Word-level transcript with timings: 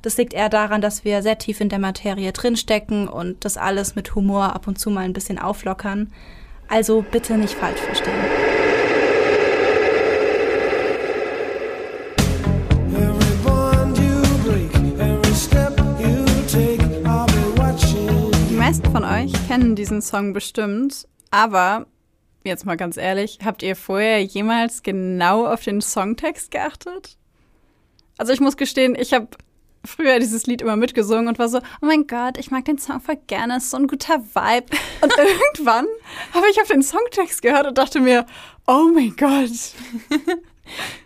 Das 0.00 0.16
liegt 0.16 0.32
eher 0.32 0.48
daran, 0.48 0.80
dass 0.80 1.04
wir 1.04 1.22
sehr 1.22 1.38
tief 1.38 1.60
in 1.60 1.68
der 1.68 1.80
Materie 1.80 2.32
drinstecken 2.32 3.08
und 3.08 3.44
das 3.44 3.56
alles 3.56 3.96
mit 3.96 4.14
Humor 4.14 4.54
ab 4.54 4.68
und 4.68 4.78
zu 4.78 4.90
mal 4.90 5.04
ein 5.04 5.12
bisschen 5.12 5.40
auflockern. 5.40 6.12
Also 6.68 7.02
bitte 7.02 7.36
nicht 7.36 7.54
falsch 7.54 7.80
verstehen. 7.80 8.14
Die 18.50 18.54
meisten 18.54 18.90
von 18.92 19.04
euch 19.04 19.32
kennen 19.48 19.74
diesen 19.74 20.00
Song 20.00 20.32
bestimmt, 20.32 21.08
aber 21.32 21.86
jetzt 22.44 22.66
mal 22.66 22.76
ganz 22.76 22.96
ehrlich, 22.96 23.40
habt 23.44 23.64
ihr 23.64 23.74
vorher 23.74 24.22
jemals 24.22 24.84
genau 24.84 25.46
auf 25.46 25.64
den 25.64 25.80
Songtext 25.80 26.52
geachtet? 26.52 27.16
Also 28.16 28.32
ich 28.32 28.40
muss 28.40 28.56
gestehen, 28.56 28.96
ich 28.98 29.12
habe 29.12 29.28
früher 29.84 30.18
dieses 30.18 30.46
Lied 30.46 30.62
immer 30.62 30.76
mitgesungen 30.76 31.28
und 31.28 31.38
war 31.38 31.48
so, 31.48 31.58
oh 31.58 31.86
mein 31.86 32.06
Gott, 32.06 32.38
ich 32.38 32.50
mag 32.50 32.64
den 32.64 32.78
Song 32.78 33.00
voll 33.00 33.18
gerne, 33.26 33.56
ist 33.56 33.70
so 33.70 33.76
ein 33.76 33.86
guter 33.86 34.20
Vibe. 34.20 34.76
Und 35.00 35.12
irgendwann 35.56 35.86
habe 36.34 36.46
ich 36.50 36.60
auf 36.60 36.68
den 36.68 36.82
Songtext 36.82 37.42
gehört 37.42 37.66
und 37.66 37.78
dachte 37.78 38.00
mir, 38.00 38.26
oh 38.66 38.90
mein 38.92 39.14
Gott. 39.16 39.50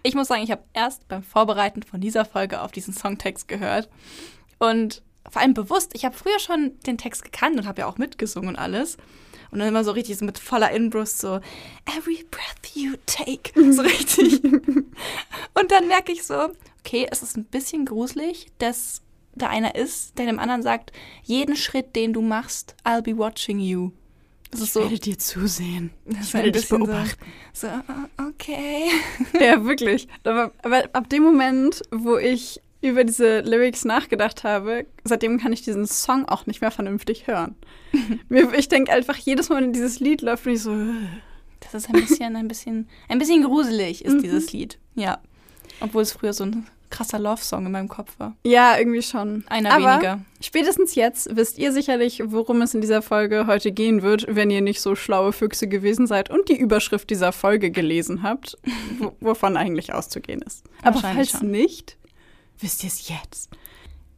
Ich 0.03 0.17
muss 0.17 0.27
sagen, 0.27 0.43
ich 0.43 0.51
habe 0.51 0.65
erst 0.73 1.07
beim 1.07 1.23
Vorbereiten 1.23 1.85
von 1.85 2.01
dieser 2.01 2.25
Folge 2.25 2.63
auf 2.63 2.73
diesen 2.73 2.93
Songtext 2.93 3.47
gehört 3.47 3.89
und 4.59 5.03
vor 5.31 5.41
allem 5.41 5.55
bewusst, 5.55 5.93
ich 5.95 6.05
habe 6.05 6.17
früher 6.17 6.39
schon 6.39 6.79
den 6.81 6.99
Text 6.99 7.25
gekannt 7.25 7.59
und 7.59 7.67
habe 7.67 7.83
ja 7.83 7.87
auch 7.87 7.97
mitgesungen 7.97 8.51
und 8.51 8.57
alles. 8.57 8.97
Und 9.53 9.59
dann 9.59 9.69
immer 9.69 9.85
so 9.85 9.93
richtig 9.93 10.17
so 10.17 10.25
mit 10.25 10.39
voller 10.39 10.71
Inbrust 10.73 11.19
so, 11.19 11.39
every 11.97 12.25
breath 12.31 12.75
you 12.75 12.95
take. 13.07 13.53
So 13.73 13.83
richtig. 13.83 14.43
und 14.43 15.71
dann 15.71 15.89
merke 15.89 16.11
ich 16.11 16.25
so, 16.25 16.49
okay, 16.81 17.07
es 17.11 17.23
ist 17.23 17.37
ein 17.37 17.45
bisschen 17.45 17.85
gruselig, 17.85 18.47
dass 18.59 19.03
da 19.35 19.49
einer 19.49 19.75
ist, 19.75 20.19
der 20.19 20.27
dem 20.27 20.39
anderen 20.39 20.63
sagt, 20.63 20.93
jeden 21.23 21.57
Schritt, 21.57 21.95
den 21.97 22.13
du 22.13 22.23
machst, 22.23 22.75
I'll 22.85 23.03
be 23.03 23.17
watching 23.17 23.59
you. 23.61 23.93
Das 24.51 24.61
ist 24.61 24.69
ich 24.69 24.73
so, 24.73 24.81
werde 24.81 24.99
dir 24.99 25.19
zusehen. 25.19 25.91
Ich 26.21 26.35
werde 26.35 26.53
dich 26.53 26.69
beobachten. 26.69 27.19
So, 27.55 27.69
so, 27.69 28.25
okay. 28.29 28.91
Ja, 29.41 29.65
wirklich. 29.65 30.09
Aber, 30.25 30.53
aber 30.63 30.85
ab 30.93 31.09
dem 31.09 31.23
Moment, 31.23 31.83
wo 31.91 32.19
ich 32.19 32.61
über 32.83 33.05
diese 33.05 33.41
Lyrics 33.41 33.85
nachgedacht 33.85 34.45
habe, 34.45 34.87
seitdem 35.05 35.39
kann 35.39 35.53
ich 35.53 35.63
diesen 35.63 35.87
Song 35.87 36.27
auch 36.27 36.47
nicht 36.47 36.61
mehr 36.61 36.71
vernünftig 36.71 37.27
hören. 37.27 37.55
ich 38.57 38.69
denke 38.69 38.93
einfach, 38.93 39.17
jedes 39.17 39.49
Mal, 39.49 39.63
wenn 39.63 39.73
dieses 39.73 40.01
Lied 40.01 40.21
läuft, 40.21 40.45
bin 40.45 40.55
ich 40.55 40.63
so. 40.63 40.77
Das 41.61 41.75
ist 41.75 41.89
ein 41.89 42.01
bisschen, 42.01 42.37
ein 42.37 42.49
bisschen, 42.49 42.89
ein 43.09 43.19
bisschen 43.19 43.43
gruselig, 43.45 44.05
ist 44.05 44.15
mhm. 44.15 44.23
dieses 44.23 44.53
Lied. 44.53 44.79
Ja. 44.97 45.21
Obwohl 45.81 46.03
es 46.03 46.13
früher 46.13 46.33
so 46.33 46.45
ein 46.45 46.67
krasser 46.93 47.19
Love-Song 47.19 47.67
in 47.67 47.73
meinem 47.73 47.89
Kopf 47.89 48.19
war. 48.19 48.37
Ja, 48.45 48.79
irgendwie 48.79 49.03
schon. 49.03 49.45
Einer 49.49 49.73
Aber 49.73 49.93
weniger. 49.95 50.21
Spätestens 50.41 50.95
jetzt 50.95 51.35
wisst 51.35 51.59
ihr 51.59 51.73
sicherlich, 51.73 52.23
worum 52.27 52.63
es 52.63 52.75
in 52.75 52.81
dieser 52.81 53.01
Folge 53.03 53.47
heute 53.47 53.73
gehen 53.73 54.03
wird, 54.03 54.27
wenn 54.29 54.51
ihr 54.51 54.61
nicht 54.61 54.81
so 54.81 54.95
schlaue 54.95 55.33
Füchse 55.33 55.67
gewesen 55.67 56.07
seid 56.07 56.31
und 56.31 56.49
die 56.49 56.57
Überschrift 56.57 57.11
dieser 57.11 57.33
Folge 57.33 57.71
gelesen 57.71 58.23
habt, 58.23 58.59
wovon 59.21 59.57
eigentlich 59.57 59.95
auszugehen 59.95 60.43
ist. 60.43 60.65
Aber 60.83 61.01
falls 61.01 61.31
schon. 61.31 61.51
nicht, 61.51 61.97
wisst 62.63 62.83
ihr 62.85 62.89
es 62.89 63.09
jetzt. 63.09 63.51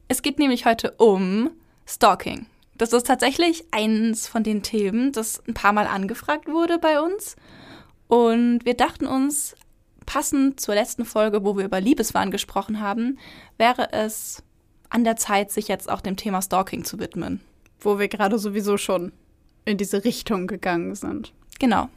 Es 0.09 0.22
geht 0.22 0.38
nämlich 0.38 0.66
heute 0.66 0.93
um 0.93 1.50
Stalking. 1.87 2.47
Das 2.77 2.93
ist 2.93 3.06
tatsächlich 3.06 3.65
eins 3.71 4.27
von 4.27 4.43
den 4.43 4.62
Themen, 4.62 5.12
das 5.12 5.43
ein 5.47 5.55
paar 5.55 5.72
Mal 5.72 5.87
angefragt 5.87 6.49
wurde 6.49 6.78
bei 6.78 7.00
uns. 7.00 7.37
Und 8.09 8.65
wir 8.65 8.75
dachten 8.75 9.06
uns, 9.06 9.55
passend 10.06 10.60
zur 10.60 10.75
letzten 10.75 11.05
Folge, 11.05 11.44
wo 11.44 11.56
wir 11.56 11.65
über 11.65 11.81
Liebeswahn 11.81 12.31
gesprochen 12.31 12.81
haben, 12.81 13.19
wäre 13.59 13.93
es 13.93 14.43
an 14.91 15.05
der 15.05 15.16
Zeit, 15.16 15.50
sich 15.50 15.69
jetzt 15.69 15.88
auch 15.88 16.00
dem 16.00 16.16
Thema 16.16 16.43
Stalking 16.43 16.84
zu 16.84 16.99
widmen. 16.99 17.41
Wo 17.81 17.99
wir 17.99 18.09
gerade 18.09 18.38
sowieso 18.38 18.76
schon 18.76 19.12
in 19.65 19.78
diese 19.78 20.05
Richtung 20.05 20.47
gegangen 20.47 20.94
sind. 20.94 21.32
Genau. 21.59 21.88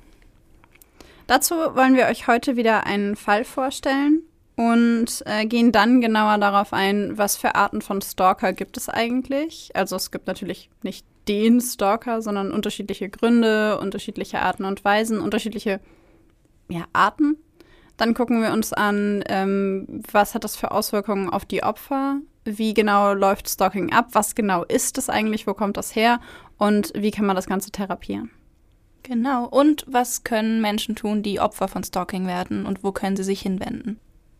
Dazu 1.25 1.56
wollen 1.56 1.96
wir 1.96 2.06
euch 2.06 2.28
heute 2.28 2.56
wieder 2.56 2.85
einen 2.85 3.16
Fall 3.16 3.44
vorstellen 3.44 4.22
und 4.57 5.23
äh, 5.25 5.45
gehen 5.45 5.72
dann 5.72 6.01
genauer 6.01 6.38
darauf 6.38 6.73
ein, 6.73 7.18
was 7.18 7.38
für 7.38 7.56
Arten 7.56 7.81
von 7.81 8.01
Stalker 8.01 8.51
gibt 8.51 8.75
es 8.75 8.90
eigentlich. 8.90 9.72
Also 9.73 9.95
es 9.95 10.12
gibt 10.12 10.28
natürlich 10.28 10.69
nicht 10.84 11.06
den 11.29 11.62
Stalker, 11.62 12.22
sondern 12.22 12.51
unterschiedliche 12.51 13.07
Gründe, 13.07 13.79
unterschiedliche 13.79 14.41
Arten 14.41 14.66
und 14.66 14.84
Weisen, 14.84 15.22
unterschiedliche 15.22 15.79
ja, 16.69 16.84
Arten 16.91 17.38
dann 17.97 18.13
gucken 18.13 18.41
wir 18.41 18.53
uns 18.53 18.73
an, 18.73 19.23
ähm, 19.28 20.03
was 20.12 20.35
hat 20.35 20.44
das 20.44 20.56
für 20.56 20.72
Auswirkungen 20.72 21.29
auf 21.29 21.46
die 21.46 21.63
Opfer? 21.63 22.19
Wie 22.46 22.73
genau 22.73 23.13
läuft 23.13 23.50
Stalking 23.50 23.91
ab? 23.91 24.09
Was 24.12 24.35
genau 24.35 24.63
ist 24.63 24.97
es 25.00 25.09
eigentlich? 25.09 25.47
Wo 25.47 25.56
kommt 25.56 25.78
das 25.78 25.96
her? 25.96 26.22
Und 26.57 26.94
wie 26.96 27.12
kann 27.12 27.25
man 27.25 27.35
das 27.35 27.47
Ganze 27.47 27.72
therapieren? 27.72 28.29
Genau. 29.01 29.46
Und 29.46 29.84
was 29.88 30.23
können 30.23 30.62
Menschen 30.62 30.96
tun, 30.96 31.23
die 31.23 31.40
Opfer 31.40 31.67
von 31.67 31.84
Stalking 31.84 32.28
werden? 32.28 32.66
Und 32.66 32.84
wo 32.84 32.91
können 32.91 33.17
sie 33.17 33.23
sich 33.23 33.41
hinwenden? 33.41 34.00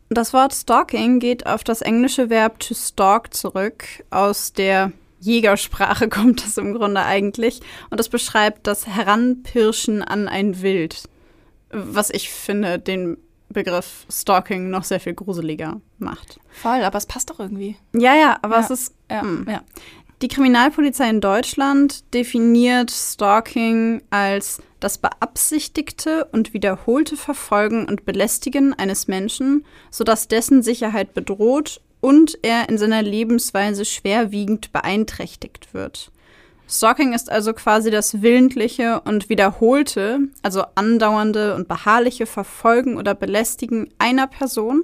Das 0.10 0.34
Wort 0.34 0.54
Stalking 0.54 1.20
geht 1.20 1.46
auf 1.46 1.64
das 1.64 1.82
englische 1.82 2.30
Verb 2.30 2.60
to 2.60 2.74
stalk 2.74 3.34
zurück. 3.34 3.84
Aus 4.10 4.54
der 4.54 4.92
Jägersprache 5.20 6.08
kommt 6.10 6.44
das 6.44 6.58
im 6.58 6.74
Grunde 6.74 7.04
eigentlich. 7.04 7.60
Und 7.90 8.00
das 8.00 8.10
beschreibt 8.10 8.68
das 8.68 8.88
Heranpirschen 8.88 10.02
an 10.02 10.28
ein 10.28 10.62
Wild. 10.62 11.10
Was 11.72 12.10
ich 12.10 12.30
finde, 12.30 12.80
den 12.80 13.18
Begriff 13.50 14.06
Stalking 14.10 14.70
noch 14.70 14.84
sehr 14.84 15.00
viel 15.00 15.14
gruseliger 15.14 15.82
macht. 16.00 16.40
Voll, 16.50 16.84
aber 16.84 16.98
es 16.98 17.06
passt 17.06 17.30
doch 17.30 17.40
irgendwie. 17.40 17.76
Ja, 17.94 18.16
ja, 18.16 18.38
aber 18.42 18.56
ja. 18.56 18.62
es 18.62 18.70
ist. 18.70 18.94
Ja, 19.10 19.22
hm. 19.22 19.46
ja. 19.50 19.62
Die 20.22 20.28
Kriminalpolizei 20.28 21.10
in 21.10 21.22
Deutschland 21.22 22.14
definiert 22.14 22.90
Stalking 22.90 24.02
als 24.10 24.62
das 24.80 24.98
beabsichtigte 24.98 26.26
und 26.32 26.54
wiederholte 26.54 27.18
Verfolgen 27.18 27.88
und 27.88 28.06
Belästigen 28.06 28.74
eines 28.74 29.08
Menschen, 29.08 29.66
sodass 29.92 30.28
dessen 30.28 30.62
Sicherheit 30.62 31.14
bedroht 31.14 31.82
und 32.00 32.38
er 32.44 32.70
in 32.70 32.78
seiner 32.78 33.02
Lebensweise 33.02 33.86
schwerwiegend 33.86 34.72
beeinträchtigt 34.72 35.74
wird. 35.74 36.12
Stalking 36.70 37.14
ist 37.14 37.32
also 37.32 37.54
quasi 37.54 37.92
das 37.92 38.22
willentliche 38.22 39.00
und 39.02 39.30
wiederholte, 39.30 40.20
also 40.42 40.64
andauernde 40.76 41.56
und 41.56 41.68
beharrliche 41.68 42.26
Verfolgen 42.26 42.98
oder 42.98 43.16
Belästigen 43.16 43.90
einer 44.00 44.28
Person, 44.28 44.84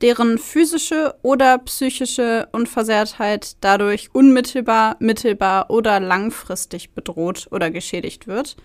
deren 0.00 0.38
physische 0.38 1.14
oder 1.22 1.58
psychische 1.58 2.48
Unversehrtheit 2.50 3.56
dadurch 3.60 4.10
unmittelbar, 4.12 4.96
mittelbar 4.98 5.70
oder 5.70 6.00
langfristig 6.00 6.90
bedroht 6.90 7.46
oder 7.52 7.70
geschädigt 7.70 8.26
wird. 8.26 8.56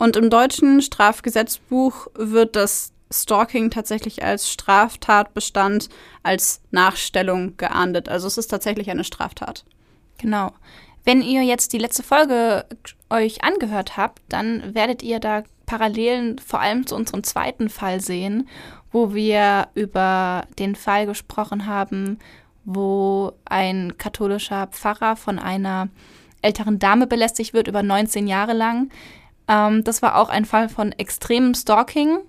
Und 0.00 0.16
im 0.16 0.30
deutschen 0.30 0.80
Strafgesetzbuch 0.80 2.06
wird 2.14 2.56
das 2.56 2.94
Stalking 3.12 3.70
tatsächlich 3.70 4.24
als 4.24 4.50
Straftatbestand, 4.50 5.90
als 6.22 6.62
Nachstellung 6.70 7.58
geahndet. 7.58 8.08
Also 8.08 8.26
es 8.26 8.38
ist 8.38 8.46
tatsächlich 8.46 8.90
eine 8.90 9.04
Straftat. 9.04 9.66
Genau. 10.16 10.52
Wenn 11.04 11.20
ihr 11.20 11.42
jetzt 11.42 11.74
die 11.74 11.78
letzte 11.78 12.02
Folge 12.02 12.64
euch 13.10 13.44
angehört 13.44 13.98
habt, 13.98 14.22
dann 14.30 14.74
werdet 14.74 15.02
ihr 15.02 15.20
da 15.20 15.42
Parallelen 15.66 16.38
vor 16.38 16.60
allem 16.60 16.86
zu 16.86 16.96
unserem 16.96 17.22
zweiten 17.22 17.68
Fall 17.68 18.00
sehen, 18.00 18.48
wo 18.92 19.12
wir 19.12 19.68
über 19.74 20.46
den 20.58 20.76
Fall 20.76 21.04
gesprochen 21.04 21.66
haben, 21.66 22.18
wo 22.64 23.32
ein 23.44 23.98
katholischer 23.98 24.68
Pfarrer 24.68 25.16
von 25.16 25.38
einer 25.38 25.90
älteren 26.40 26.78
Dame 26.78 27.06
belästigt 27.06 27.52
wird 27.52 27.68
über 27.68 27.82
19 27.82 28.26
Jahre 28.26 28.54
lang. 28.54 28.90
Ähm, 29.50 29.82
das 29.84 30.00
war 30.00 30.16
auch 30.16 30.28
ein 30.28 30.44
Fall 30.44 30.68
von 30.68 30.92
extremem 30.92 31.54
Stalking, 31.54 32.20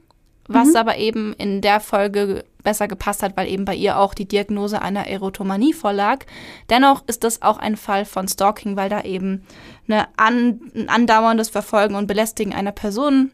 was 0.48 0.70
mhm. 0.70 0.76
aber 0.76 0.98
eben 0.98 1.34
in 1.34 1.62
der 1.62 1.80
Folge 1.80 2.44
besser 2.64 2.88
gepasst 2.88 3.24
hat, 3.24 3.38
weil 3.38 3.48
eben 3.48 3.66
bei 3.66 3.76
ihr 3.76 3.98
auch 3.98 4.14
die 4.14 4.28
Diagnose 4.28 4.82
einer 4.82 5.08
Erotomanie 5.08 5.74
vorlag. 5.74 6.26
Dennoch 6.70 7.04
ist 7.08 7.24
das 7.24 7.42
auch 7.42 7.58
ein 7.58 7.78
Fall 7.78 8.06
von 8.06 8.28
Stalking, 8.28 8.76
weil 8.76 8.90
da 8.90 9.02
eben 9.02 9.44
eine 9.88 10.08
an, 10.18 10.62
ein 10.76 10.90
andauerndes 10.90 11.50
Verfolgen 11.50 11.96
und 11.96 12.08
Belästigen 12.08 12.54
einer 12.54 12.72
Person 12.72 13.32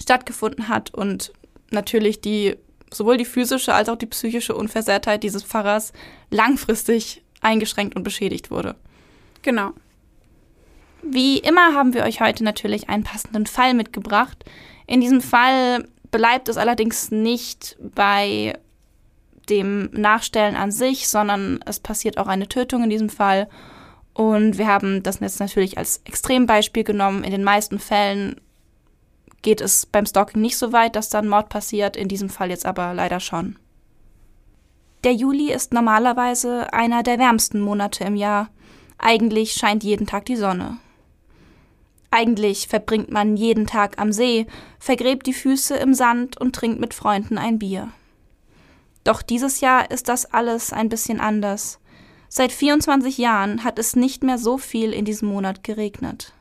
stattgefunden 0.00 0.68
hat 0.68 0.94
und 0.94 1.32
natürlich 1.70 2.20
die 2.20 2.56
sowohl 2.92 3.16
die 3.16 3.24
physische 3.24 3.74
als 3.74 3.88
auch 3.88 3.96
die 3.96 4.06
psychische 4.06 4.54
Unversehrtheit 4.54 5.24
dieses 5.24 5.42
Pfarrers 5.42 5.92
langfristig 6.30 7.22
eingeschränkt 7.40 7.96
und 7.96 8.04
beschädigt 8.04 8.50
wurde. 8.50 8.76
Genau. 9.42 9.72
Wie 11.02 11.38
immer 11.38 11.74
haben 11.74 11.94
wir 11.94 12.04
euch 12.04 12.20
heute 12.20 12.44
natürlich 12.44 12.88
einen 12.88 13.04
passenden 13.04 13.46
Fall 13.46 13.74
mitgebracht. 13.74 14.44
In 14.86 15.00
diesem 15.00 15.20
Fall 15.20 15.88
bleibt 16.10 16.48
es 16.48 16.56
allerdings 16.56 17.10
nicht 17.10 17.76
bei 17.80 18.58
dem 19.48 19.90
Nachstellen 19.92 20.56
an 20.56 20.72
sich, 20.72 21.08
sondern 21.08 21.60
es 21.66 21.80
passiert 21.80 22.18
auch 22.18 22.26
eine 22.26 22.48
Tötung 22.48 22.84
in 22.84 22.90
diesem 22.90 23.10
Fall. 23.10 23.48
Und 24.12 24.58
wir 24.58 24.66
haben 24.66 25.02
das 25.02 25.20
jetzt 25.20 25.40
natürlich 25.40 25.78
als 25.78 26.00
Extrembeispiel 26.04 26.84
genommen. 26.84 27.22
In 27.22 27.30
den 27.30 27.44
meisten 27.44 27.78
Fällen 27.78 28.40
geht 29.42 29.60
es 29.60 29.86
beim 29.86 30.06
Stalking 30.06 30.40
nicht 30.40 30.56
so 30.56 30.72
weit, 30.72 30.96
dass 30.96 31.10
dann 31.10 31.28
Mord 31.28 31.48
passiert, 31.48 31.96
in 31.96 32.08
diesem 32.08 32.30
Fall 32.30 32.50
jetzt 32.50 32.66
aber 32.66 32.94
leider 32.94 33.20
schon. 33.20 33.56
Der 35.04 35.12
Juli 35.12 35.52
ist 35.52 35.72
normalerweise 35.72 36.72
einer 36.72 37.02
der 37.02 37.18
wärmsten 37.18 37.60
Monate 37.60 38.04
im 38.04 38.16
Jahr. 38.16 38.48
Eigentlich 38.98 39.52
scheint 39.52 39.84
jeden 39.84 40.06
Tag 40.06 40.24
die 40.24 40.36
Sonne. 40.36 40.78
Eigentlich 42.10 42.68
verbringt 42.68 43.10
man 43.10 43.36
jeden 43.36 43.66
Tag 43.66 44.00
am 44.00 44.12
See, 44.12 44.46
vergräbt 44.78 45.26
die 45.26 45.32
Füße 45.32 45.76
im 45.76 45.94
Sand 45.94 46.40
und 46.40 46.54
trinkt 46.54 46.80
mit 46.80 46.94
Freunden 46.94 47.38
ein 47.38 47.58
Bier. 47.58 47.90
Doch 49.04 49.22
dieses 49.22 49.60
Jahr 49.60 49.90
ist 49.90 50.08
das 50.08 50.26
alles 50.26 50.72
ein 50.72 50.88
bisschen 50.88 51.20
anders. 51.20 51.78
Seit 52.28 52.52
24 52.52 53.18
Jahren 53.18 53.64
hat 53.64 53.78
es 53.78 53.96
nicht 53.96 54.24
mehr 54.24 54.38
so 54.38 54.58
viel 54.58 54.92
in 54.92 55.04
diesem 55.04 55.28
Monat 55.28 55.62
geregnet. 55.62 56.32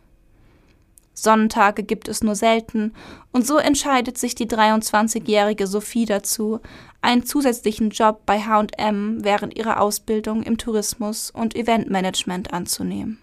Sonnentage 1.14 1.84
gibt 1.84 2.08
es 2.08 2.24
nur 2.24 2.36
selten, 2.36 2.94
und 3.32 3.48
so 3.48 3.58
entscheidet 3.58 4.18
sich 4.18 4.36
die 4.36 4.48
23-jährige 4.48 5.66
Sophie 5.66 6.06
dazu, 6.06 6.60
einen 7.02 7.26
zusätzlichen 7.26 7.90
Job 7.90 8.22
bei 8.26 8.42
HM 8.42 9.24
während 9.24 9.58
ihrer 9.58 9.80
Ausbildung 9.80 10.44
im 10.44 10.58
Tourismus 10.58 11.32
und 11.32 11.56
Eventmanagement 11.56 12.54
anzunehmen. 12.54 13.20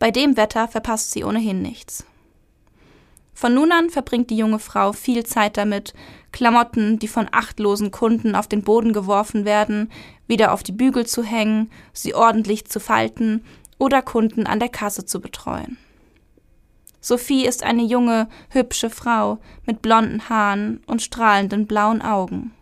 Bei 0.00 0.10
dem 0.10 0.38
Wetter 0.38 0.66
verpasst 0.66 1.12
sie 1.12 1.24
ohnehin 1.24 1.60
nichts. 1.60 2.06
Von 3.34 3.54
nun 3.54 3.70
an 3.70 3.90
verbringt 3.90 4.30
die 4.30 4.36
junge 4.36 4.58
Frau 4.58 4.92
viel 4.92 5.24
Zeit 5.24 5.58
damit, 5.58 5.92
Klamotten, 6.32 6.98
die 6.98 7.06
von 7.06 7.28
achtlosen 7.30 7.90
Kunden 7.90 8.34
auf 8.34 8.48
den 8.48 8.62
Boden 8.62 8.94
geworfen 8.94 9.44
werden, 9.44 9.92
wieder 10.26 10.52
auf 10.52 10.62
die 10.62 10.72
Bügel 10.72 11.06
zu 11.06 11.22
hängen, 11.22 11.70
sie 11.92 12.14
ordentlich 12.14 12.64
zu 12.66 12.80
falten 12.80 13.44
oder 13.78 14.00
Kunden 14.00 14.46
an 14.46 14.58
der 14.58 14.70
Kasse 14.70 15.04
zu 15.04 15.20
betreuen. 15.20 15.76
Sophie 17.02 17.46
ist 17.46 17.62
eine 17.62 17.82
junge, 17.82 18.28
hübsche 18.48 18.88
Frau 18.88 19.38
mit 19.66 19.82
blonden 19.82 20.30
Haaren 20.30 20.82
und 20.86 21.02
strahlenden 21.02 21.66
blauen 21.66 22.00
Augen. 22.00 22.52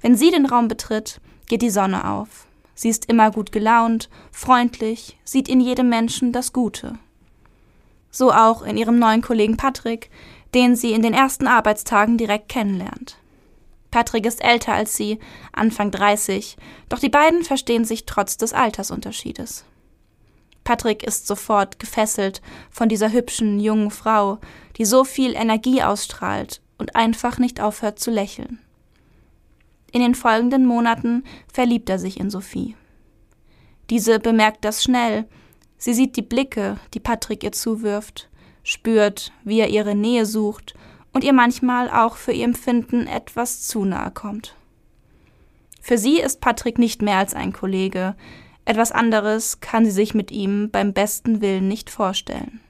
Wenn 0.00 0.16
sie 0.16 0.30
den 0.30 0.46
Raum 0.46 0.68
betritt, 0.68 1.20
geht 1.46 1.60
die 1.60 1.70
Sonne 1.70 2.08
auf. 2.08 2.47
Sie 2.78 2.90
ist 2.90 3.06
immer 3.06 3.32
gut 3.32 3.50
gelaunt, 3.50 4.08
freundlich, 4.30 5.18
sieht 5.24 5.48
in 5.48 5.60
jedem 5.60 5.88
Menschen 5.88 6.30
das 6.30 6.52
Gute. 6.52 6.96
So 8.08 8.32
auch 8.32 8.62
in 8.62 8.76
ihrem 8.76 9.00
neuen 9.00 9.20
Kollegen 9.20 9.56
Patrick, 9.56 10.10
den 10.54 10.76
sie 10.76 10.92
in 10.92 11.02
den 11.02 11.12
ersten 11.12 11.48
Arbeitstagen 11.48 12.18
direkt 12.18 12.48
kennenlernt. 12.48 13.18
Patrick 13.90 14.24
ist 14.26 14.44
älter 14.44 14.74
als 14.74 14.96
sie, 14.96 15.18
Anfang 15.50 15.90
30, 15.90 16.56
doch 16.88 17.00
die 17.00 17.08
beiden 17.08 17.42
verstehen 17.42 17.84
sich 17.84 18.06
trotz 18.06 18.36
des 18.36 18.52
Altersunterschiedes. 18.52 19.64
Patrick 20.62 21.02
ist 21.02 21.26
sofort 21.26 21.80
gefesselt 21.80 22.42
von 22.70 22.88
dieser 22.88 23.10
hübschen 23.10 23.58
jungen 23.58 23.90
Frau, 23.90 24.38
die 24.76 24.84
so 24.84 25.02
viel 25.02 25.34
Energie 25.34 25.82
ausstrahlt 25.82 26.60
und 26.78 26.94
einfach 26.94 27.38
nicht 27.38 27.60
aufhört 27.60 27.98
zu 27.98 28.12
lächeln. 28.12 28.60
In 29.92 30.00
den 30.00 30.14
folgenden 30.14 30.66
Monaten 30.66 31.24
verliebt 31.52 31.88
er 31.88 31.98
sich 31.98 32.20
in 32.20 32.30
Sophie. 32.30 32.76
Diese 33.90 34.18
bemerkt 34.18 34.64
das 34.64 34.82
schnell. 34.82 35.26
Sie 35.78 35.94
sieht 35.94 36.16
die 36.16 36.22
Blicke, 36.22 36.78
die 36.92 37.00
Patrick 37.00 37.42
ihr 37.42 37.52
zuwirft, 37.52 38.28
spürt, 38.62 39.32
wie 39.44 39.60
er 39.60 39.68
ihre 39.68 39.94
Nähe 39.94 40.26
sucht 40.26 40.74
und 41.12 41.24
ihr 41.24 41.32
manchmal 41.32 41.90
auch 41.90 42.16
für 42.16 42.32
ihr 42.32 42.44
Empfinden 42.44 43.06
etwas 43.06 43.66
zu 43.66 43.84
nahe 43.84 44.10
kommt. 44.10 44.56
Für 45.80 45.96
sie 45.96 46.20
ist 46.20 46.40
Patrick 46.40 46.78
nicht 46.78 47.00
mehr 47.00 47.16
als 47.16 47.32
ein 47.34 47.52
Kollege, 47.52 48.14
etwas 48.66 48.92
anderes 48.92 49.60
kann 49.60 49.86
sie 49.86 49.90
sich 49.90 50.12
mit 50.12 50.30
ihm 50.30 50.68
beim 50.70 50.92
besten 50.92 51.40
Willen 51.40 51.68
nicht 51.68 51.88
vorstellen. 51.88 52.60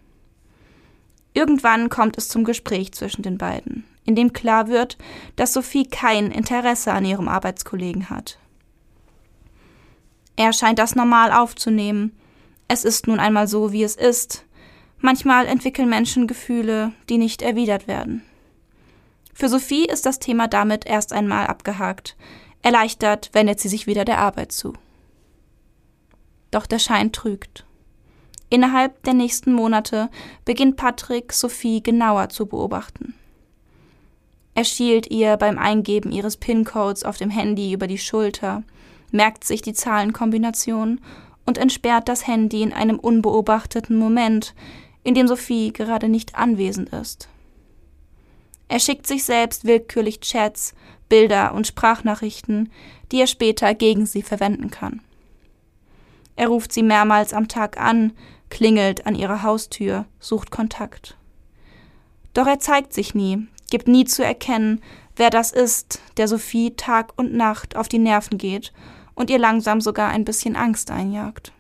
Irgendwann 1.35 1.89
kommt 1.89 2.17
es 2.17 2.29
zum 2.29 2.45
Gespräch 2.45 2.93
zwischen 2.93 3.23
den 3.23 3.37
beiden, 3.37 3.85
in 4.09 4.15
dem 4.15 4.33
klar 4.33 4.69
wird, 4.69 4.97
dass 5.37 5.53
Sophie 5.53 5.87
kein 5.87 6.31
Interesse 6.31 6.93
an 6.95 7.05
ihrem 7.05 7.29
Arbeitskollegen 7.29 8.09
hat. 8.09 8.39
Er 10.35 10.55
scheint 10.55 10.79
das 10.79 10.95
normal 10.95 11.31
aufzunehmen. 11.31 12.19
Es 12.69 12.85
ist 12.85 13.07
nun 13.07 13.21
einmal 13.21 13.47
so, 13.49 13.71
wie 13.71 13.83
es 13.83 13.97
ist. 13.97 14.47
Manchmal 14.97 15.45
entwickeln 15.45 15.91
Menschen 15.91 16.27
Gefühle, 16.27 16.93
die 17.11 17.19
nicht 17.19 17.43
erwidert 17.43 17.87
werden. 17.87 18.23
Für 19.35 19.51
Sophie 19.51 19.85
ist 19.85 20.07
das 20.07 20.19
Thema 20.19 20.49
damit 20.49 20.87
erst 20.87 21.13
einmal 21.13 21.47
abgehakt. 21.47 22.17
Erleichtert 22.63 23.29
wendet 23.35 23.61
sie 23.61 23.69
sich 23.69 23.87
wieder 23.87 24.07
der 24.07 24.21
Arbeit 24.21 24.53
zu. 24.53 24.73
Doch 26.51 26.65
der 26.65 26.79
Schein 26.79 27.13
trügt. 27.13 27.67
Innerhalb 28.49 29.03
der 29.03 29.13
nächsten 29.13 29.53
Monate 29.53 30.09
beginnt 30.47 30.77
Patrick 30.77 31.35
Sophie 31.35 31.83
genauer 31.83 32.31
zu 32.31 32.47
beobachten. 32.47 33.18
Er 34.59 34.65
schielt 34.65 35.09
ihr 35.09 35.37
beim 35.37 35.57
Eingeben 35.57 36.11
ihres 36.11 36.37
PIN-Codes 36.37 37.05
auf 37.05 37.17
dem 37.17 37.31
Handy 37.31 37.73
über 37.73 37.87
die 37.87 37.97
Schulter, 37.97 38.65
merkt 39.13 39.45
sich 39.45 39.63
die 39.63 39.73
Zahlenkombination 39.73 41.01
und 41.47 41.59
entsperrt 41.59 42.09
das 42.09 42.27
Handy 42.27 42.63
in 42.63 42.73
einem 42.73 42.99
unbeobachteten 42.99 43.97
Moment, 43.97 44.57
in 45.05 45.15
dem 45.15 45.29
Sophie 45.29 45.73
gerade 45.73 46.09
nicht 46.09 46.35
anwesend 46.35 46.89
ist. 46.89 47.29
Er 48.67 48.81
schickt 48.81 49.07
sich 49.07 49.23
selbst 49.23 49.65
willkürlich 49.65 50.19
Chats, 50.23 50.75
Bilder 51.09 51.55
und 51.55 51.69
Sprachnachrichten, 51.69 52.73
die 53.13 53.21
er 53.21 53.29
später 53.29 53.75
gegen 53.75 54.07
sie 54.07 54.23
verwenden 54.23 54.73
kann. 54.73 55.03
Er 56.35 56.49
ruft 56.49 56.73
sie 56.73 56.83
mehrmals 56.83 57.33
am 57.33 57.47
Tag 57.47 57.81
an, 57.81 58.13
klingelt 58.51 59.07
an 59.07 59.15
ihrer 59.15 59.45
Haustür, 59.45 60.07
sucht 60.19 60.51
Kontakt. 60.51 61.17
Doch 62.35 62.49
er 62.49 62.59
zeigt 62.59 62.93
sich 62.93 63.15
nie, 63.15 63.47
gibt 63.71 63.89
nie 63.89 64.05
zu 64.05 64.25
erkennen, 64.25 64.81
wer 65.17 65.31
das 65.31 65.53
ist, 65.53 66.01
der 66.17 66.29
Sophie 66.29 66.75
Tag 66.77 67.13
und 67.17 67.35
Nacht 67.35 67.77
auf 67.77 67.89
die 67.89 67.99
Nerven 67.99 68.39
geht 68.39 68.73
und 69.15 69.31
ihr 69.31 69.39
langsam 69.39 69.81
sogar 69.81 70.11
ein 70.11 70.25
bisschen 70.25 70.57
Angst 70.57 70.91
einjagt. 70.91 71.53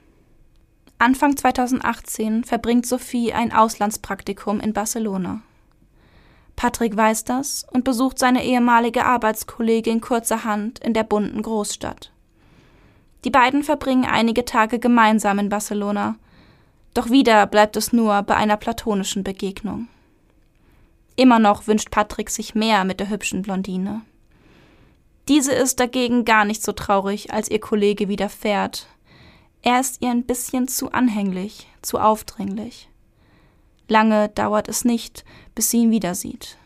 Anfang 0.98 1.36
2018 1.36 2.44
verbringt 2.44 2.86
Sophie 2.86 3.32
ein 3.32 3.52
Auslandspraktikum 3.52 4.60
in 4.60 4.72
Barcelona. 4.72 5.42
Patrick 6.56 6.96
weiß 6.96 7.22
das 7.22 7.64
und 7.70 7.84
besucht 7.84 8.18
seine 8.18 8.44
ehemalige 8.44 9.04
Arbeitskollegin 9.04 10.00
kurzerhand 10.00 10.80
in 10.80 10.94
der 10.94 11.04
bunten 11.04 11.40
Großstadt. 11.42 12.10
Die 13.24 13.30
beiden 13.30 13.62
verbringen 13.62 14.04
einige 14.04 14.44
Tage 14.44 14.80
gemeinsam 14.80 15.38
in 15.38 15.48
Barcelona. 15.48 16.16
Doch 16.94 17.10
wieder 17.10 17.46
bleibt 17.46 17.76
es 17.76 17.92
nur 17.92 18.22
bei 18.22 18.34
einer 18.34 18.56
platonischen 18.56 19.22
Begegnung. 19.22 19.86
Immer 21.18 21.40
noch 21.40 21.66
wünscht 21.66 21.90
Patrick 21.90 22.30
sich 22.30 22.54
mehr 22.54 22.84
mit 22.84 23.00
der 23.00 23.10
hübschen 23.10 23.42
Blondine. 23.42 24.02
Diese 25.26 25.52
ist 25.52 25.80
dagegen 25.80 26.25
gar 26.25 26.44
nicht 26.44 26.62
so 26.62 26.70
traurig, 26.70 27.32
als 27.32 27.50
ihr 27.50 27.58
Kollege 27.58 28.08
widerfährt. 28.08 28.87
Er 29.62 29.80
ist 29.80 30.00
ihr 30.00 30.10
ein 30.10 30.22
bisschen 30.22 30.68
zu 30.68 30.92
anhänglich, 30.92 31.66
zu 31.82 31.98
aufdringlich. 31.98 32.88
Lange 33.88 34.28
dauert 34.28 34.68
es 34.68 34.84
nicht, 34.84 35.25
bis 35.56 35.72
sie 35.72 35.78
ihn 35.78 35.90
wieder 35.90 36.14
sieht. 36.14 36.56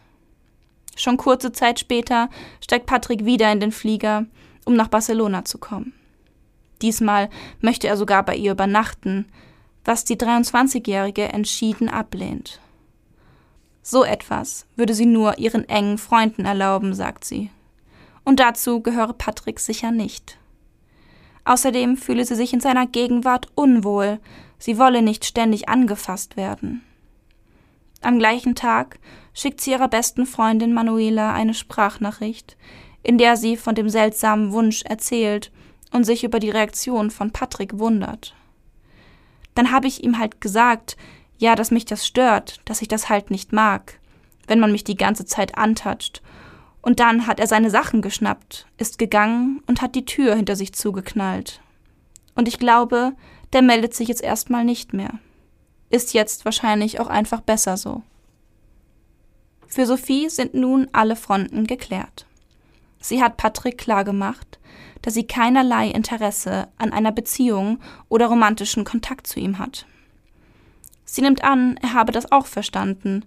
Schon 0.97 1.16
kurze 1.16 1.52
Zeit 1.52 1.80
später 1.80 2.28
steigt 2.62 2.85
Patrick 2.85 3.25
wieder 3.25 3.50
in 3.50 3.61
den 3.61 3.73
Flieger, 3.73 4.26
um 4.66 4.75
nach 4.75 4.88
Barcelona 4.88 5.47
zu 5.47 5.56
kommen. 5.56 5.94
Diesmal 6.82 7.30
möchte 7.62 7.88
er 7.88 7.97
sogar 7.97 8.23
bei 8.23 8.37
ihr 8.37 8.52
übernachten, 8.52 9.32
was 9.87 10.04
die 10.04 10.16
23-Jährige 10.16 11.30
entschieden 11.30 11.88
ablehnt. 11.88 12.61
So 13.82 14.04
etwas 14.04 14.66
würde 14.76 14.94
sie 14.94 15.06
nur 15.06 15.38
ihren 15.38 15.68
engen 15.68 15.98
Freunden 15.98 16.44
erlauben, 16.44 16.94
sagt 16.94 17.24
sie. 17.24 17.50
Und 18.24 18.38
dazu 18.38 18.80
gehöre 18.80 19.12
Patrick 19.12 19.58
sicher 19.58 19.90
nicht. 19.90 20.38
Außerdem 21.44 21.96
fühle 21.96 22.24
sie 22.24 22.36
sich 22.36 22.52
in 22.52 22.60
seiner 22.60 22.86
Gegenwart 22.86 23.48
unwohl, 23.56 24.20
sie 24.58 24.78
wolle 24.78 25.02
nicht 25.02 25.24
ständig 25.24 25.68
angefasst 25.68 26.36
werden. 26.36 26.82
Am 28.00 28.18
gleichen 28.18 28.54
Tag 28.54 29.00
schickt 29.34 29.60
sie 29.60 29.72
ihrer 29.72 29.88
besten 29.88 30.26
Freundin 30.26 30.72
Manuela 30.72 31.32
eine 31.32 31.54
Sprachnachricht, 31.54 32.56
in 33.02 33.18
der 33.18 33.36
sie 33.36 33.56
von 33.56 33.74
dem 33.74 33.88
seltsamen 33.88 34.52
Wunsch 34.52 34.82
erzählt 34.82 35.50
und 35.92 36.04
sich 36.04 36.22
über 36.22 36.38
die 36.38 36.50
Reaktion 36.50 37.10
von 37.10 37.32
Patrick 37.32 37.78
wundert. 37.78 38.34
Dann 39.54 39.72
habe 39.72 39.86
ich 39.86 40.02
ihm 40.02 40.18
halt 40.18 40.40
gesagt, 40.40 40.96
ja, 41.42 41.56
dass 41.56 41.72
mich 41.72 41.84
das 41.84 42.06
stört, 42.06 42.61
dass 42.66 42.82
ich 42.82 42.88
das 42.88 43.08
halt 43.08 43.32
nicht 43.32 43.52
mag, 43.52 43.99
wenn 44.46 44.61
man 44.61 44.70
mich 44.70 44.84
die 44.84 44.96
ganze 44.96 45.26
Zeit 45.26 45.58
antatscht. 45.58 46.22
Und 46.82 47.00
dann 47.00 47.26
hat 47.26 47.40
er 47.40 47.49
seine 47.49 47.68
Sachen 47.68 48.00
geschnappt, 48.00 48.68
ist 48.78 48.96
gegangen 48.96 49.61
und 49.66 49.82
hat 49.82 49.96
die 49.96 50.04
Tür 50.04 50.37
hinter 50.37 50.54
sich 50.54 50.72
zugeknallt. 50.72 51.61
Und 52.37 52.46
ich 52.46 52.61
glaube, 52.61 53.14
der 53.52 53.62
meldet 53.62 53.92
sich 53.92 54.06
jetzt 54.06 54.22
erstmal 54.22 54.64
nicht 54.64 54.92
mehr. 54.92 55.18
Ist 55.90 56.14
jetzt 56.14 56.44
wahrscheinlich 56.44 57.00
auch 57.00 57.08
einfach 57.08 57.40
besser 57.40 57.76
so. 57.76 58.02
Für 59.66 59.84
Sophie 59.84 60.28
sind 60.28 60.54
nun 60.54 60.88
alle 60.92 61.16
Fronten 61.16 61.66
geklärt. 61.66 62.25
Sie 63.00 63.20
hat 63.20 63.37
Patrick 63.37 63.78
klargemacht, 63.78 64.61
dass 65.02 65.14
sie 65.14 65.26
keinerlei 65.26 65.88
Interesse 65.88 66.68
an 66.78 66.92
einer 66.92 67.11
Beziehung 67.11 67.80
oder 68.08 68.26
romantischen 68.26 68.84
Kontakt 68.84 69.26
zu 69.26 69.40
ihm 69.40 69.58
hat. 69.58 69.87
Sie 71.12 71.21
nimmt 71.21 71.45
an, 71.45 71.78
er 71.83 71.92
habe 71.92 72.11
das 72.11 72.33
auch 72.33 72.47
verstanden, 72.47 73.26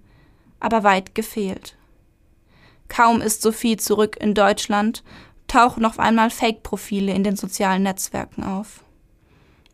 aber 0.59 0.83
weit 0.83 1.13
gefehlt. 1.13 1.77
Kaum 2.87 3.21
ist 3.21 3.43
Sophie 3.43 3.77
zurück 3.77 4.17
in 4.19 4.33
Deutschland, 4.33 5.03
tauchen 5.47 5.85
auf 5.85 5.99
einmal 5.99 6.31
Fake-Profile 6.31 7.13
in 7.13 7.23
den 7.23 7.35
sozialen 7.35 7.83
Netzwerken 7.83 8.43
auf. 8.43 8.83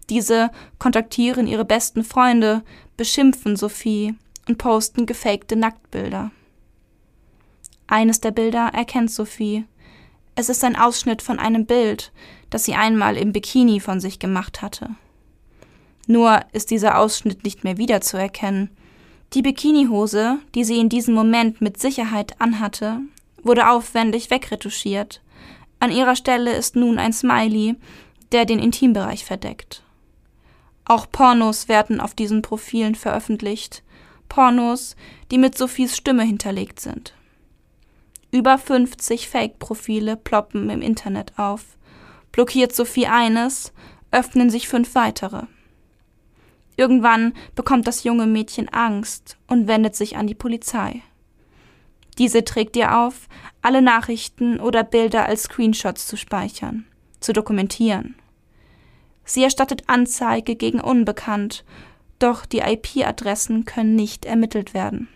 Diese 0.09 0.51
kontaktieren 0.77 1.47
ihre 1.47 1.63
besten 1.63 2.03
Freunde, 2.03 2.63
beschimpfen 2.97 3.55
Sophie 3.55 4.13
und 4.45 4.57
posten 4.57 5.05
gefakte 5.05 5.55
Nacktbilder. 5.55 6.31
Eines 7.87 8.19
der 8.19 8.31
Bilder 8.31 8.71
erkennt 8.73 9.11
Sophie. 9.11 9.63
Es 10.35 10.49
ist 10.49 10.65
ein 10.65 10.75
Ausschnitt 10.75 11.21
von 11.21 11.39
einem 11.39 11.65
Bild, 11.65 12.11
das 12.49 12.65
sie 12.65 12.75
einmal 12.75 13.15
im 13.15 13.31
Bikini 13.31 13.79
von 13.79 14.01
sich 14.01 14.19
gemacht 14.19 14.61
hatte. 14.61 14.97
Nur 16.11 16.41
ist 16.51 16.71
dieser 16.71 16.99
Ausschnitt 16.99 17.45
nicht 17.45 17.63
mehr 17.63 17.77
wiederzuerkennen. 17.77 18.69
Die 19.31 19.41
Bikinihose, 19.41 20.39
die 20.53 20.65
sie 20.65 20.77
in 20.77 20.89
diesem 20.89 21.13
Moment 21.13 21.61
mit 21.61 21.79
Sicherheit 21.79 22.35
anhatte, 22.41 22.99
wurde 23.43 23.69
aufwendig 23.69 24.29
wegretuschiert. 24.29 25.21
An 25.79 25.89
ihrer 25.89 26.17
Stelle 26.17 26.51
ist 26.53 26.75
nun 26.75 26.99
ein 26.99 27.13
Smiley, 27.13 27.77
der 28.33 28.43
den 28.43 28.59
Intimbereich 28.59 29.23
verdeckt. 29.23 29.83
Auch 30.83 31.09
Pornos 31.09 31.69
werden 31.69 32.01
auf 32.01 32.13
diesen 32.13 32.41
Profilen 32.41 32.95
veröffentlicht. 32.95 33.81
Pornos, 34.27 34.97
die 35.31 35.37
mit 35.37 35.57
Sophies 35.57 35.95
Stimme 35.95 36.23
hinterlegt 36.23 36.81
sind. 36.81 37.13
Über 38.31 38.57
50 38.57 39.29
Fake-Profile 39.29 40.17
ploppen 40.17 40.69
im 40.69 40.81
Internet 40.81 41.39
auf. 41.39 41.77
Blockiert 42.33 42.75
Sophie 42.75 43.07
eines, 43.07 43.71
öffnen 44.11 44.49
sich 44.49 44.67
fünf 44.67 44.93
weitere. 44.93 45.43
Irgendwann 46.77 47.33
bekommt 47.55 47.87
das 47.87 48.03
junge 48.03 48.25
Mädchen 48.25 48.69
Angst 48.69 49.37
und 49.47 49.67
wendet 49.67 49.95
sich 49.95 50.17
an 50.17 50.27
die 50.27 50.35
Polizei. 50.35 51.01
Diese 52.17 52.43
trägt 52.43 52.75
ihr 52.75 52.97
auf, 52.97 53.27
alle 53.61 53.81
Nachrichten 53.81 54.59
oder 54.59 54.83
Bilder 54.83 55.25
als 55.25 55.43
Screenshots 55.43 56.07
zu 56.07 56.17
speichern, 56.17 56.85
zu 57.19 57.33
dokumentieren. 57.33 58.15
Sie 59.23 59.43
erstattet 59.43 59.83
Anzeige 59.87 60.55
gegen 60.55 60.81
Unbekannt, 60.81 61.63
doch 62.19 62.45
die 62.45 62.59
IP-Adressen 62.59 63.65
können 63.65 63.95
nicht 63.95 64.25
ermittelt 64.25 64.73
werden. 64.73 65.07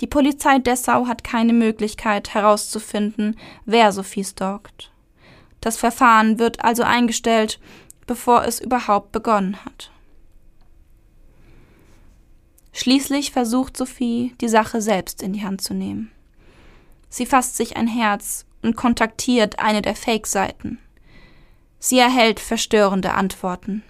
Die 0.00 0.06
Polizei 0.08 0.58
Dessau 0.58 1.06
hat 1.06 1.22
keine 1.22 1.52
Möglichkeit 1.52 2.34
herauszufinden, 2.34 3.36
wer 3.66 3.92
Sophie 3.92 4.24
stalkt. 4.24 4.90
Das 5.60 5.76
Verfahren 5.76 6.40
wird 6.40 6.64
also 6.64 6.82
eingestellt, 6.82 7.60
bevor 8.12 8.44
es 8.44 8.60
überhaupt 8.60 9.10
begonnen 9.10 9.56
hat. 9.64 9.90
Schließlich 12.74 13.32
versucht 13.32 13.74
Sophie, 13.74 14.34
die 14.38 14.50
Sache 14.50 14.82
selbst 14.82 15.22
in 15.22 15.32
die 15.32 15.42
Hand 15.42 15.62
zu 15.62 15.72
nehmen. 15.72 16.10
Sie 17.08 17.24
fasst 17.24 17.56
sich 17.56 17.78
ein 17.78 17.86
Herz 17.86 18.44
und 18.60 18.76
kontaktiert 18.76 19.60
eine 19.60 19.80
der 19.80 19.96
Fake-Seiten. 19.96 20.78
Sie 21.78 21.98
erhält 21.98 22.38
verstörende 22.38 23.14
Antworten. 23.14 23.82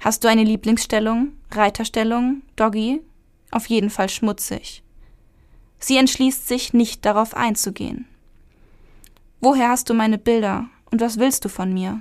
Hast 0.00 0.24
du 0.24 0.28
eine 0.28 0.44
Lieblingsstellung? 0.44 1.32
Reiterstellung? 1.50 2.40
Doggy? 2.56 3.02
Auf 3.50 3.66
jeden 3.66 3.90
Fall 3.90 4.08
schmutzig. 4.08 4.82
Sie 5.78 5.98
entschließt 5.98 6.48
sich, 6.48 6.72
nicht 6.72 7.04
darauf 7.04 7.36
einzugehen. 7.36 8.06
Woher 9.42 9.68
hast 9.68 9.90
du 9.90 9.94
meine 9.94 10.16
Bilder 10.16 10.70
und 10.90 11.02
was 11.02 11.18
willst 11.18 11.44
du 11.44 11.50
von 11.50 11.74
mir? 11.74 12.00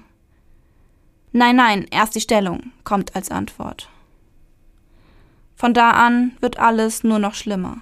Nein, 1.35 1.57
nein, 1.57 1.85
erst 1.91 2.15
die 2.15 2.21
Stellung, 2.21 2.71
kommt 2.85 3.13
als 3.13 3.29
Antwort. 3.29 3.89
Von 5.57 5.73
da 5.73 5.91
an 5.91 6.37
wird 6.39 6.59
alles 6.59 7.03
nur 7.03 7.19
noch 7.19 7.33
schlimmer. 7.33 7.81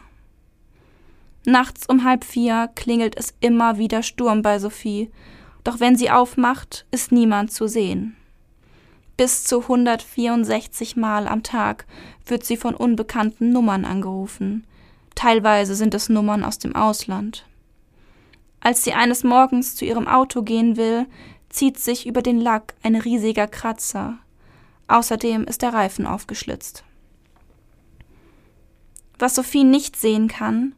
Nachts 1.45 1.87
um 1.87 2.03
halb 2.03 2.23
vier 2.23 2.71
klingelt 2.73 3.15
es 3.15 3.35
immer 3.41 3.77
wieder 3.77 4.01
Sturm 4.01 4.41
bei 4.41 4.57
Sophie, 4.57 5.11
doch 5.63 5.79
wenn 5.79 5.95
sie 5.95 6.09
aufmacht, 6.09 6.87
ist 6.89 7.11
niemand 7.11 7.51
zu 7.51 7.67
sehen. 7.67 8.15
Bis 9.17 9.43
zu 9.43 9.61
164 9.61 10.95
Mal 10.95 11.27
am 11.27 11.43
Tag 11.43 11.85
wird 12.25 12.43
sie 12.43 12.57
von 12.57 12.73
unbekannten 12.73 13.51
Nummern 13.51 13.85
angerufen, 13.85 14.65
Teilweise 15.15 15.75
sind 15.75 15.93
es 15.93 16.09
Nummern 16.09 16.43
aus 16.43 16.57
dem 16.59 16.75
Ausland. 16.75 17.45
Als 18.59 18.83
sie 18.83 18.93
eines 18.93 19.23
Morgens 19.23 19.75
zu 19.75 19.85
ihrem 19.85 20.07
Auto 20.07 20.41
gehen 20.41 20.77
will, 20.77 21.05
zieht 21.53 21.79
sich 21.79 22.07
über 22.07 22.21
den 22.21 22.41
Lack 22.41 22.73
ein 22.81 22.95
riesiger 22.95 23.47
Kratzer. 23.47 24.17
Außerdem 24.87 25.45
ist 25.45 25.61
der 25.61 25.73
Reifen 25.73 26.05
aufgeschlitzt. 26.05 26.83
Was 29.19 29.35
Sophie 29.35 29.63
nicht 29.63 29.95
sehen 29.95 30.27
kann, 30.27 30.75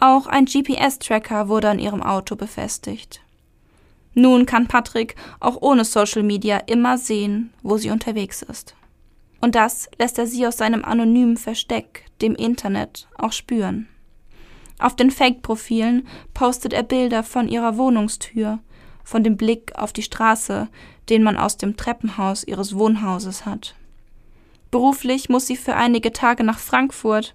auch 0.00 0.26
ein 0.26 0.46
GPS-Tracker 0.46 1.48
wurde 1.48 1.68
an 1.68 1.78
ihrem 1.78 2.02
Auto 2.02 2.34
befestigt. 2.34 3.20
Nun 4.14 4.46
kann 4.46 4.66
Patrick 4.66 5.14
auch 5.40 5.60
ohne 5.60 5.84
Social 5.84 6.22
Media 6.22 6.58
immer 6.58 6.98
sehen, 6.98 7.52
wo 7.62 7.76
sie 7.76 7.90
unterwegs 7.90 8.42
ist. 8.42 8.74
Und 9.40 9.54
das 9.54 9.88
lässt 9.98 10.18
er 10.18 10.26
sie 10.26 10.46
aus 10.46 10.56
seinem 10.56 10.84
anonymen 10.84 11.36
Versteck, 11.36 12.06
dem 12.22 12.34
Internet, 12.34 13.08
auch 13.18 13.32
spüren. 13.32 13.88
Auf 14.78 14.96
den 14.96 15.10
Fake-Profilen 15.10 16.08
postet 16.32 16.72
er 16.72 16.82
Bilder 16.82 17.22
von 17.22 17.48
ihrer 17.48 17.76
Wohnungstür, 17.76 18.60
von 19.04 19.22
dem 19.22 19.36
Blick 19.36 19.72
auf 19.76 19.92
die 19.92 20.02
Straße, 20.02 20.68
den 21.08 21.22
man 21.22 21.36
aus 21.36 21.56
dem 21.56 21.76
Treppenhaus 21.76 22.44
ihres 22.44 22.74
Wohnhauses 22.74 23.46
hat. 23.46 23.74
Beruflich 24.70 25.28
muss 25.28 25.46
sie 25.46 25.56
für 25.56 25.76
einige 25.76 26.12
Tage 26.12 26.42
nach 26.42 26.58
Frankfurt. 26.58 27.34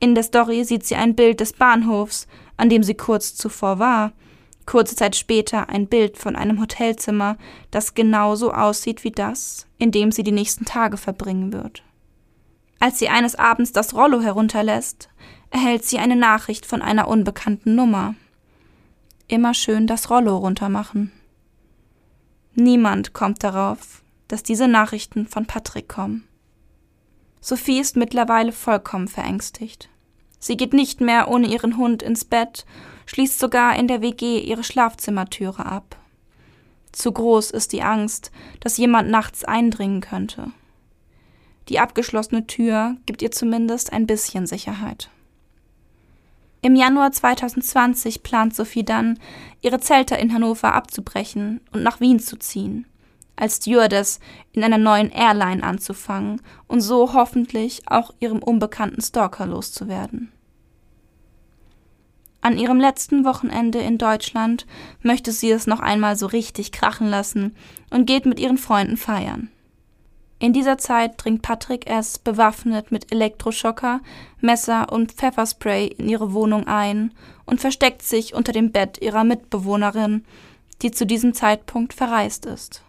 In 0.00 0.14
der 0.14 0.24
Story 0.24 0.64
sieht 0.64 0.84
sie 0.84 0.96
ein 0.96 1.14
Bild 1.14 1.40
des 1.40 1.52
Bahnhofs, 1.52 2.26
an 2.56 2.70
dem 2.70 2.82
sie 2.82 2.94
kurz 2.94 3.34
zuvor 3.34 3.78
war, 3.78 4.12
Kurze 4.66 4.96
Zeit 4.96 5.14
später 5.14 5.68
ein 5.68 5.86
Bild 5.86 6.18
von 6.18 6.34
einem 6.34 6.60
Hotelzimmer, 6.60 7.38
das 7.70 7.94
genauso 7.94 8.52
aussieht 8.52 9.04
wie 9.04 9.12
das, 9.12 9.68
in 9.78 9.92
dem 9.92 10.10
sie 10.10 10.24
die 10.24 10.32
nächsten 10.32 10.64
Tage 10.64 10.96
verbringen 10.96 11.52
wird. 11.52 11.84
Als 12.80 12.98
sie 12.98 13.08
eines 13.08 13.36
Abends 13.36 13.72
das 13.72 13.94
Rollo 13.94 14.20
herunterlässt, 14.20 15.08
erhält 15.50 15.84
sie 15.84 15.98
eine 15.98 16.16
Nachricht 16.16 16.66
von 16.66 16.82
einer 16.82 17.06
unbekannten 17.06 17.76
Nummer. 17.76 18.16
Immer 19.28 19.54
schön 19.54 19.86
das 19.86 20.10
Rollo 20.10 20.36
runtermachen. 20.36 21.12
Niemand 22.54 23.12
kommt 23.12 23.42
darauf, 23.42 24.02
dass 24.28 24.42
diese 24.42 24.68
Nachrichten 24.68 25.26
von 25.26 25.46
Patrick 25.46 25.88
kommen. 25.88 26.26
Sophie 27.40 27.80
ist 27.80 27.96
mittlerweile 27.96 28.52
vollkommen 28.52 29.08
verängstigt. 29.08 29.88
Sie 30.38 30.56
geht 30.56 30.72
nicht 30.72 31.00
mehr 31.00 31.28
ohne 31.28 31.48
ihren 31.48 31.76
Hund 31.76 32.02
ins 32.02 32.24
Bett 32.24 32.64
schließt 33.06 33.38
sogar 33.38 33.76
in 33.76 33.88
der 33.88 34.02
WG 34.02 34.40
ihre 34.40 34.64
Schlafzimmertüre 34.64 35.64
ab. 35.64 35.96
Zu 36.92 37.12
groß 37.12 37.52
ist 37.52 37.72
die 37.72 37.82
Angst, 37.82 38.30
dass 38.60 38.76
jemand 38.76 39.10
nachts 39.10 39.44
eindringen 39.44 40.00
könnte. 40.00 40.50
Die 41.68 41.78
abgeschlossene 41.78 42.46
Tür 42.46 42.96
gibt 43.06 43.22
ihr 43.22 43.30
zumindest 43.30 43.92
ein 43.92 44.06
bisschen 44.06 44.46
Sicherheit. 44.46 45.10
Im 46.62 46.74
Januar 46.74 47.12
2020 47.12 48.22
plant 48.22 48.54
Sophie 48.54 48.84
dann, 48.84 49.18
ihre 49.62 49.80
Zelte 49.80 50.16
in 50.16 50.32
Hannover 50.32 50.72
abzubrechen 50.72 51.60
und 51.72 51.82
nach 51.82 52.00
Wien 52.00 52.18
zu 52.18 52.38
ziehen, 52.38 52.86
als 53.36 53.56
Stewardess 53.56 54.20
in 54.52 54.64
einer 54.64 54.78
neuen 54.78 55.10
Airline 55.10 55.62
anzufangen 55.62 56.40
und 56.66 56.80
so 56.80 57.12
hoffentlich 57.12 57.82
auch 57.86 58.12
ihrem 58.20 58.42
unbekannten 58.42 59.02
Stalker 59.02 59.46
loszuwerden. 59.46 60.32
An 62.40 62.58
ihrem 62.58 62.78
letzten 62.78 63.24
Wochenende 63.24 63.80
in 63.80 63.98
Deutschland 63.98 64.66
möchte 65.02 65.32
sie 65.32 65.50
es 65.50 65.66
noch 65.66 65.80
einmal 65.80 66.16
so 66.16 66.26
richtig 66.26 66.70
krachen 66.70 67.08
lassen 67.08 67.56
und 67.90 68.06
geht 68.06 68.24
mit 68.24 68.38
ihren 68.38 68.58
Freunden 68.58 68.96
feiern. 68.96 69.50
In 70.38 70.52
dieser 70.52 70.76
Zeit 70.76 71.14
dringt 71.16 71.42
Patrick 71.42 71.88
S. 71.88 72.18
bewaffnet 72.18 72.92
mit 72.92 73.10
Elektroschocker, 73.10 74.00
Messer 74.40 74.92
und 74.92 75.12
Pfefferspray 75.12 75.86
in 75.86 76.08
ihre 76.08 76.34
Wohnung 76.34 76.66
ein 76.66 77.14
und 77.46 77.60
versteckt 77.60 78.02
sich 78.02 78.34
unter 78.34 78.52
dem 78.52 78.70
Bett 78.70 79.00
ihrer 79.00 79.24
Mitbewohnerin, 79.24 80.24
die 80.82 80.90
zu 80.90 81.06
diesem 81.06 81.32
Zeitpunkt 81.32 81.94
verreist 81.94 82.44
ist. 82.44 82.82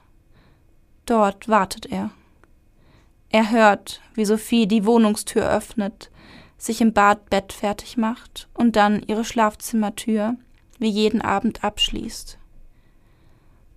Dort 1.06 1.48
wartet 1.48 1.86
er. 1.86 2.10
Er 3.30 3.50
hört, 3.50 4.01
wie 4.13 4.25
Sophie 4.25 4.68
die 4.68 4.86
Wohnungstür 4.86 5.50
öffnet, 5.50 6.12
sich 6.58 6.82
im 6.82 6.92
Bad 6.92 7.30
Bett 7.30 7.54
fertig 7.54 7.96
macht 7.96 8.50
und 8.54 8.75
dann 8.75 9.01
ihre 9.08 9.24
Schlafzimmertür 9.24 10.36
wie 10.80 10.89
jeden 10.89 11.22
Abend 11.22 11.63
abschließt. 11.63 12.38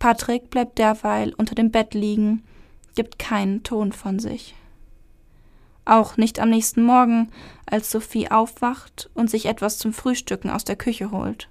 Patrick 0.00 0.50
bleibt 0.50 0.78
derweil 0.78 1.34
unter 1.34 1.54
dem 1.54 1.70
Bett 1.70 1.94
liegen 1.94 2.42
gibt 2.94 3.18
keinen 3.18 3.62
Ton 3.62 3.92
von 3.92 4.18
sich. 4.18 4.54
Auch 5.84 6.16
nicht 6.16 6.38
am 6.38 6.50
nächsten 6.50 6.82
Morgen, 6.82 7.30
als 7.66 7.90
Sophie 7.90 8.30
aufwacht 8.30 9.10
und 9.14 9.30
sich 9.30 9.46
etwas 9.46 9.78
zum 9.78 9.92
Frühstücken 9.92 10.50
aus 10.50 10.64
der 10.64 10.76
Küche 10.76 11.10
holt. 11.10 11.48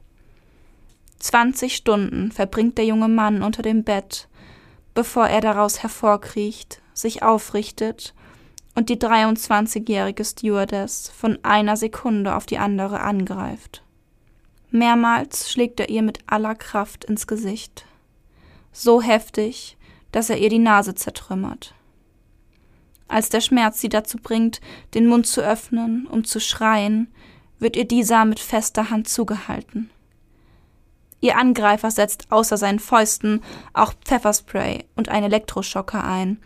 Zwanzig 1.19 1.75
Stunden 1.75 2.31
verbringt 2.31 2.77
der 2.77 2.85
junge 2.85 3.09
Mann 3.09 3.41
unter 3.41 3.61
dem 3.61 3.83
Bett, 3.83 4.29
bevor 4.93 5.27
er 5.27 5.41
daraus 5.41 5.83
hervorkriecht, 5.83 6.81
sich 6.93 7.23
aufrichtet 7.23 8.13
und 8.75 8.89
die 8.89 8.97
23-jährige 8.97 10.23
Stewardess 10.23 11.09
von 11.09 11.37
einer 11.43 11.75
Sekunde 11.75 12.35
auf 12.35 12.45
die 12.45 12.57
andere 12.57 13.01
angreift. 13.01 13.83
Mehrmals 14.71 15.51
schlägt 15.51 15.79
er 15.79 15.89
ihr 15.89 16.03
mit 16.03 16.19
aller 16.27 16.55
Kraft 16.55 17.03
ins 17.03 17.27
Gesicht. 17.27 17.85
So 18.71 19.01
heftig, 19.01 19.77
dass 20.11 20.29
er 20.29 20.37
ihr 20.37 20.49
die 20.49 20.59
Nase 20.59 20.95
zertrümmert. 20.95 21.73
Als 23.07 23.29
der 23.29 23.41
Schmerz 23.41 23.81
sie 23.81 23.89
dazu 23.89 24.17
bringt, 24.17 24.61
den 24.93 25.07
Mund 25.07 25.25
zu 25.25 25.41
öffnen, 25.41 26.07
um 26.07 26.23
zu 26.23 26.39
schreien, 26.39 27.07
wird 27.57 27.75
ihr 27.75 27.85
dieser 27.85 28.23
mit 28.25 28.39
fester 28.39 28.89
Hand 28.89 29.09
zugehalten. 29.09 29.89
Ihr 31.21 31.37
Angreifer 31.37 31.91
setzt 31.91 32.31
außer 32.31 32.55
seinen 32.55 32.79
Fäusten 32.79 33.41
auch 33.73 33.93
Pfefferspray 34.05 34.85
und 34.95 35.09
einen 35.09 35.25
Elektroschocker 35.25 36.03
ein, 36.03 36.37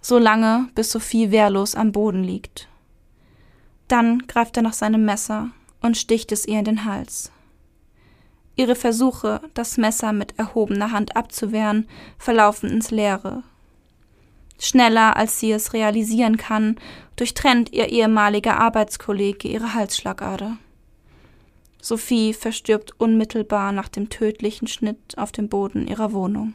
so 0.00 0.18
lange, 0.18 0.68
bis 0.74 0.90
Sophie 0.90 1.30
wehrlos 1.30 1.74
am 1.74 1.92
Boden 1.92 2.24
liegt. 2.24 2.68
Dann 3.88 4.26
greift 4.26 4.56
er 4.56 4.62
nach 4.62 4.72
seinem 4.72 5.04
Messer 5.04 5.50
und 5.80 5.98
sticht 5.98 6.32
es 6.32 6.46
ihr 6.46 6.60
in 6.60 6.64
den 6.64 6.84
Hals. 6.84 7.30
Ihre 8.54 8.74
Versuche, 8.74 9.40
das 9.54 9.78
Messer 9.78 10.12
mit 10.12 10.38
erhobener 10.38 10.92
Hand 10.92 11.16
abzuwehren, 11.16 11.88
verlaufen 12.18 12.70
ins 12.70 12.90
Leere. 12.90 13.42
Schneller 14.58 15.16
als 15.16 15.40
sie 15.40 15.50
es 15.52 15.72
realisieren 15.72 16.36
kann, 16.36 16.76
durchtrennt 17.16 17.72
ihr 17.72 17.88
ehemaliger 17.88 18.58
Arbeitskollege 18.58 19.48
ihre 19.48 19.74
Halsschlagader. 19.74 20.58
Sophie 21.80 22.32
verstirbt 22.32 22.92
unmittelbar 23.00 23.72
nach 23.72 23.88
dem 23.88 24.08
tödlichen 24.08 24.68
Schnitt 24.68 25.18
auf 25.18 25.32
dem 25.32 25.48
Boden 25.48 25.88
ihrer 25.88 26.12
Wohnung. 26.12 26.54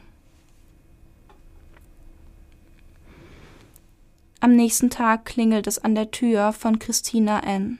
Am 4.40 4.54
nächsten 4.54 4.88
Tag 4.88 5.26
klingelt 5.26 5.66
es 5.66 5.78
an 5.78 5.94
der 5.94 6.10
Tür 6.10 6.52
von 6.52 6.78
Christina 6.78 7.40
N. 7.40 7.78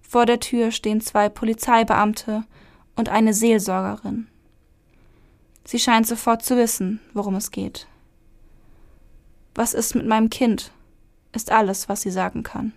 Vor 0.00 0.26
der 0.26 0.40
Tür 0.40 0.70
stehen 0.70 1.00
zwei 1.00 1.28
Polizeibeamte 1.28 2.44
und 2.96 3.08
eine 3.08 3.34
Seelsorgerin. 3.34 4.28
Sie 5.64 5.78
scheint 5.78 6.06
sofort 6.06 6.44
zu 6.44 6.56
wissen, 6.56 7.00
worum 7.12 7.34
es 7.36 7.50
geht. 7.50 7.86
Was 9.54 9.74
ist 9.74 9.94
mit 9.94 10.06
meinem 10.06 10.30
Kind? 10.30 10.72
ist 11.32 11.50
alles, 11.50 11.88
was 11.88 12.02
sie 12.02 12.10
sagen 12.10 12.42
kann. 12.42 12.72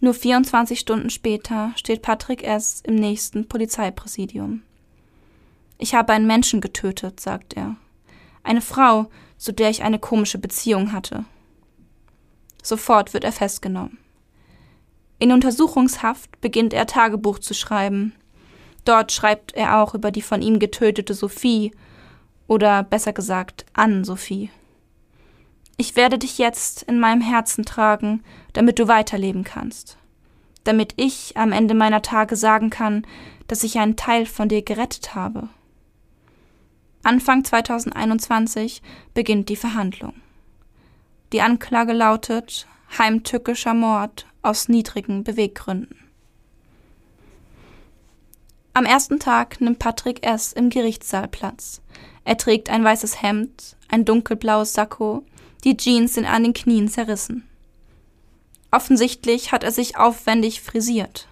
Nur 0.00 0.14
24 0.14 0.78
Stunden 0.78 1.08
später 1.08 1.72
steht 1.76 2.02
Patrick 2.02 2.42
S. 2.42 2.82
im 2.84 2.94
nächsten 2.94 3.48
Polizeipräsidium. 3.48 4.62
Ich 5.78 5.94
habe 5.94 6.12
einen 6.12 6.26
Menschen 6.26 6.60
getötet, 6.60 7.20
sagt 7.20 7.54
er. 7.54 7.76
Eine 8.42 8.60
Frau, 8.60 9.06
zu 9.38 9.52
der 9.52 9.70
ich 9.70 9.82
eine 9.82 9.98
komische 9.98 10.38
Beziehung 10.38 10.92
hatte. 10.92 11.24
Sofort 12.62 13.14
wird 13.14 13.24
er 13.24 13.32
festgenommen. 13.32 13.98
In 15.18 15.32
Untersuchungshaft 15.32 16.40
beginnt 16.40 16.74
er 16.74 16.86
Tagebuch 16.86 17.38
zu 17.38 17.54
schreiben, 17.54 18.14
Dort 18.84 19.12
schreibt 19.12 19.52
er 19.54 19.80
auch 19.80 19.94
über 19.94 20.10
die 20.10 20.22
von 20.22 20.42
ihm 20.42 20.58
getötete 20.58 21.14
Sophie 21.14 21.72
oder 22.46 22.82
besser 22.82 23.12
gesagt 23.12 23.64
an 23.72 24.04
Sophie. 24.04 24.50
Ich 25.76 25.96
werde 25.96 26.18
dich 26.18 26.38
jetzt 26.38 26.82
in 26.82 27.00
meinem 27.00 27.20
Herzen 27.20 27.64
tragen, 27.64 28.22
damit 28.52 28.78
du 28.78 28.86
weiterleben 28.86 29.42
kannst. 29.42 29.96
Damit 30.62 30.94
ich 30.96 31.36
am 31.36 31.52
Ende 31.52 31.74
meiner 31.74 32.02
Tage 32.02 32.36
sagen 32.36 32.70
kann, 32.70 33.06
dass 33.48 33.64
ich 33.64 33.78
einen 33.78 33.96
Teil 33.96 34.26
von 34.26 34.48
dir 34.48 34.62
gerettet 34.62 35.14
habe. 35.14 35.48
Anfang 37.02 37.44
2021 37.44 38.82
beginnt 39.12 39.48
die 39.48 39.56
Verhandlung. 39.56 40.14
Die 41.32 41.42
Anklage 41.42 41.92
lautet 41.92 42.66
heimtückischer 42.96 43.74
Mord 43.74 44.26
aus 44.42 44.68
niedrigen 44.68 45.24
Beweggründen. 45.24 46.03
Am 48.76 48.86
ersten 48.86 49.20
Tag 49.20 49.60
nimmt 49.60 49.78
Patrick 49.78 50.26
S. 50.26 50.52
im 50.52 50.68
Gerichtssaal 50.68 51.28
Platz. 51.28 51.80
Er 52.24 52.36
trägt 52.36 52.70
ein 52.70 52.82
weißes 52.82 53.22
Hemd, 53.22 53.76
ein 53.86 54.04
dunkelblaues 54.04 54.72
Sakko, 54.72 55.24
die 55.62 55.76
Jeans 55.76 56.14
sind 56.14 56.26
an 56.26 56.42
den 56.42 56.54
Knien 56.54 56.88
zerrissen. 56.88 57.48
Offensichtlich 58.72 59.52
hat 59.52 59.62
er 59.62 59.70
sich 59.70 59.96
aufwendig 59.96 60.60
frisiert. 60.60 61.28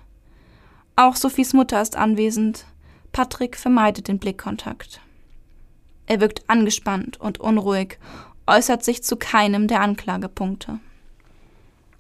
Auch 0.95 1.17
Sophies 1.17 1.53
Mutter 1.53 1.83
ist 1.83 1.97
anwesend. 1.97 2.65
Patrick 3.11 3.57
vermeidet 3.57 4.07
den 4.07 4.21
Blickkontakt. 4.21 5.01
Er 6.07 6.21
wirkt 6.21 6.49
angespannt 6.49 7.19
und 7.21 7.41
unruhig, 7.41 7.99
äußert 8.47 8.85
sich 8.85 9.03
zu 9.03 9.17
keinem 9.17 9.67
der 9.67 9.81
Anklagepunkte. 9.81 10.79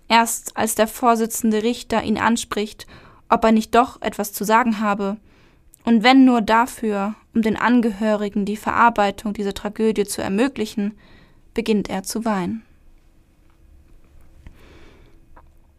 Erst 0.07 0.57
als 0.57 0.77
der 0.77 0.87
Vorsitzende 0.87 1.65
Richter 1.65 2.05
ihn 2.05 2.19
anspricht, 2.19 2.87
ob 3.29 3.43
er 3.43 3.51
nicht 3.51 3.75
doch 3.75 4.01
etwas 4.03 4.33
zu 4.33 4.45
sagen 4.45 4.79
habe, 4.79 5.17
und 5.85 6.03
wenn 6.03 6.25
nur 6.25 6.41
dafür, 6.41 7.15
um 7.35 7.43
den 7.43 7.57
Angehörigen 7.57 8.45
die 8.45 8.57
Verarbeitung 8.57 9.33
dieser 9.33 9.55
Tragödie 9.55 10.05
zu 10.05 10.23
ermöglichen, 10.23 10.97
beginnt 11.55 11.91
er 11.91 12.03
zu 12.03 12.25
weinen. 12.25 12.63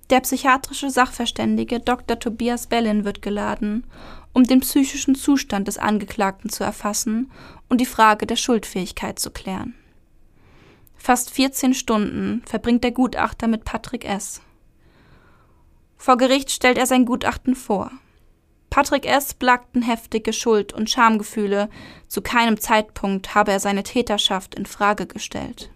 Der 0.09 0.19
psychiatrische 0.19 0.89
Sachverständige 0.89 1.79
Dr. 1.79 2.19
Tobias 2.19 2.67
Bellin 2.67 3.05
wird 3.05 3.21
geladen, 3.21 3.85
um 4.33 4.43
den 4.43 4.59
psychischen 4.59 5.15
Zustand 5.15 5.67
des 5.67 5.77
Angeklagten 5.77 6.49
zu 6.49 6.63
erfassen 6.63 7.31
und 7.69 7.79
die 7.79 7.85
Frage 7.85 8.27
der 8.27 8.35
Schuldfähigkeit 8.35 9.17
zu 9.17 9.31
klären. 9.31 9.73
Fast 10.95 11.31
14 11.31 11.73
Stunden 11.73 12.43
verbringt 12.45 12.83
der 12.83 12.91
Gutachter 12.91 13.47
mit 13.47 13.65
Patrick 13.65 14.05
S. 14.05 14.41
Vor 15.97 16.17
Gericht 16.17 16.51
stellt 16.51 16.77
er 16.77 16.85
sein 16.85 17.05
Gutachten 17.05 17.55
vor. 17.55 17.91
Patrick 18.73 19.05
S. 19.05 19.35
plagten 19.35 19.83
heftige 19.83 20.33
Schuld- 20.33 20.73
und 20.73 20.89
Schamgefühle. 20.89 21.69
Zu 22.07 22.23
keinem 22.23 22.59
Zeitpunkt 22.59 23.35
habe 23.35 23.51
er 23.51 23.59
seine 23.59 23.83
Täterschaft 23.83 24.55
in 24.55 24.65
Frage 24.65 25.05
gestellt. 25.05 25.69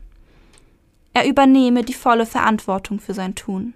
Er 1.14 1.28
übernehme 1.28 1.84
die 1.84 1.94
volle 1.94 2.26
Verantwortung 2.26 3.00
für 3.00 3.14
sein 3.14 3.36
Tun. 3.36 3.76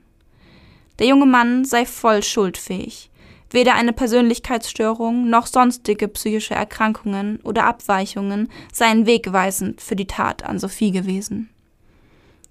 Der 0.98 1.06
junge 1.06 1.28
Mann 1.28 1.66
sei 1.66 1.86
voll 1.86 2.24
schuldfähig. 2.24 3.12
Weder 3.52 3.76
eine 3.76 3.94
Persönlichkeitsstörung 3.94 5.30
noch 5.30 5.46
sonstige 5.46 6.08
psychische 6.08 6.56
Erkrankungen 6.56 7.40
oder 7.44 7.66
Abweichungen 7.66 8.50
seien 8.74 9.06
wegweisend 9.06 9.82
für 9.82 9.96
die 9.96 10.08
Tat 10.08 10.42
an 10.42 10.58
Sophie 10.58 10.90
gewesen. 10.90 11.52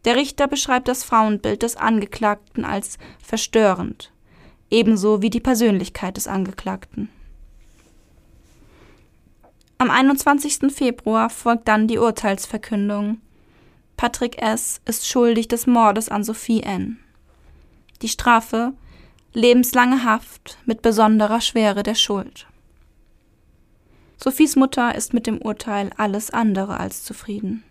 Der 0.04 0.14
Richter 0.14 0.46
beschreibt 0.46 0.86
das 0.86 1.02
Frauenbild 1.02 1.64
des 1.64 1.74
Angeklagten 1.74 2.64
als 2.64 2.96
verstörend 3.20 4.12
ebenso 4.70 5.22
wie 5.22 5.30
die 5.30 5.40
Persönlichkeit 5.40 6.16
des 6.16 6.26
Angeklagten. 6.26 7.08
Am 9.78 9.90
21. 9.90 10.72
Februar 10.72 11.30
folgt 11.30 11.66
dann 11.68 11.88
die 11.88 11.98
Urteilsverkündung. 11.98 13.18
Patrick 13.96 14.40
S. 14.40 14.80
ist 14.84 15.06
schuldig 15.06 15.48
des 15.48 15.66
Mordes 15.66 16.08
an 16.08 16.22
Sophie 16.24 16.62
N. 16.62 16.98
Die 18.02 18.08
Strafe 18.08 18.72
lebenslange 19.32 20.04
Haft 20.04 20.58
mit 20.66 20.82
besonderer 20.82 21.40
Schwere 21.40 21.82
der 21.82 21.94
Schuld. 21.94 22.46
Sophies 24.22 24.56
Mutter 24.56 24.94
ist 24.94 25.14
mit 25.14 25.26
dem 25.26 25.38
Urteil 25.38 25.90
alles 25.96 26.30
andere 26.30 26.78
als 26.78 27.04
zufrieden. 27.04 27.64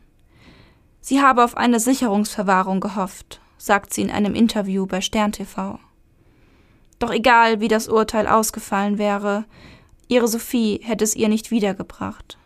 Sie 1.02 1.22
habe 1.22 1.44
auf 1.44 1.58
eine 1.58 1.80
Sicherungsverwahrung 1.80 2.80
gehofft, 2.80 3.40
sagt 3.58 3.94
sie 3.94 4.02
in 4.02 4.12
einem 4.12 4.36
Interview 4.36 4.86
bei 4.86 5.02
Stern 5.02 5.32
TV. 5.32 5.80
Doch 7.00 7.12
egal, 7.12 7.62
wie 7.62 7.70
das 7.70 7.88
Urteil 7.88 8.28
ausgefallen 8.28 8.98
wäre, 8.98 9.46
ihre 10.08 10.28
Sophie 10.28 10.82
hätte 10.84 11.04
es 11.04 11.16
ihr 11.16 11.30
nicht 11.30 11.50
wiedergebracht. 11.50 12.38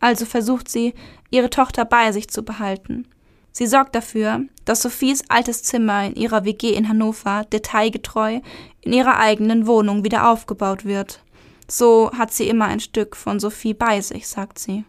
Also 0.00 0.24
versucht 0.24 0.68
sie, 0.68 0.94
ihre 1.30 1.50
Tochter 1.50 1.84
bei 1.84 2.12
sich 2.12 2.28
zu 2.28 2.44
behalten. 2.44 3.08
Sie 3.50 3.66
sorgt 3.66 3.94
dafür, 3.94 4.40
dass 4.64 4.82
Sophies 4.82 5.22
altes 5.28 5.62
Zimmer 5.62 6.04
in 6.04 6.16
ihrer 6.16 6.44
WG 6.44 6.74
in 6.74 6.88
Hannover 6.88 7.44
detailgetreu 7.52 8.40
in 8.80 8.92
ihrer 8.92 9.18
eigenen 9.18 9.66
Wohnung 9.66 10.04
wieder 10.04 10.28
aufgebaut 10.28 10.84
wird. 10.84 11.22
So 11.68 12.10
hat 12.12 12.32
sie 12.32 12.48
immer 12.48 12.66
ein 12.66 12.80
Stück 12.80 13.16
von 13.16 13.40
Sophie 13.40 13.72
bei 13.72 14.00
sich, 14.00 14.26
sagt 14.26 14.58
sie. 14.58 14.84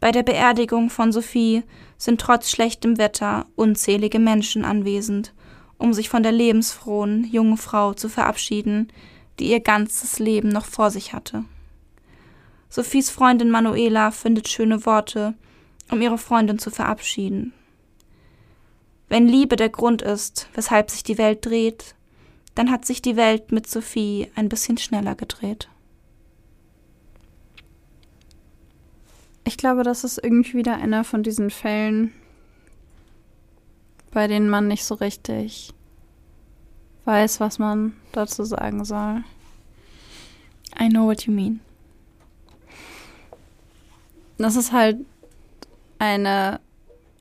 Bei 0.00 0.10
der 0.10 0.22
Beerdigung 0.22 0.88
von 0.88 1.12
Sophie 1.12 1.62
sind 1.98 2.20
trotz 2.20 2.50
schlechtem 2.50 2.96
Wetter 2.96 3.46
unzählige 3.54 4.18
Menschen 4.18 4.64
anwesend, 4.64 5.34
um 5.80 5.94
sich 5.94 6.08
von 6.10 6.22
der 6.22 6.32
lebensfrohen 6.32 7.24
jungen 7.24 7.56
Frau 7.56 7.94
zu 7.94 8.08
verabschieden, 8.08 8.92
die 9.38 9.50
ihr 9.50 9.60
ganzes 9.60 10.18
Leben 10.18 10.50
noch 10.50 10.66
vor 10.66 10.90
sich 10.90 11.14
hatte. 11.14 11.44
Sophies 12.68 13.10
Freundin 13.10 13.50
Manuela 13.50 14.10
findet 14.10 14.48
schöne 14.48 14.84
Worte, 14.84 15.34
um 15.90 16.00
ihre 16.02 16.18
Freundin 16.18 16.58
zu 16.58 16.70
verabschieden. 16.70 17.52
Wenn 19.08 19.26
Liebe 19.26 19.56
der 19.56 19.70
Grund 19.70 20.02
ist, 20.02 20.48
weshalb 20.54 20.90
sich 20.90 21.02
die 21.02 21.18
Welt 21.18 21.44
dreht, 21.44 21.96
dann 22.54 22.70
hat 22.70 22.84
sich 22.84 23.00
die 23.00 23.16
Welt 23.16 23.50
mit 23.50 23.66
Sophie 23.66 24.30
ein 24.36 24.50
bisschen 24.50 24.76
schneller 24.76 25.14
gedreht. 25.14 25.68
Ich 29.44 29.56
glaube, 29.56 29.82
das 29.82 30.04
ist 30.04 30.22
irgendwie 30.22 30.58
wieder 30.58 30.76
einer 30.76 31.04
von 31.04 31.22
diesen 31.22 31.50
Fällen, 31.50 32.12
bei 34.10 34.26
denen 34.26 34.48
man 34.48 34.68
nicht 34.68 34.84
so 34.84 34.94
richtig 34.94 35.72
weiß, 37.04 37.40
was 37.40 37.58
man 37.58 37.96
dazu 38.12 38.44
sagen 38.44 38.84
soll. 38.84 39.24
I 40.78 40.88
know 40.88 41.06
what 41.06 41.22
you 41.22 41.32
mean. 41.32 41.60
Das 44.38 44.56
ist 44.56 44.72
halt 44.72 44.98
eine 45.98 46.60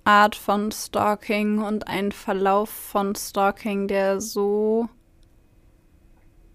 Art 0.06 0.36
von 0.36 0.72
Stalking 0.72 1.62
und 1.62 1.88
ein 1.88 2.12
Verlauf 2.12 2.70
von 2.70 3.16
Stalking, 3.16 3.88
der 3.88 4.22
so 4.22 4.90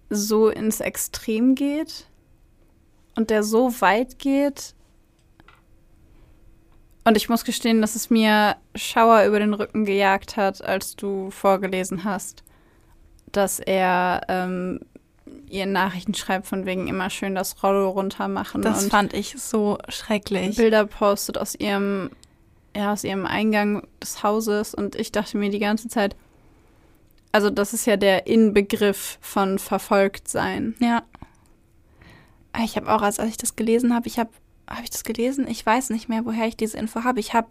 so 0.09 0.49
ins 0.49 0.81
Extrem 0.81 1.55
geht 1.55 2.07
und 3.15 3.29
der 3.29 3.43
so 3.43 3.81
weit 3.81 4.19
geht. 4.19 4.74
Und 7.05 7.15
ich 7.17 7.29
muss 7.29 7.45
gestehen, 7.45 7.81
dass 7.81 7.95
es 7.95 8.09
mir 8.09 8.55
Schauer 8.73 9.25
über 9.25 9.39
den 9.39 9.53
Rücken 9.53 9.85
gejagt 9.85 10.37
hat, 10.37 10.63
als 10.63 10.95
du 10.95 11.29
vorgelesen 11.29 12.03
hast, 12.03 12.43
dass 13.31 13.59
er 13.59 14.21
ähm, 14.27 14.79
ihr 15.47 15.65
Nachrichten 15.67 16.13
schreibt 16.13 16.47
von 16.47 16.65
wegen 16.65 16.87
immer 16.87 17.09
schön 17.09 17.35
das 17.35 17.61
Rollo 17.63 17.89
runter 17.89 18.27
machen. 18.27 18.61
Das 18.61 18.87
fand 18.87 19.13
ich 19.13 19.35
so 19.37 19.77
schrecklich. 19.89 20.55
Bilder 20.55 20.85
postet 20.85 21.37
aus 21.37 21.55
ihrem, 21.55 22.09
ja, 22.75 22.91
aus 22.91 23.03
ihrem 23.03 23.25
Eingang 23.25 23.87
des 24.01 24.23
Hauses 24.23 24.73
und 24.73 24.95
ich 24.95 25.11
dachte 25.11 25.37
mir 25.37 25.49
die 25.49 25.59
ganze 25.59 25.87
Zeit, 25.87 26.15
also 27.31 27.49
das 27.49 27.73
ist 27.73 27.85
ja 27.85 27.97
der 27.97 28.27
Inbegriff 28.27 29.17
von 29.21 29.59
verfolgt 29.59 30.27
sein. 30.27 30.75
Ja. 30.79 31.03
Ich 32.63 32.77
habe 32.77 32.91
auch, 32.93 33.01
als, 33.01 33.19
als 33.19 33.31
ich 33.31 33.37
das 33.37 33.57
gelesen 33.57 33.93
habe, 33.93 34.07
ich 34.07 34.17
habe, 34.17 34.29
habe 34.69 34.83
ich 34.83 34.89
das 34.89 35.03
gelesen? 35.03 35.47
Ich 35.47 35.65
weiß 35.65 35.89
nicht 35.89 36.09
mehr, 36.09 36.25
woher 36.25 36.47
ich 36.47 36.57
diese 36.57 36.77
Info 36.77 37.03
habe. 37.03 37.19
Ich 37.19 37.33
habe 37.33 37.49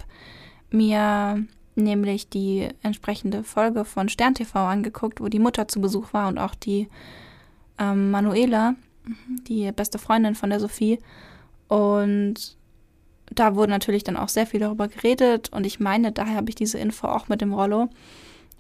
mir 0.71 1.47
nämlich 1.77 2.29
die 2.29 2.69
entsprechende 2.83 3.43
Folge 3.43 3.85
von 3.85 4.09
Stern 4.09 4.35
TV 4.35 4.59
angeguckt, 4.59 5.21
wo 5.21 5.29
die 5.29 5.39
Mutter 5.39 5.69
zu 5.69 5.81
Besuch 5.81 6.13
war 6.13 6.29
und 6.29 6.39
auch 6.39 6.55
die 6.55 6.89
ähm, 7.79 8.11
Manuela, 8.11 8.73
mhm. 9.05 9.45
die 9.45 9.73
beste 9.73 9.99
Freundin 9.99 10.35
von 10.35 10.51
der 10.51 10.61
Sophie. 10.61 10.99
Und 11.69 12.57
da 13.33 13.57
wurde 13.57 13.71
natürlich 13.71 14.05
dann 14.05 14.17
auch 14.17 14.29
sehr 14.29 14.47
viel 14.47 14.61
darüber 14.61 14.89
geredet 14.89 15.51
und 15.53 15.67
ich 15.67 15.81
meine, 15.81 16.13
daher 16.13 16.37
habe 16.37 16.51
ich 16.51 16.55
diese 16.55 16.79
Info 16.79 17.09
auch 17.09 17.29
mit 17.29 17.41
dem 17.41 17.53
Rollo. 17.53 17.89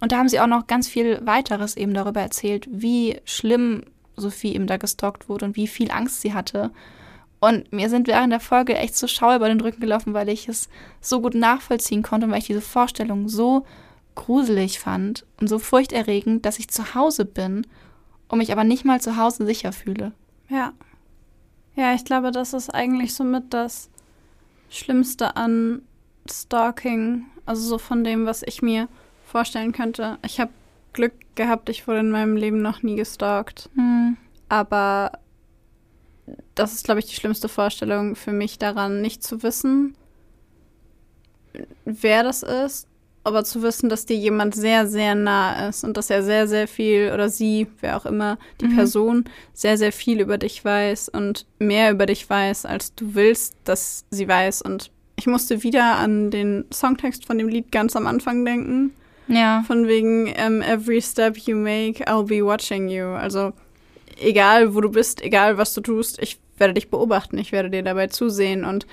Und 0.00 0.12
da 0.12 0.18
haben 0.18 0.28
sie 0.28 0.40
auch 0.40 0.46
noch 0.46 0.66
ganz 0.66 0.88
viel 0.88 1.24
weiteres 1.24 1.76
eben 1.76 1.94
darüber 1.94 2.20
erzählt, 2.20 2.66
wie 2.70 3.20
schlimm 3.24 3.84
Sophie 4.16 4.54
eben 4.54 4.66
da 4.66 4.76
gestalkt 4.76 5.28
wurde 5.28 5.44
und 5.44 5.56
wie 5.56 5.68
viel 5.68 5.90
Angst 5.90 6.20
sie 6.20 6.34
hatte. 6.34 6.70
Und 7.44 7.72
mir 7.72 7.90
sind 7.90 8.06
während 8.06 8.32
der 8.32 8.40
Folge 8.40 8.74
echt 8.74 8.96
so 8.96 9.06
Schauer 9.06 9.36
über 9.36 9.48
den 9.48 9.60
Rücken 9.60 9.80
gelaufen, 9.80 10.14
weil 10.14 10.30
ich 10.30 10.48
es 10.48 10.70
so 11.02 11.20
gut 11.20 11.34
nachvollziehen 11.34 12.02
konnte 12.02 12.26
und 12.26 12.32
weil 12.32 12.38
ich 12.38 12.46
diese 12.46 12.62
Vorstellung 12.62 13.28
so 13.28 13.66
gruselig 14.14 14.78
fand 14.78 15.26
und 15.38 15.48
so 15.48 15.58
furchterregend, 15.58 16.46
dass 16.46 16.58
ich 16.58 16.68
zu 16.68 16.94
Hause 16.94 17.26
bin 17.26 17.66
und 18.28 18.38
mich 18.38 18.50
aber 18.50 18.64
nicht 18.64 18.86
mal 18.86 19.00
zu 19.00 19.18
Hause 19.18 19.44
sicher 19.44 19.72
fühle. 19.72 20.12
Ja. 20.48 20.72
Ja, 21.76 21.92
ich 21.92 22.06
glaube, 22.06 22.30
das 22.30 22.54
ist 22.54 22.70
eigentlich 22.70 23.14
somit 23.14 23.52
das 23.52 23.90
Schlimmste 24.70 25.36
an 25.36 25.82
Stalking. 26.30 27.26
Also 27.44 27.68
so 27.68 27.76
von 27.76 28.04
dem, 28.04 28.24
was 28.24 28.42
ich 28.42 28.62
mir 28.62 28.88
vorstellen 29.26 29.72
könnte. 29.72 30.16
Ich 30.24 30.40
habe 30.40 30.52
Glück 30.94 31.12
gehabt, 31.34 31.68
ich 31.68 31.86
wurde 31.86 32.00
in 32.00 32.10
meinem 32.10 32.36
Leben 32.36 32.62
noch 32.62 32.82
nie 32.82 32.96
gestalkt. 32.96 33.68
Hm. 33.74 34.16
Aber 34.48 35.12
das 36.54 36.72
ist, 36.72 36.84
glaube 36.84 37.00
ich, 37.00 37.06
die 37.06 37.14
schlimmste 37.14 37.48
Vorstellung 37.48 38.16
für 38.16 38.32
mich 38.32 38.58
daran, 38.58 39.00
nicht 39.00 39.22
zu 39.22 39.42
wissen, 39.42 39.94
wer 41.84 42.22
das 42.22 42.42
ist, 42.42 42.88
aber 43.24 43.44
zu 43.44 43.62
wissen, 43.62 43.88
dass 43.88 44.06
dir 44.06 44.16
jemand 44.16 44.54
sehr, 44.54 44.86
sehr 44.86 45.14
nah 45.14 45.68
ist 45.68 45.82
und 45.82 45.96
dass 45.96 46.10
er 46.10 46.22
sehr, 46.22 46.46
sehr 46.46 46.68
viel 46.68 47.10
oder 47.12 47.30
sie, 47.30 47.66
wer 47.80 47.96
auch 47.96 48.06
immer, 48.06 48.38
die 48.60 48.66
mhm. 48.66 48.76
Person, 48.76 49.24
sehr, 49.54 49.78
sehr 49.78 49.92
viel 49.92 50.20
über 50.20 50.36
dich 50.36 50.62
weiß 50.64 51.08
und 51.08 51.46
mehr 51.58 51.90
über 51.90 52.06
dich 52.06 52.28
weiß, 52.28 52.66
als 52.66 52.94
du 52.94 53.14
willst, 53.14 53.56
dass 53.64 54.04
sie 54.10 54.28
weiß. 54.28 54.60
Und 54.62 54.90
ich 55.16 55.26
musste 55.26 55.62
wieder 55.62 55.96
an 55.96 56.30
den 56.30 56.66
Songtext 56.72 57.24
von 57.24 57.38
dem 57.38 57.48
Lied 57.48 57.72
ganz 57.72 57.96
am 57.96 58.06
Anfang 58.06 58.44
denken. 58.44 58.92
Ja. 59.26 59.64
Von 59.66 59.88
wegen 59.88 60.26
um, 60.26 60.60
every 60.60 61.00
step 61.00 61.38
you 61.38 61.56
make, 61.56 62.04
I'll 62.06 62.26
be 62.26 62.44
watching 62.44 62.88
you. 62.88 63.06
Also 63.06 63.54
egal, 64.20 64.74
wo 64.74 64.80
du 64.80 64.90
bist, 64.90 65.22
egal, 65.22 65.58
was 65.58 65.74
du 65.74 65.80
tust, 65.80 66.20
ich 66.20 66.38
werde 66.56 66.74
dich 66.74 66.90
beobachten, 66.90 67.38
ich 67.38 67.52
werde 67.52 67.70
dir 67.70 67.82
dabei 67.82 68.08
zusehen. 68.08 68.64
Und 68.64 68.86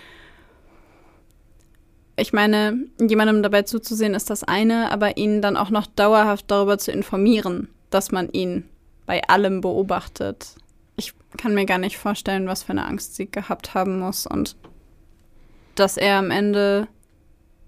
ich 2.16 2.34
meine, 2.34 2.86
jemandem 3.00 3.44
dabei 3.44 3.64
zuzusehen 3.64 4.14
ist 4.14 4.30
das 4.30 4.44
eine, 4.44 4.92
aber 4.92 5.18
ihn 5.18 5.42
dann 5.42 5.58
auch 5.58 5.70
noch 5.70 5.88
dauerhaft 5.88 6.50
darüber 6.50 6.78
zu 6.78 6.92
informieren, 6.92 7.70
dass 7.90 8.12
man 8.12 8.30
ihn 8.32 8.66
bei 9.06 9.24
allem 9.28 9.62
beobachtet. 9.62 10.56
Ich 10.96 11.14
kann 11.38 11.54
mir 11.54 11.66
gar 11.66 11.78
nicht 11.78 11.98
vorstellen, 11.98 12.48
was 12.48 12.64
für 12.64 12.72
eine 12.72 12.86
Angst 12.86 13.16
sie 13.16 13.30
gehabt 13.30 13.74
haben 13.74 14.00
muss 14.00 14.28
und 14.28 14.56
dass 15.76 15.98
er 15.98 16.18
am 16.18 16.32
Ende 16.32 16.88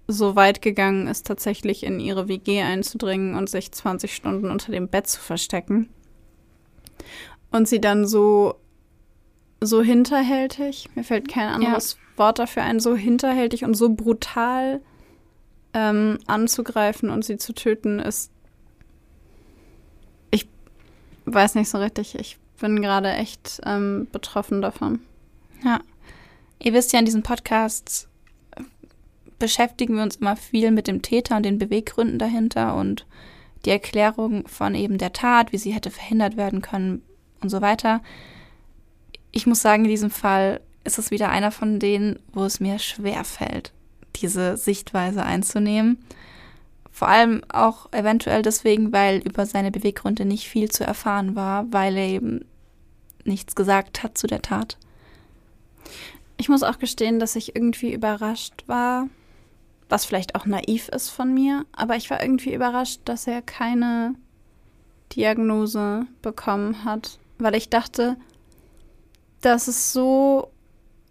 so 0.06 0.36
weit 0.36 0.60
gegangen 0.60 1.06
ist, 1.06 1.26
tatsächlich 1.26 1.82
in 1.82 1.98
ihre 1.98 2.28
WG 2.28 2.60
einzudringen 2.60 3.34
und 3.34 3.48
sich 3.48 3.72
20 3.72 4.14
Stunden 4.14 4.50
unter 4.50 4.70
dem 4.70 4.88
Bett 4.88 5.06
zu 5.06 5.20
verstecken. 5.20 5.88
Und 7.54 7.68
sie 7.68 7.80
dann 7.80 8.04
so, 8.04 8.56
so 9.60 9.80
hinterhältig, 9.80 10.88
mir 10.96 11.04
fällt 11.04 11.28
kein 11.28 11.46
anderes 11.46 11.92
ja. 11.92 12.18
Wort 12.18 12.40
dafür 12.40 12.64
ein, 12.64 12.80
so 12.80 12.96
hinterhältig 12.96 13.62
und 13.62 13.74
so 13.74 13.94
brutal 13.94 14.80
ähm, 15.72 16.18
anzugreifen 16.26 17.10
und 17.10 17.24
sie 17.24 17.36
zu 17.36 17.52
töten, 17.52 18.00
ist. 18.00 18.32
Ich 20.32 20.48
weiß 21.26 21.54
nicht 21.54 21.68
so 21.68 21.78
richtig. 21.78 22.16
Ich 22.18 22.38
bin 22.58 22.82
gerade 22.82 23.12
echt 23.12 23.60
ähm, 23.64 24.08
betroffen 24.10 24.60
davon. 24.60 24.98
Ja. 25.64 25.78
Ihr 26.58 26.72
wisst 26.72 26.92
ja 26.92 26.98
in 26.98 27.04
diesem 27.04 27.22
Podcast 27.22 28.08
beschäftigen 29.38 29.94
wir 29.94 30.02
uns 30.02 30.16
immer 30.16 30.34
viel 30.34 30.72
mit 30.72 30.88
dem 30.88 31.02
Täter 31.02 31.36
und 31.36 31.44
den 31.44 31.60
Beweggründen 31.60 32.18
dahinter 32.18 32.74
und 32.74 33.06
die 33.64 33.70
Erklärung 33.70 34.48
von 34.48 34.74
eben 34.74 34.98
der 34.98 35.12
Tat, 35.12 35.52
wie 35.52 35.58
sie 35.58 35.72
hätte 35.72 35.92
verhindert 35.92 36.36
werden 36.36 36.60
können 36.60 37.02
und 37.44 37.50
so 37.50 37.60
weiter. 37.60 38.02
Ich 39.30 39.46
muss 39.46 39.62
sagen, 39.62 39.84
in 39.84 39.90
diesem 39.90 40.10
Fall 40.10 40.60
ist 40.82 40.98
es 40.98 41.10
wieder 41.10 41.28
einer 41.28 41.50
von 41.50 41.78
denen, 41.78 42.18
wo 42.32 42.44
es 42.44 42.58
mir 42.58 42.78
schwer 42.78 43.24
fällt, 43.24 43.72
diese 44.16 44.56
Sichtweise 44.56 45.22
einzunehmen. 45.22 45.98
Vor 46.90 47.08
allem 47.08 47.42
auch 47.48 47.92
eventuell 47.92 48.42
deswegen, 48.42 48.92
weil 48.92 49.18
über 49.18 49.46
seine 49.46 49.70
Beweggründe 49.70 50.24
nicht 50.24 50.48
viel 50.48 50.70
zu 50.70 50.84
erfahren 50.84 51.34
war, 51.34 51.72
weil 51.72 51.96
er 51.96 52.08
eben 52.08 52.44
nichts 53.24 53.54
gesagt 53.54 54.02
hat 54.02 54.16
zu 54.16 54.26
der 54.26 54.42
Tat. 54.42 54.78
Ich 56.36 56.48
muss 56.48 56.62
auch 56.62 56.78
gestehen, 56.78 57.18
dass 57.18 57.36
ich 57.36 57.56
irgendwie 57.56 57.92
überrascht 57.92 58.64
war, 58.66 59.08
was 59.88 60.04
vielleicht 60.04 60.34
auch 60.34 60.46
naiv 60.46 60.88
ist 60.88 61.10
von 61.10 61.32
mir, 61.32 61.64
aber 61.72 61.96
ich 61.96 62.10
war 62.10 62.22
irgendwie 62.22 62.54
überrascht, 62.54 63.00
dass 63.04 63.26
er 63.26 63.42
keine 63.42 64.14
Diagnose 65.12 66.06
bekommen 66.22 66.84
hat, 66.84 67.18
weil 67.38 67.54
ich 67.54 67.68
dachte, 67.68 68.16
das 69.40 69.68
ist 69.68 69.92
so, 69.92 70.50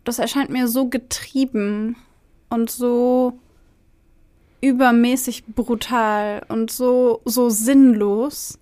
das 0.04 0.20
erscheint 0.20 0.50
mir 0.50 0.68
so 0.68 0.90
getrieben 0.90 1.96
und 2.50 2.70
so 2.70 3.40
übermäßig 4.62 5.46
brutal 5.46 6.46
und 6.48 6.72
so, 6.72 7.22
so 7.26 7.50
sinnlos, 7.50 8.60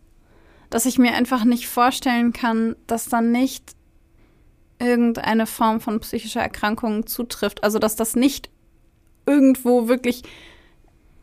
dass 0.69 0.85
ich 0.85 0.97
mir 0.97 1.13
einfach 1.13 1.43
nicht 1.43 1.67
vorstellen 1.67 2.33
kann, 2.33 2.75
dass 2.87 3.05
dann 3.05 3.31
nicht 3.31 3.75
irgendeine 4.79 5.45
Form 5.45 5.79
von 5.79 5.99
psychischer 5.99 6.41
Erkrankung 6.41 7.05
zutrifft. 7.05 7.63
Also 7.63 7.77
dass 7.77 7.95
das 7.95 8.15
nicht 8.15 8.49
irgendwo 9.25 9.87
wirklich 9.87 10.23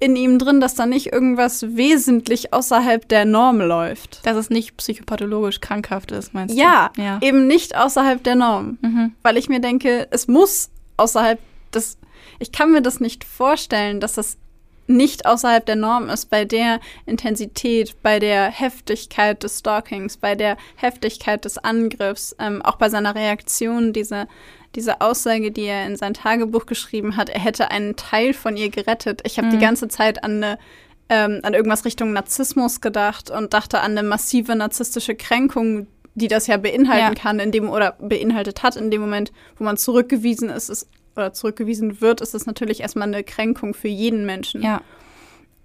in 0.00 0.16
ihm 0.16 0.38
drin, 0.38 0.60
dass 0.60 0.74
da 0.74 0.86
nicht 0.86 1.12
irgendwas 1.12 1.76
wesentlich 1.76 2.52
außerhalb 2.52 3.08
der 3.08 3.24
Norm 3.24 3.60
läuft. 3.60 4.24
Dass 4.24 4.36
es 4.36 4.50
nicht 4.50 4.76
psychopathologisch 4.76 5.60
krankhaft 5.60 6.12
ist, 6.12 6.34
meinst 6.34 6.56
ja, 6.56 6.90
du? 6.94 7.02
Ja, 7.02 7.18
eben 7.22 7.46
nicht 7.46 7.76
außerhalb 7.76 8.22
der 8.22 8.36
Norm. 8.36 8.78
Mhm. 8.80 9.14
Weil 9.22 9.36
ich 9.36 9.48
mir 9.48 9.60
denke, 9.60 10.06
es 10.10 10.28
muss 10.28 10.70
außerhalb 10.96 11.40
des. 11.74 11.98
Ich 12.38 12.52
kann 12.52 12.70
mir 12.70 12.82
das 12.82 13.00
nicht 13.00 13.24
vorstellen, 13.24 14.00
dass 14.00 14.14
das 14.14 14.38
nicht 14.88 15.26
außerhalb 15.26 15.66
der 15.66 15.76
Norm 15.76 16.08
ist 16.08 16.30
bei 16.30 16.44
der 16.44 16.80
Intensität, 17.04 18.02
bei 18.02 18.18
der 18.18 18.50
Heftigkeit 18.50 19.42
des 19.42 19.58
Stalkings, 19.58 20.16
bei 20.16 20.34
der 20.34 20.56
Heftigkeit 20.76 21.44
des 21.44 21.58
Angriffs, 21.58 22.34
ähm, 22.38 22.62
auch 22.62 22.76
bei 22.76 22.88
seiner 22.88 23.14
Reaktion, 23.14 23.92
diese, 23.92 24.26
diese 24.74 25.00
Aussage, 25.00 25.50
die 25.50 25.64
er 25.64 25.86
in 25.86 25.96
sein 25.96 26.14
Tagebuch 26.14 26.66
geschrieben 26.66 27.16
hat, 27.16 27.28
er 27.30 27.40
hätte 27.40 27.70
einen 27.70 27.96
Teil 27.96 28.34
von 28.34 28.56
ihr 28.56 28.68
gerettet. 28.70 29.22
Ich 29.24 29.38
habe 29.38 29.48
Mhm. 29.48 29.52
die 29.52 29.58
ganze 29.58 29.88
Zeit 29.88 30.22
an 30.24 30.42
eine 30.42 30.58
ähm, 31.10 31.40
an 31.42 31.54
irgendwas 31.54 31.86
Richtung 31.86 32.12
Narzissmus 32.12 32.82
gedacht 32.82 33.30
und 33.30 33.54
dachte 33.54 33.80
an 33.80 33.92
eine 33.96 34.06
massive 34.06 34.54
narzisstische 34.54 35.14
Kränkung, 35.14 35.86
die 36.14 36.28
das 36.28 36.46
ja 36.48 36.58
beinhalten 36.58 37.14
Ja. 37.16 37.22
kann, 37.22 37.38
in 37.40 37.50
dem 37.50 37.70
oder 37.70 37.92
beinhaltet 37.98 38.62
hat 38.62 38.76
in 38.76 38.90
dem 38.90 39.00
Moment, 39.00 39.32
wo 39.56 39.64
man 39.64 39.78
zurückgewiesen 39.78 40.50
ist, 40.50 40.68
ist 40.68 40.86
oder 41.16 41.32
zurückgewiesen 41.32 42.02
wird, 42.02 42.20
ist 42.20 42.34
es 42.34 42.44
natürlich 42.44 42.80
erstmal 42.80 43.08
eine 43.08 43.24
Kränkung 43.24 43.72
für 43.72 43.88
jeden 43.88 44.26
Menschen. 44.26 44.60
Ja, 44.62 44.82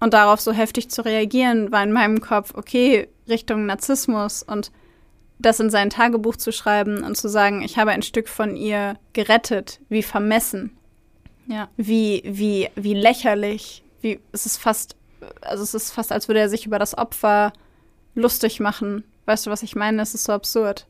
Und 0.00 0.14
darauf 0.14 0.40
so 0.40 0.52
heftig 0.52 0.88
zu 0.88 1.04
reagieren, 1.04 1.70
war 1.70 1.82
in 1.82 1.92
meinem 1.92 2.22
Kopf, 2.22 2.54
okay, 2.54 3.08
Richtung 3.28 3.66
Narzissmus 3.66 4.42
und 4.42 4.72
das 5.38 5.60
in 5.60 5.70
sein 5.70 5.90
Tagebuch 5.90 6.36
zu 6.36 6.52
schreiben 6.52 7.02
und 7.02 7.16
zu 7.16 7.28
sagen, 7.28 7.62
ich 7.62 7.78
habe 7.78 7.90
ein 7.90 8.02
Stück 8.02 8.28
von 8.28 8.56
ihr 8.56 8.96
gerettet, 9.12 9.80
wie 9.88 10.02
vermessen, 10.02 10.76
ja. 11.46 11.68
wie, 11.76 12.22
wie, 12.24 12.70
wie 12.76 12.94
lächerlich, 12.94 13.82
wie, 14.00 14.20
es 14.32 14.46
ist 14.46 14.58
fast, 14.58 14.96
also 15.40 15.62
es 15.62 15.74
ist 15.74 15.90
fast, 15.90 16.12
als 16.12 16.28
würde 16.28 16.40
er 16.40 16.48
sich 16.48 16.66
über 16.66 16.78
das 16.78 16.96
Opfer 16.96 17.52
lustig 18.14 18.60
machen. 18.60 19.04
Weißt 19.26 19.46
du, 19.46 19.50
was 19.50 19.62
ich 19.62 19.74
meine? 19.74 20.02
Es 20.02 20.14
ist 20.14 20.24
so 20.24 20.32
absurd. 20.32 20.86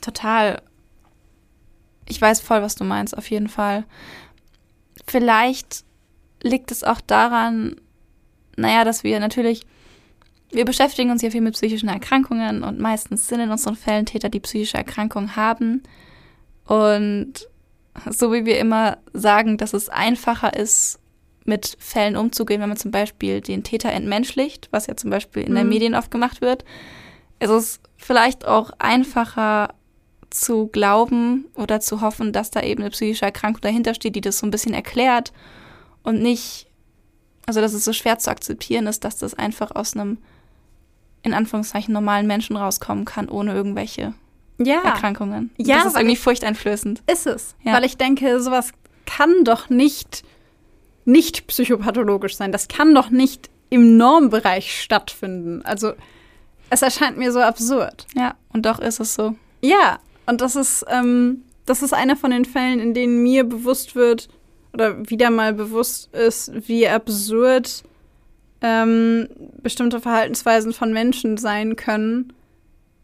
Total. 0.00 0.62
Ich 2.08 2.20
weiß 2.20 2.40
voll, 2.40 2.62
was 2.62 2.74
du 2.74 2.84
meinst, 2.84 3.16
auf 3.16 3.28
jeden 3.30 3.48
Fall. 3.48 3.84
Vielleicht 5.06 5.84
liegt 6.42 6.70
es 6.70 6.84
auch 6.84 7.00
daran, 7.00 7.80
naja, 8.56 8.84
dass 8.84 9.04
wir 9.04 9.18
natürlich, 9.20 9.62
wir 10.56 10.64
beschäftigen 10.64 11.10
uns 11.10 11.22
ja 11.22 11.30
viel 11.30 11.42
mit 11.42 11.54
psychischen 11.54 11.88
Erkrankungen 11.88 12.64
und 12.64 12.80
meistens 12.80 13.28
sind 13.28 13.40
in 13.40 13.50
unseren 13.50 13.76
Fällen 13.76 14.06
Täter, 14.06 14.28
die 14.28 14.40
psychische 14.40 14.78
Erkrankungen 14.78 15.36
haben. 15.36 15.82
Und 16.64 17.48
so 18.10 18.32
wie 18.32 18.44
wir 18.44 18.58
immer 18.58 18.98
sagen, 19.12 19.58
dass 19.58 19.72
es 19.72 19.88
einfacher 19.88 20.56
ist, 20.56 20.98
mit 21.44 21.76
Fällen 21.78 22.16
umzugehen, 22.16 22.60
wenn 22.60 22.70
man 22.70 22.78
zum 22.78 22.90
Beispiel 22.90 23.40
den 23.40 23.62
Täter 23.62 23.92
entmenschlicht, 23.92 24.68
was 24.72 24.88
ja 24.88 24.96
zum 24.96 25.10
Beispiel 25.10 25.44
in 25.44 25.54
den 25.54 25.64
Mhm. 25.64 25.72
Medien 25.72 25.94
oft 25.94 26.10
gemacht 26.10 26.40
wird, 26.40 26.64
ist 27.38 27.50
es 27.50 27.80
vielleicht 27.96 28.46
auch 28.46 28.70
einfacher 28.78 29.74
zu 30.30 30.66
glauben 30.66 31.46
oder 31.54 31.80
zu 31.80 32.00
hoffen, 32.00 32.32
dass 32.32 32.50
da 32.50 32.62
eben 32.62 32.82
eine 32.82 32.90
psychische 32.90 33.24
Erkrankung 33.24 33.60
dahinter 33.60 33.94
steht, 33.94 34.16
die 34.16 34.20
das 34.20 34.38
so 34.38 34.46
ein 34.46 34.50
bisschen 34.50 34.74
erklärt 34.74 35.32
und 36.02 36.20
nicht, 36.20 36.66
also 37.46 37.60
dass 37.60 37.74
es 37.74 37.84
so 37.84 37.92
schwer 37.92 38.18
zu 38.18 38.30
akzeptieren 38.30 38.86
ist, 38.86 39.04
dass 39.04 39.16
das 39.16 39.34
einfach 39.34 39.70
aus 39.70 39.94
einem 39.94 40.18
in 41.26 41.34
Anführungszeichen 41.34 41.92
normalen 41.92 42.26
Menschen 42.26 42.56
rauskommen 42.56 43.04
kann, 43.04 43.28
ohne 43.28 43.52
irgendwelche 43.52 44.14
Ja, 44.58 44.80
Erkrankungen. 44.82 45.50
Ja, 45.58 45.76
das 45.78 45.86
ist 45.88 45.96
irgendwie 45.96 46.16
furchteinflößend. 46.16 47.02
ist 47.12 47.26
es. 47.26 47.54
Ja. 47.62 47.72
Weil 47.74 47.84
ich 47.84 47.96
denke, 47.98 48.40
sowas 48.40 48.70
kann 49.04 49.44
doch 49.44 49.68
nicht, 49.68 50.24
nicht 51.04 51.46
psychopathologisch 51.48 52.36
sein. 52.36 52.52
Das 52.52 52.68
kann 52.68 52.94
doch 52.94 53.10
nicht 53.10 53.50
im 53.68 53.96
Normbereich 53.96 54.80
stattfinden. 54.82 55.62
Also, 55.64 55.92
es 56.70 56.82
erscheint 56.82 57.18
mir 57.18 57.32
so 57.32 57.40
absurd. 57.40 58.06
Ja, 58.16 58.34
und 58.52 58.64
doch 58.66 58.78
ist 58.78 59.00
es 59.00 59.14
so. 59.14 59.34
Ja, 59.60 59.98
und 60.26 60.40
das 60.40 60.56
ist, 60.56 60.84
ähm, 60.88 61.42
das 61.66 61.82
ist 61.82 61.92
einer 61.92 62.16
von 62.16 62.30
den 62.30 62.44
Fällen, 62.44 62.78
in 62.80 62.94
denen 62.94 63.22
mir 63.22 63.44
bewusst 63.44 63.94
wird 63.96 64.28
oder 64.72 65.08
wieder 65.10 65.30
mal 65.30 65.52
bewusst 65.52 66.12
ist, 66.14 66.52
wie 66.68 66.86
absurd 66.88 67.82
ähm, 68.62 69.28
bestimmte 69.62 70.00
Verhaltensweisen 70.00 70.72
von 70.72 70.92
Menschen 70.92 71.36
sein 71.36 71.76
können, 71.76 72.32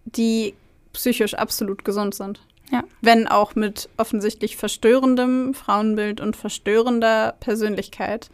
die 0.05 0.55
psychisch 0.93 1.35
absolut 1.35 1.85
gesund 1.85 2.15
sind. 2.15 2.41
Ja. 2.71 2.85
Wenn 3.03 3.29
auch 3.29 3.55
mit 3.55 3.89
offensichtlich 3.99 4.57
verstörendem 4.57 5.53
Frauenbild 5.53 6.21
und 6.21 6.37
verstörender 6.37 7.35
Persönlichkeit. 7.39 8.31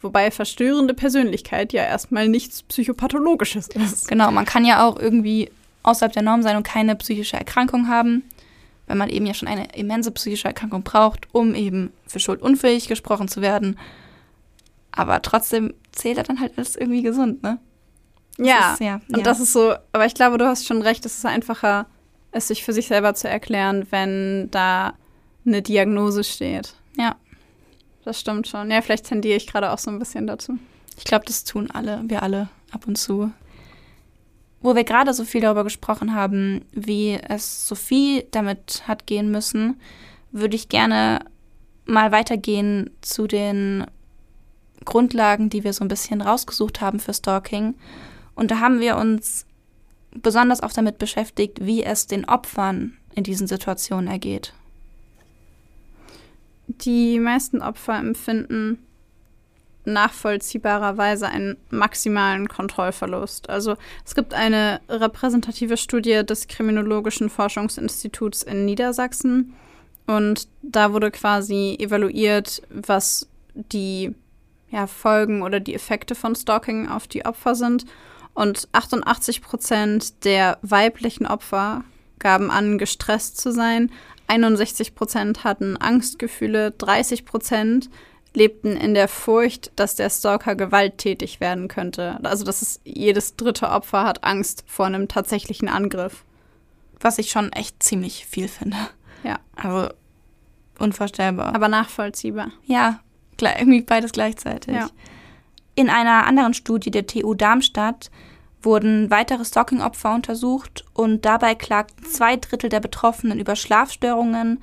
Wobei 0.00 0.30
verstörende 0.30 0.94
Persönlichkeit 0.94 1.72
ja 1.72 1.82
erstmal 1.82 2.28
nichts 2.28 2.62
Psychopathologisches 2.62 3.68
ist. 3.68 4.08
Genau, 4.08 4.30
man 4.30 4.46
kann 4.46 4.64
ja 4.64 4.86
auch 4.86 4.98
irgendwie 4.98 5.50
außerhalb 5.82 6.12
der 6.12 6.22
Norm 6.22 6.42
sein 6.42 6.56
und 6.56 6.62
keine 6.62 6.96
psychische 6.96 7.36
Erkrankung 7.36 7.88
haben, 7.88 8.22
weil 8.86 8.96
man 8.96 9.10
eben 9.10 9.26
ja 9.26 9.34
schon 9.34 9.48
eine 9.48 9.74
immense 9.74 10.10
psychische 10.12 10.48
Erkrankung 10.48 10.82
braucht, 10.82 11.26
um 11.32 11.54
eben 11.54 11.92
für 12.06 12.20
schuldunfähig 12.20 12.88
gesprochen 12.88 13.28
zu 13.28 13.42
werden. 13.42 13.76
Aber 14.92 15.22
trotzdem 15.22 15.74
zählt 15.92 16.18
er 16.18 16.24
dann 16.24 16.40
halt 16.40 16.52
alles 16.56 16.76
irgendwie 16.76 17.02
gesund, 17.02 17.42
ne? 17.42 17.58
Das 18.36 18.46
Ja, 18.46 18.72
ist, 18.72 18.80
ja, 18.80 19.00
Und 19.08 19.18
ja. 19.18 19.22
das 19.22 19.40
ist 19.40 19.52
so, 19.52 19.74
aber 19.92 20.06
ich 20.06 20.14
glaube, 20.14 20.38
du 20.38 20.46
hast 20.46 20.66
schon 20.66 20.82
recht, 20.82 21.04
es 21.04 21.18
ist 21.18 21.26
einfacher, 21.26 21.86
es 22.32 22.48
sich 22.48 22.64
für 22.64 22.72
sich 22.72 22.88
selber 22.88 23.14
zu 23.14 23.28
erklären, 23.28 23.86
wenn 23.90 24.50
da 24.50 24.94
eine 25.44 25.62
Diagnose 25.62 26.24
steht. 26.24 26.74
Ja. 26.96 27.16
Das 28.04 28.18
stimmt 28.18 28.48
schon. 28.48 28.70
Ja, 28.70 28.80
vielleicht 28.80 29.06
tendiere 29.06 29.36
ich 29.36 29.46
gerade 29.46 29.70
auch 29.70 29.78
so 29.78 29.90
ein 29.90 29.98
bisschen 29.98 30.26
dazu. 30.26 30.58
Ich 30.96 31.04
glaube, 31.04 31.24
das 31.26 31.44
tun 31.44 31.70
alle, 31.70 32.00
wir 32.04 32.22
alle 32.22 32.48
ab 32.72 32.86
und 32.86 32.96
zu. 32.96 33.30
Wo 34.62 34.74
wir 34.74 34.84
gerade 34.84 35.12
so 35.14 35.24
viel 35.24 35.40
darüber 35.40 35.64
gesprochen 35.64 36.14
haben, 36.14 36.64
wie 36.72 37.18
es 37.28 37.66
Sophie 37.66 38.26
damit 38.30 38.82
hat 38.86 39.06
gehen 39.06 39.30
müssen, 39.30 39.80
würde 40.32 40.56
ich 40.56 40.68
gerne 40.68 41.20
mal 41.86 42.12
weitergehen 42.12 42.90
zu 43.00 43.26
den 43.26 43.86
Grundlagen, 44.84 45.50
die 45.50 45.64
wir 45.64 45.72
so 45.72 45.84
ein 45.84 45.88
bisschen 45.88 46.20
rausgesucht 46.20 46.80
haben 46.80 47.00
für 47.00 47.14
Stalking. 47.14 47.74
Und 48.34 48.50
da 48.50 48.60
haben 48.60 48.80
wir 48.80 48.96
uns 48.96 49.46
besonders 50.12 50.62
auch 50.62 50.72
damit 50.72 50.98
beschäftigt, 50.98 51.64
wie 51.64 51.84
es 51.84 52.06
den 52.06 52.24
Opfern 52.24 52.96
in 53.14 53.24
diesen 53.24 53.46
Situationen 53.46 54.08
ergeht. 54.08 54.52
Die 56.66 57.18
meisten 57.18 57.62
Opfer 57.62 57.98
empfinden 57.98 58.78
nachvollziehbarerweise 59.84 61.26
einen 61.26 61.56
maximalen 61.70 62.48
Kontrollverlust. 62.48 63.48
Also 63.48 63.76
es 64.04 64.14
gibt 64.14 64.34
eine 64.34 64.80
repräsentative 64.88 65.76
Studie 65.76 66.24
des 66.24 66.48
Kriminologischen 66.48 67.30
Forschungsinstituts 67.30 68.42
in 68.42 68.64
Niedersachsen 68.66 69.54
und 70.06 70.48
da 70.62 70.92
wurde 70.92 71.10
quasi 71.10 71.76
evaluiert, 71.78 72.62
was 72.70 73.28
die 73.54 74.14
ja, 74.70 74.86
Folgen 74.86 75.42
oder 75.42 75.60
die 75.60 75.74
Effekte 75.74 76.14
von 76.14 76.34
Stalking 76.34 76.88
auf 76.88 77.06
die 77.06 77.24
Opfer 77.24 77.54
sind. 77.54 77.84
Und 78.34 78.68
88 78.72 79.42
Prozent 79.42 80.24
der 80.24 80.58
weiblichen 80.62 81.26
Opfer 81.26 81.84
gaben 82.18 82.50
an, 82.50 82.78
gestresst 82.78 83.38
zu 83.38 83.52
sein. 83.52 83.90
61 84.28 84.94
Prozent 84.94 85.42
hatten 85.42 85.76
Angstgefühle. 85.76 86.70
30 86.70 87.24
Prozent 87.24 87.90
lebten 88.32 88.76
in 88.76 88.94
der 88.94 89.08
Furcht, 89.08 89.72
dass 89.74 89.96
der 89.96 90.08
Stalker 90.08 90.54
gewalttätig 90.54 91.40
werden 91.40 91.66
könnte. 91.66 92.20
Also, 92.22 92.44
das 92.44 92.62
ist 92.62 92.80
jedes 92.84 93.34
dritte 93.34 93.70
Opfer 93.70 94.04
hat 94.04 94.22
Angst 94.22 94.62
vor 94.66 94.86
einem 94.86 95.08
tatsächlichen 95.08 95.68
Angriff. 95.68 96.24
Was 97.00 97.18
ich 97.18 97.30
schon 97.30 97.50
echt 97.52 97.82
ziemlich 97.82 98.26
viel 98.26 98.46
finde. 98.46 98.76
Ja. 99.24 99.40
Also 99.56 99.92
unvorstellbar. 100.78 101.54
Aber 101.54 101.68
nachvollziehbar. 101.68 102.52
Ja, 102.64 103.00
irgendwie 103.40 103.82
beides 103.82 104.12
gleichzeitig. 104.12 104.74
Ja. 104.74 104.90
In 105.74 105.88
einer 105.88 106.26
anderen 106.26 106.54
Studie 106.54 106.90
der 106.90 107.06
TU 107.06 107.34
Darmstadt 107.34 108.10
wurden 108.62 109.10
weitere 109.10 109.44
Stalking-Opfer 109.44 110.14
untersucht 110.14 110.84
und 110.92 111.24
dabei 111.24 111.54
klagten 111.54 112.04
zwei 112.04 112.36
Drittel 112.36 112.68
der 112.68 112.80
Betroffenen 112.80 113.38
über 113.38 113.56
Schlafstörungen 113.56 114.60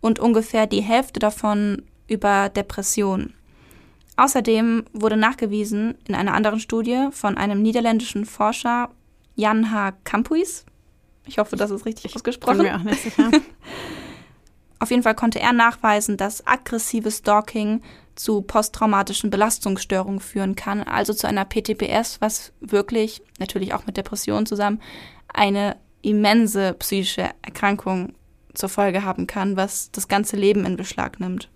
und 0.00 0.18
ungefähr 0.18 0.66
die 0.66 0.80
Hälfte 0.80 1.20
davon 1.20 1.82
über 2.08 2.48
Depressionen. 2.48 3.34
Außerdem 4.16 4.84
wurde 4.92 5.16
nachgewiesen 5.16 5.96
in 6.06 6.14
einer 6.14 6.34
anderen 6.34 6.60
Studie 6.60 7.08
von 7.10 7.36
einem 7.36 7.60
niederländischen 7.62 8.24
Forscher, 8.24 8.90
Jan 9.34 9.72
H. 9.72 9.92
Campuis, 10.04 10.64
ich 11.26 11.38
hoffe, 11.38 11.56
das 11.56 11.70
ist 11.70 11.86
richtig 11.86 12.12
Bin 12.12 12.16
ausgesprochen, 12.16 12.58
mir 12.58 12.76
auch 12.76 12.82
nicht 12.82 13.02
sicher. 13.02 13.30
auf 14.78 14.90
jeden 14.90 15.02
Fall 15.02 15.14
konnte 15.14 15.40
er 15.40 15.52
nachweisen, 15.52 16.16
dass 16.16 16.46
aggressives 16.46 17.18
Stalking 17.18 17.82
zu 18.14 18.42
posttraumatischen 18.42 19.30
Belastungsstörungen 19.30 20.20
führen 20.20 20.54
kann, 20.54 20.82
also 20.82 21.12
zu 21.12 21.26
einer 21.26 21.44
PTPS, 21.44 22.20
was 22.20 22.52
wirklich, 22.60 23.22
natürlich 23.38 23.74
auch 23.74 23.86
mit 23.86 23.96
Depressionen 23.96 24.46
zusammen, 24.46 24.80
eine 25.32 25.76
immense 26.02 26.74
psychische 26.74 27.30
Erkrankung 27.42 28.14
zur 28.54 28.68
Folge 28.68 29.04
haben 29.04 29.26
kann, 29.26 29.56
was 29.56 29.90
das 29.90 30.08
ganze 30.08 30.36
Leben 30.36 30.64
in 30.64 30.76
Beschlag 30.76 31.18
nimmt. 31.18 31.48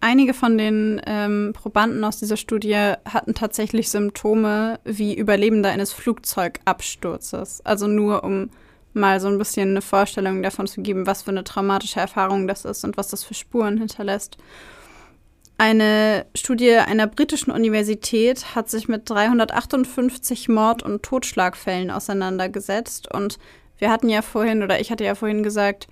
Einige 0.00 0.34
von 0.34 0.58
den 0.58 1.00
ähm, 1.06 1.52
Probanden 1.54 2.04
aus 2.04 2.18
dieser 2.18 2.36
Studie 2.36 2.92
hatten 3.06 3.34
tatsächlich 3.34 3.88
Symptome 3.88 4.78
wie 4.84 5.14
Überlebende 5.14 5.70
eines 5.70 5.94
Flugzeugabsturzes. 5.94 7.64
Also 7.64 7.86
nur 7.86 8.22
um 8.22 8.50
mal 8.94 9.20
so 9.20 9.28
ein 9.28 9.38
bisschen 9.38 9.70
eine 9.70 9.82
Vorstellung 9.82 10.42
davon 10.42 10.66
zu 10.66 10.82
geben, 10.82 11.06
was 11.06 11.22
für 11.22 11.30
eine 11.30 11.44
traumatische 11.44 12.00
Erfahrung 12.00 12.46
das 12.46 12.64
ist 12.64 12.84
und 12.84 12.96
was 12.96 13.08
das 13.08 13.24
für 13.24 13.34
Spuren 13.34 13.78
hinterlässt. 13.78 14.38
Eine 15.56 16.26
Studie 16.34 16.74
einer 16.74 17.06
britischen 17.06 17.52
Universität 17.52 18.56
hat 18.56 18.68
sich 18.68 18.88
mit 18.88 19.08
358 19.08 20.48
Mord- 20.48 20.82
und 20.82 21.02
Totschlagfällen 21.04 21.92
auseinandergesetzt. 21.92 23.12
Und 23.12 23.38
wir 23.78 23.90
hatten 23.90 24.08
ja 24.08 24.22
vorhin, 24.22 24.64
oder 24.64 24.80
ich 24.80 24.90
hatte 24.90 25.04
ja 25.04 25.14
vorhin 25.14 25.44
gesagt, 25.44 25.86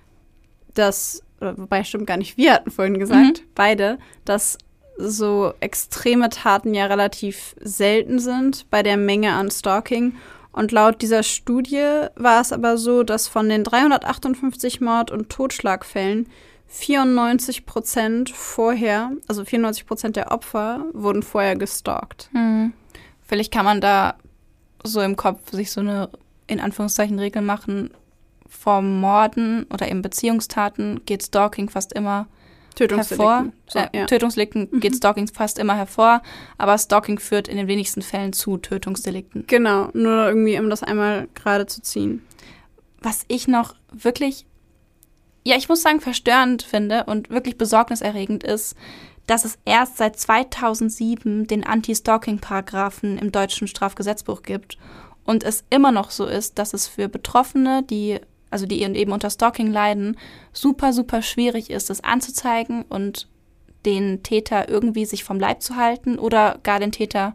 dass, 0.75 1.23
wobei 1.39 1.85
stimmt 1.85 2.09
gar 2.09 2.17
nicht, 2.17 2.37
wir 2.37 2.55
hatten 2.55 2.73
vorhin 2.73 2.99
gesagt, 2.99 3.41
mhm. 3.41 3.47
beide, 3.55 3.99
dass 4.25 4.59
so 4.97 5.53
extreme 5.61 6.29
Taten 6.29 6.75
ja 6.75 6.87
relativ 6.87 7.55
selten 7.61 8.19
sind 8.19 8.69
bei 8.71 8.83
der 8.83 8.97
Menge 8.97 9.33
an 9.33 9.51
Stalking. 9.51 10.17
Und 10.53 10.71
laut 10.71 11.01
dieser 11.01 11.23
Studie 11.23 12.07
war 12.15 12.41
es 12.41 12.53
aber 12.53 12.77
so, 12.77 13.03
dass 13.03 13.27
von 13.27 13.49
den 13.49 13.65
358 13.65 14.81
Mord- 14.81 15.11
und 15.11 15.31
Totschlagfällen 15.31 16.29
94 16.69 17.67
Prozent 17.67 18.31
vorher, 18.31 19.13
also 19.29 19.45
94 19.45 19.87
Prozent 19.87 20.17
der 20.17 20.31
Opfer 20.31 20.87
wurden 20.93 21.23
vorher 21.23 21.57
gestalkt. 21.57 22.29
Hm. 22.33 22.73
Vielleicht 23.21 23.53
kann 23.53 23.65
man 23.65 23.81
da 23.81 24.15
so 24.85 25.01
im 25.01 25.17
Kopf 25.17 25.51
sich 25.51 25.71
so 25.71 25.81
eine, 25.81 26.11
in 26.47 26.61
Anführungszeichen, 26.61 27.19
Regel 27.19 27.43
machen. 27.43 27.91
Vor 28.49 28.83
Morden 28.83 29.65
oder 29.73 29.89
eben 29.89 30.03
Beziehungstaten 30.03 31.01
geht 31.07 31.23
Stalking 31.23 31.71
fast 31.71 31.93
immer 31.95 32.27
hervor. 32.79 33.47
So, 33.69 33.79
äh, 33.79 33.89
ja. 33.93 34.07
Tötungsdelikten 34.07 34.69
mhm. 34.71 34.81
geht 34.81 34.97
Stalking 34.97 35.29
fast 35.29 35.59
immer 35.59 35.77
hervor, 35.77 36.23
aber 36.59 36.77
Stalking 36.79 37.19
führt 37.19 37.49
in 37.49 37.57
den 37.57 37.69
wenigsten 37.69 38.03
Fällen 38.03 38.33
zu 38.33 38.57
Tötungsdelikten. 38.59 39.45
Genau, 39.47 39.89
nur 39.93 40.27
irgendwie, 40.29 40.59
um 40.59 40.71
das 40.71 40.83
einmal 40.83 41.29
gerade 41.35 41.67
zu 41.67 41.83
ziehen. 41.83 42.25
Was 43.01 43.25
ich 43.29 43.49
noch 43.49 43.75
wirklich, 43.91 44.47
ja, 45.45 45.57
ich 45.57 45.69
muss 45.69 45.83
sagen, 45.83 46.01
verstörend 46.01 46.63
finde 46.63 47.05
und 47.05 47.31
wirklich 47.31 47.59
besorgniserregend 47.59 48.45
ist, 48.45 48.77
dass 49.27 49.45
es 49.45 49.59
erst 49.65 49.99
seit 49.99 50.19
2007 50.19 51.47
den 51.47 51.65
Anti-Stalking-Paragraphen 51.65 53.19
im 53.19 53.33
deutschen 53.33 53.69
Strafgesetzbuch 53.69 54.43
gibt 54.43 54.79
und 55.25 55.45
es 55.45 55.65
immer 55.71 55.93
noch 55.93 56.11
so 56.11 56.27
ist, 56.27 56.59
dass 56.59 56.75
es 56.75 56.89
für 56.89 57.09
Betroffene, 57.09 57.83
die 57.83 58.21
also 58.53 58.67
die 58.67 58.83
eben 58.83 59.13
unter 59.13 59.31
Stalking 59.31 59.73
leiden, 59.73 60.17
super, 60.53 60.93
super 60.93 61.23
schwierig 61.23 61.71
ist, 61.71 61.91
das 61.91 62.05
anzuzeigen 62.05 62.83
und 62.89 63.27
den 63.85 64.23
Täter 64.23 64.69
irgendwie 64.69 65.07
sich 65.07 65.25
vom 65.25 65.41
Leib 65.41 65.63
zu 65.63 65.77
halten 65.77 66.19
oder 66.19 66.59
gar 66.63 66.79
den 66.79 66.93
Täter 66.93 67.35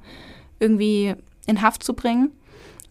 irgendwie 0.59 1.15
in 1.45 1.61
Haft 1.61 1.83
zu 1.83 1.93
bringen, 1.93 2.31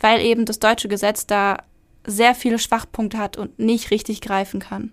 weil 0.01 0.21
eben 0.21 0.45
das 0.45 0.59
deutsche 0.59 0.89
Gesetz 0.89 1.27
da 1.27 1.59
sehr 2.05 2.35
viele 2.35 2.59
Schwachpunkte 2.59 3.19
hat 3.19 3.37
und 3.37 3.59
nicht 3.59 3.91
richtig 3.91 4.21
greifen 4.21 4.61
kann. 4.61 4.93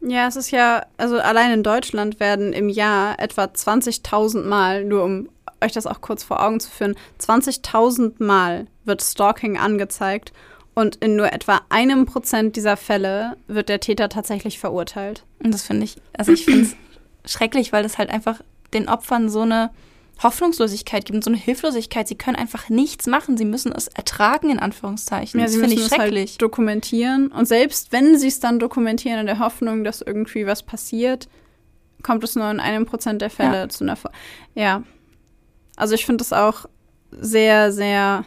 Ja, 0.00 0.28
es 0.28 0.36
ist 0.36 0.50
ja, 0.50 0.86
also 0.96 1.18
allein 1.18 1.52
in 1.52 1.62
Deutschland 1.62 2.20
werden 2.20 2.52
im 2.52 2.68
Jahr 2.68 3.18
etwa 3.18 3.44
20.000 3.44 4.44
Mal, 4.44 4.84
nur 4.84 5.02
um 5.04 5.28
euch 5.62 5.72
das 5.72 5.86
auch 5.86 6.00
kurz 6.00 6.22
vor 6.22 6.42
Augen 6.44 6.60
zu 6.60 6.70
führen, 6.70 6.94
20.000 7.20 8.22
Mal 8.22 8.66
wird 8.84 9.02
Stalking 9.02 9.58
angezeigt 9.58 10.32
und 10.76 10.96
in 10.96 11.16
nur 11.16 11.32
etwa 11.32 11.62
einem 11.70 12.04
Prozent 12.04 12.54
dieser 12.54 12.76
Fälle 12.76 13.38
wird 13.48 13.70
der 13.70 13.80
Täter 13.80 14.10
tatsächlich 14.10 14.58
verurteilt. 14.58 15.24
Und 15.42 15.52
das 15.52 15.62
finde 15.62 15.84
ich, 15.84 15.96
also 16.16 16.32
ich 16.32 16.44
finde 16.44 16.66
es 16.66 16.76
schrecklich, 17.32 17.72
weil 17.72 17.82
das 17.82 17.96
halt 17.96 18.10
einfach 18.10 18.42
den 18.74 18.86
Opfern 18.86 19.30
so 19.30 19.40
eine 19.40 19.70
Hoffnungslosigkeit 20.22 21.06
gibt 21.06 21.16
und 21.16 21.24
so 21.24 21.30
eine 21.30 21.38
Hilflosigkeit. 21.38 22.06
Sie 22.06 22.14
können 22.14 22.36
einfach 22.36 22.68
nichts 22.68 23.06
machen. 23.06 23.38
Sie 23.38 23.46
müssen 23.46 23.72
es 23.72 23.88
ertragen, 23.88 24.50
in 24.50 24.58
Anführungszeichen. 24.58 25.40
Ja, 25.40 25.46
das 25.46 25.56
finde 25.56 25.74
ich 25.74 25.80
halt 25.80 25.94
schrecklich. 25.94 26.32
Halt 26.32 26.42
dokumentieren. 26.42 27.28
Und 27.28 27.48
selbst 27.48 27.92
wenn 27.92 28.18
sie 28.18 28.28
es 28.28 28.40
dann 28.40 28.58
dokumentieren 28.58 29.20
in 29.20 29.26
der 29.26 29.38
Hoffnung, 29.38 29.82
dass 29.82 30.02
irgendwie 30.02 30.46
was 30.46 30.62
passiert, 30.62 31.26
kommt 32.02 32.22
es 32.22 32.36
nur 32.36 32.50
in 32.50 32.60
einem 32.60 32.84
Prozent 32.84 33.22
der 33.22 33.30
Fälle 33.30 33.60
ja. 33.60 33.68
zu 33.70 33.82
einer. 33.84 33.96
Ver 33.96 34.10
ja. 34.54 34.82
Also 35.74 35.94
ich 35.94 36.04
finde 36.04 36.22
es 36.22 36.34
auch 36.34 36.66
sehr, 37.12 37.72
sehr 37.72 38.26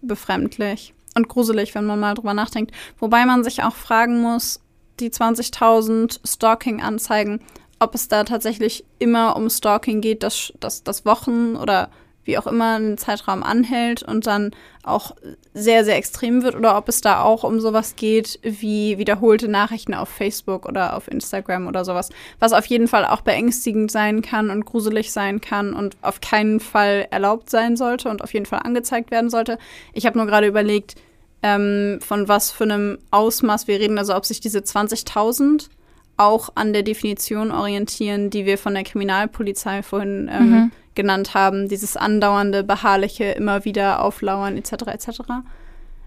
befremdlich 0.00 0.94
und 1.14 1.28
gruselig, 1.28 1.74
wenn 1.74 1.86
man 1.86 2.00
mal 2.00 2.14
drüber 2.14 2.34
nachdenkt. 2.34 2.72
Wobei 2.98 3.24
man 3.26 3.44
sich 3.44 3.62
auch 3.62 3.74
fragen 3.74 4.20
muss, 4.20 4.60
die 5.00 5.10
20.000 5.10 6.20
Stalking-Anzeigen, 6.26 7.40
ob 7.78 7.94
es 7.94 8.08
da 8.08 8.24
tatsächlich 8.24 8.84
immer 8.98 9.36
um 9.36 9.48
Stalking 9.48 10.00
geht, 10.00 10.22
dass 10.22 10.52
das, 10.60 10.82
das 10.84 11.04
Wochen 11.04 11.56
oder 11.56 11.90
wie 12.24 12.38
auch 12.38 12.46
immer 12.46 12.76
einen 12.76 12.98
Zeitraum 12.98 13.42
anhält 13.42 14.02
und 14.02 14.26
dann 14.26 14.50
auch 14.82 15.14
sehr, 15.54 15.84
sehr 15.84 15.96
extrem 15.96 16.42
wird 16.42 16.54
oder 16.54 16.76
ob 16.76 16.88
es 16.88 17.00
da 17.00 17.22
auch 17.22 17.44
um 17.44 17.60
sowas 17.60 17.96
geht 17.96 18.38
wie 18.42 18.98
wiederholte 18.98 19.48
Nachrichten 19.48 19.94
auf 19.94 20.08
Facebook 20.08 20.66
oder 20.66 20.96
auf 20.96 21.08
Instagram 21.08 21.66
oder 21.66 21.84
sowas, 21.84 22.10
was 22.38 22.52
auf 22.52 22.66
jeden 22.66 22.88
Fall 22.88 23.04
auch 23.04 23.20
beängstigend 23.20 23.90
sein 23.90 24.22
kann 24.22 24.50
und 24.50 24.64
gruselig 24.64 25.12
sein 25.12 25.40
kann 25.40 25.74
und 25.74 25.96
auf 26.02 26.20
keinen 26.20 26.60
Fall 26.60 27.06
erlaubt 27.10 27.50
sein 27.50 27.76
sollte 27.76 28.08
und 28.08 28.22
auf 28.22 28.32
jeden 28.32 28.46
Fall 28.46 28.60
angezeigt 28.64 29.10
werden 29.10 29.30
sollte. 29.30 29.58
Ich 29.92 30.06
habe 30.06 30.18
nur 30.18 30.26
gerade 30.26 30.46
überlegt, 30.46 30.96
ähm, 31.42 31.98
von 32.02 32.28
was 32.28 32.50
für 32.50 32.64
einem 32.64 32.98
Ausmaß 33.10 33.66
wir 33.66 33.80
reden, 33.80 33.98
also 33.98 34.14
ob 34.14 34.26
sich 34.26 34.40
diese 34.40 34.60
20.000 34.60 35.68
auch 36.16 36.50
an 36.54 36.74
der 36.74 36.82
Definition 36.82 37.50
orientieren, 37.50 38.28
die 38.28 38.44
wir 38.44 38.58
von 38.58 38.74
der 38.74 38.84
Kriminalpolizei 38.84 39.82
vorhin 39.82 40.30
ähm, 40.30 40.50
mhm. 40.50 40.72
Genannt 40.94 41.34
haben, 41.34 41.68
dieses 41.68 41.96
andauernde, 41.96 42.64
beharrliche, 42.64 43.24
immer 43.24 43.64
wieder 43.64 44.02
auflauern 44.02 44.56
etc. 44.56 44.72
etc. 44.88 45.20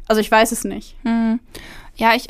Also 0.08 0.22
ich 0.22 0.30
weiß 0.30 0.52
es 0.52 0.64
nicht. 0.64 0.96
Mhm. 1.04 1.40
Ja, 1.96 2.14
ich, 2.16 2.28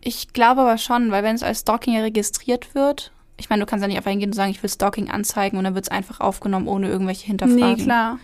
ich 0.00 0.32
glaube 0.32 0.62
aber 0.62 0.78
schon, 0.78 1.10
weil 1.10 1.22
wenn 1.22 1.36
es 1.36 1.42
als 1.42 1.60
Stalking 1.60 1.98
registriert 1.98 2.74
wird, 2.74 3.12
ich 3.36 3.48
meine, 3.48 3.60
du 3.60 3.66
kannst 3.66 3.82
ja 3.82 3.88
nicht 3.88 3.96
einfach 3.96 4.10
hingehen 4.10 4.30
und 4.30 4.34
sagen, 4.34 4.50
ich 4.50 4.62
will 4.62 4.70
Stalking 4.70 5.10
anzeigen 5.10 5.56
und 5.56 5.64
dann 5.64 5.74
wird 5.74 5.86
es 5.86 5.90
einfach 5.90 6.20
aufgenommen, 6.20 6.68
ohne 6.68 6.88
irgendwelche 6.88 7.26
Hinterfragen. 7.26 7.76
Nee, 7.76 7.82
klar. 7.82 8.18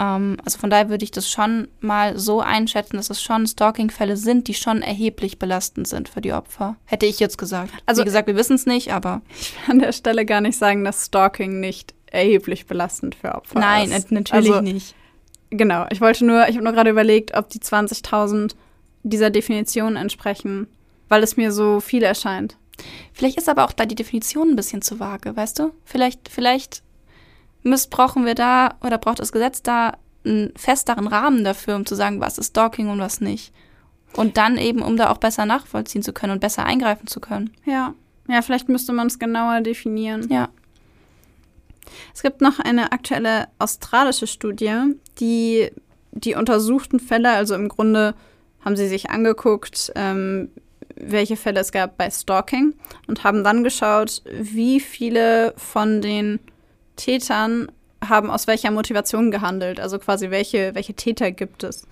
Ähm, 0.00 0.38
also 0.44 0.58
von 0.58 0.70
daher 0.70 0.88
würde 0.88 1.04
ich 1.04 1.10
das 1.10 1.28
schon 1.28 1.68
mal 1.80 2.18
so 2.18 2.40
einschätzen, 2.40 2.96
dass 2.96 3.10
es 3.10 3.22
schon 3.22 3.46
Stalking-Fälle 3.46 4.16
sind, 4.16 4.48
die 4.48 4.54
schon 4.54 4.80
erheblich 4.80 5.38
belastend 5.38 5.86
sind 5.86 6.08
für 6.08 6.20
die 6.20 6.32
Opfer. 6.32 6.76
Hätte 6.84 7.06
ich 7.06 7.20
jetzt 7.20 7.36
gesagt. 7.36 7.72
Also, 7.86 8.02
Wie 8.02 8.06
gesagt, 8.06 8.26
wir 8.26 8.36
wissen 8.36 8.54
es 8.54 8.66
nicht, 8.66 8.92
aber. 8.92 9.22
Ich 9.38 9.52
will 9.52 9.72
an 9.72 9.78
der 9.80 9.92
Stelle 9.92 10.24
gar 10.24 10.40
nicht 10.40 10.56
sagen, 10.56 10.84
dass 10.84 11.06
Stalking 11.06 11.60
nicht 11.60 11.94
erheblich 12.10 12.66
belastend 12.66 13.14
für 13.14 13.34
Opfer 13.34 13.60
Nein, 13.60 13.90
ist. 13.90 14.10
Nein, 14.10 14.22
natürlich 14.22 14.52
also, 14.52 14.60
nicht. 14.60 14.94
Genau, 15.50 15.86
ich 15.90 16.00
wollte 16.00 16.24
nur, 16.24 16.48
ich 16.48 16.56
habe 16.56 16.64
nur 16.64 16.72
gerade 16.72 16.90
überlegt, 16.90 17.34
ob 17.36 17.48
die 17.48 17.60
20.000 17.60 18.54
dieser 19.02 19.30
Definition 19.30 19.96
entsprechen, 19.96 20.66
weil 21.08 21.22
es 21.22 21.36
mir 21.36 21.52
so 21.52 21.80
viel 21.80 22.02
erscheint. 22.02 22.56
Vielleicht 23.12 23.38
ist 23.38 23.48
aber 23.48 23.64
auch 23.64 23.72
da 23.72 23.86
die 23.86 23.94
Definition 23.94 24.50
ein 24.50 24.56
bisschen 24.56 24.82
zu 24.82 25.00
vage, 25.00 25.34
weißt 25.34 25.58
du? 25.58 25.72
Vielleicht, 25.84 26.28
vielleicht 26.28 26.82
missbrauchen 27.62 28.24
wir 28.24 28.34
da 28.34 28.76
oder 28.82 28.98
braucht 28.98 29.18
das 29.18 29.32
Gesetz 29.32 29.62
da 29.62 29.96
einen 30.24 30.52
festeren 30.56 31.06
Rahmen 31.06 31.44
dafür, 31.44 31.76
um 31.76 31.86
zu 31.86 31.94
sagen, 31.94 32.20
was 32.20 32.38
ist 32.38 32.48
Stalking 32.48 32.88
und 32.88 33.00
was 33.00 33.20
nicht. 33.20 33.52
Und 34.14 34.36
dann 34.36 34.56
eben, 34.56 34.82
um 34.82 34.96
da 34.96 35.10
auch 35.10 35.18
besser 35.18 35.46
nachvollziehen 35.46 36.02
zu 36.02 36.12
können 36.12 36.32
und 36.32 36.40
besser 36.40 36.64
eingreifen 36.64 37.06
zu 37.06 37.20
können. 37.20 37.52
Ja. 37.64 37.94
Ja, 38.28 38.42
vielleicht 38.42 38.68
müsste 38.68 38.92
man 38.92 39.06
es 39.06 39.18
genauer 39.18 39.62
definieren. 39.62 40.28
Ja. 40.30 40.50
Es 42.14 42.22
gibt 42.22 42.40
noch 42.40 42.58
eine 42.58 42.92
aktuelle 42.92 43.48
australische 43.58 44.26
Studie, 44.26 44.94
die 45.20 45.70
die 46.12 46.34
untersuchten 46.34 47.00
Fälle, 47.00 47.30
also 47.30 47.54
im 47.54 47.68
Grunde 47.68 48.14
haben 48.64 48.76
sie 48.76 48.88
sich 48.88 49.10
angeguckt, 49.10 49.92
ähm, 49.94 50.50
welche 50.96 51.36
Fälle 51.36 51.60
es 51.60 51.72
gab 51.72 51.96
bei 51.96 52.10
Stalking 52.10 52.74
und 53.06 53.24
haben 53.24 53.44
dann 53.44 53.62
geschaut, 53.62 54.22
wie 54.32 54.80
viele 54.80 55.54
von 55.56 56.00
den 56.02 56.40
Tätern 56.96 57.70
haben 58.06 58.30
aus 58.30 58.46
welcher 58.46 58.70
Motivation 58.70 59.30
gehandelt, 59.30 59.80
also 59.80 59.98
quasi 59.98 60.30
welche, 60.30 60.74
welche 60.74 60.94
Täter 60.94 61.30
gibt 61.30 61.64
es. 61.64 61.86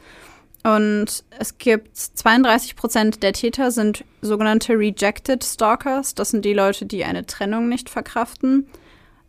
Und 0.65 1.25
es 1.39 1.59
gibt 1.59 1.97
32 1.97 2.75
Prozent 2.75 3.23
der 3.23 3.33
Täter 3.33 3.71
sind 3.71 4.05
sogenannte 4.21 4.73
Rejected 4.73 5.45
Stalkers. 5.45 6.15
Das 6.17 6.31
sind 6.31 6.45
die 6.45 6.55
Leute, 6.55 6.87
die 6.87 7.05
eine 7.05 7.25
Trennung 7.25 7.69
nicht 7.69 7.89
verkraften. 7.89 8.67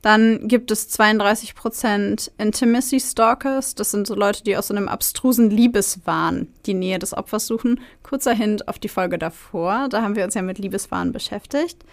Dann 0.02 0.48
gibt 0.48 0.72
es 0.72 0.90
32% 0.98 2.32
Intimacy 2.38 3.00
Stalkers. 3.00 3.76
Das 3.76 3.92
sind 3.92 4.08
so 4.08 4.16
Leute, 4.16 4.44
die 4.44 4.56
aus 4.56 4.68
so 4.68 4.76
einem 4.76 4.88
abstrusen 4.88 5.50
Liebeswahn 5.50 6.48
die 6.66 6.76
Nähe 6.76 7.00
des 7.00 7.18
Opfers 7.18 7.48
suchen. 7.48 7.80
Kurzer 8.04 8.34
Hint 8.34 8.68
auf 8.68 8.80
die 8.80 8.90
Folge 8.90 9.18
davor. 9.18 9.88
Da 9.90 10.02
haben 10.02 10.16
wir 10.16 10.24
uns 10.24 10.36
ja 10.36 10.42
mit 10.42 10.60
Liebeswahn 10.60 11.12
beschäftigt. 11.12 11.84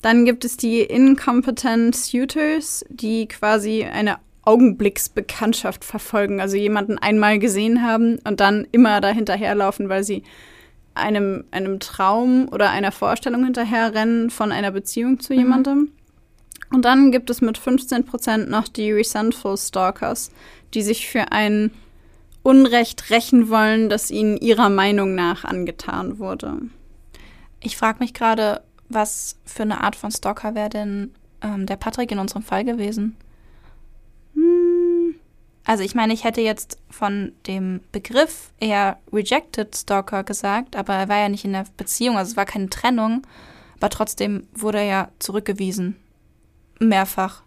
Dann 0.00 0.24
gibt 0.24 0.44
es 0.44 0.56
die 0.56 0.80
Incompetent 0.80 1.94
Suitors, 1.94 2.84
die 2.88 3.28
quasi 3.28 3.84
eine 3.84 4.18
Augenblicksbekanntschaft 4.44 5.84
verfolgen. 5.84 6.40
Also 6.40 6.56
jemanden 6.56 6.98
einmal 6.98 7.38
gesehen 7.38 7.82
haben 7.82 8.18
und 8.24 8.40
dann 8.40 8.66
immer 8.72 9.00
dahinterherlaufen, 9.00 9.88
weil 9.88 10.02
sie 10.04 10.24
einem, 10.94 11.44
einem 11.50 11.80
Traum 11.80 12.48
oder 12.50 12.70
einer 12.70 12.92
Vorstellung 12.92 13.44
hinterherrennen 13.44 14.30
von 14.30 14.52
einer 14.52 14.72
Beziehung 14.72 15.20
zu 15.20 15.34
jemandem. 15.34 15.78
Mhm. 15.78 15.92
Und 16.72 16.84
dann 16.84 17.12
gibt 17.12 17.28
es 17.28 17.42
mit 17.42 17.58
15% 17.58 18.46
noch 18.46 18.66
die 18.66 18.92
Resentful 18.92 19.58
Stalkers, 19.58 20.30
die 20.72 20.82
sich 20.82 21.08
für 21.08 21.30
ein 21.30 21.70
Unrecht 22.42 23.10
rächen 23.10 23.50
wollen, 23.50 23.88
das 23.88 24.10
ihnen 24.10 24.38
ihrer 24.38 24.70
Meinung 24.70 25.14
nach 25.14 25.44
angetan 25.44 26.18
wurde. 26.18 26.56
Ich 27.60 27.76
frage 27.76 27.98
mich 28.00 28.14
gerade, 28.14 28.62
was 28.88 29.36
für 29.44 29.62
eine 29.62 29.82
Art 29.82 29.96
von 29.96 30.10
Stalker 30.10 30.54
wäre 30.54 30.70
denn 30.70 31.14
ähm, 31.42 31.66
der 31.66 31.76
Patrick 31.76 32.10
in 32.10 32.18
unserem 32.18 32.42
Fall 32.42 32.64
gewesen? 32.64 33.16
Hm. 34.34 35.14
Also 35.64 35.84
ich 35.84 35.94
meine, 35.94 36.12
ich 36.12 36.24
hätte 36.24 36.40
jetzt 36.40 36.78
von 36.90 37.32
dem 37.46 37.80
Begriff 37.92 38.50
eher 38.58 38.98
Rejected 39.12 39.76
Stalker 39.76 40.24
gesagt, 40.24 40.74
aber 40.74 40.94
er 40.94 41.08
war 41.08 41.18
ja 41.18 41.28
nicht 41.28 41.44
in 41.44 41.52
der 41.52 41.66
Beziehung, 41.76 42.16
also 42.16 42.32
es 42.32 42.36
war 42.36 42.46
keine 42.46 42.68
Trennung, 42.68 43.22
aber 43.76 43.90
trotzdem 43.90 44.48
wurde 44.54 44.78
er 44.78 44.84
ja 44.84 45.08
zurückgewiesen. 45.20 45.96
Mehrfach. 46.88 47.42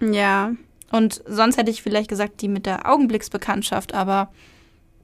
Ja. 0.00 0.52
Und 0.90 1.22
sonst 1.26 1.56
hätte 1.56 1.70
ich 1.70 1.82
vielleicht 1.82 2.08
gesagt, 2.08 2.40
die 2.40 2.48
mit 2.48 2.66
der 2.66 2.90
Augenblicksbekanntschaft, 2.90 3.94
aber 3.94 4.32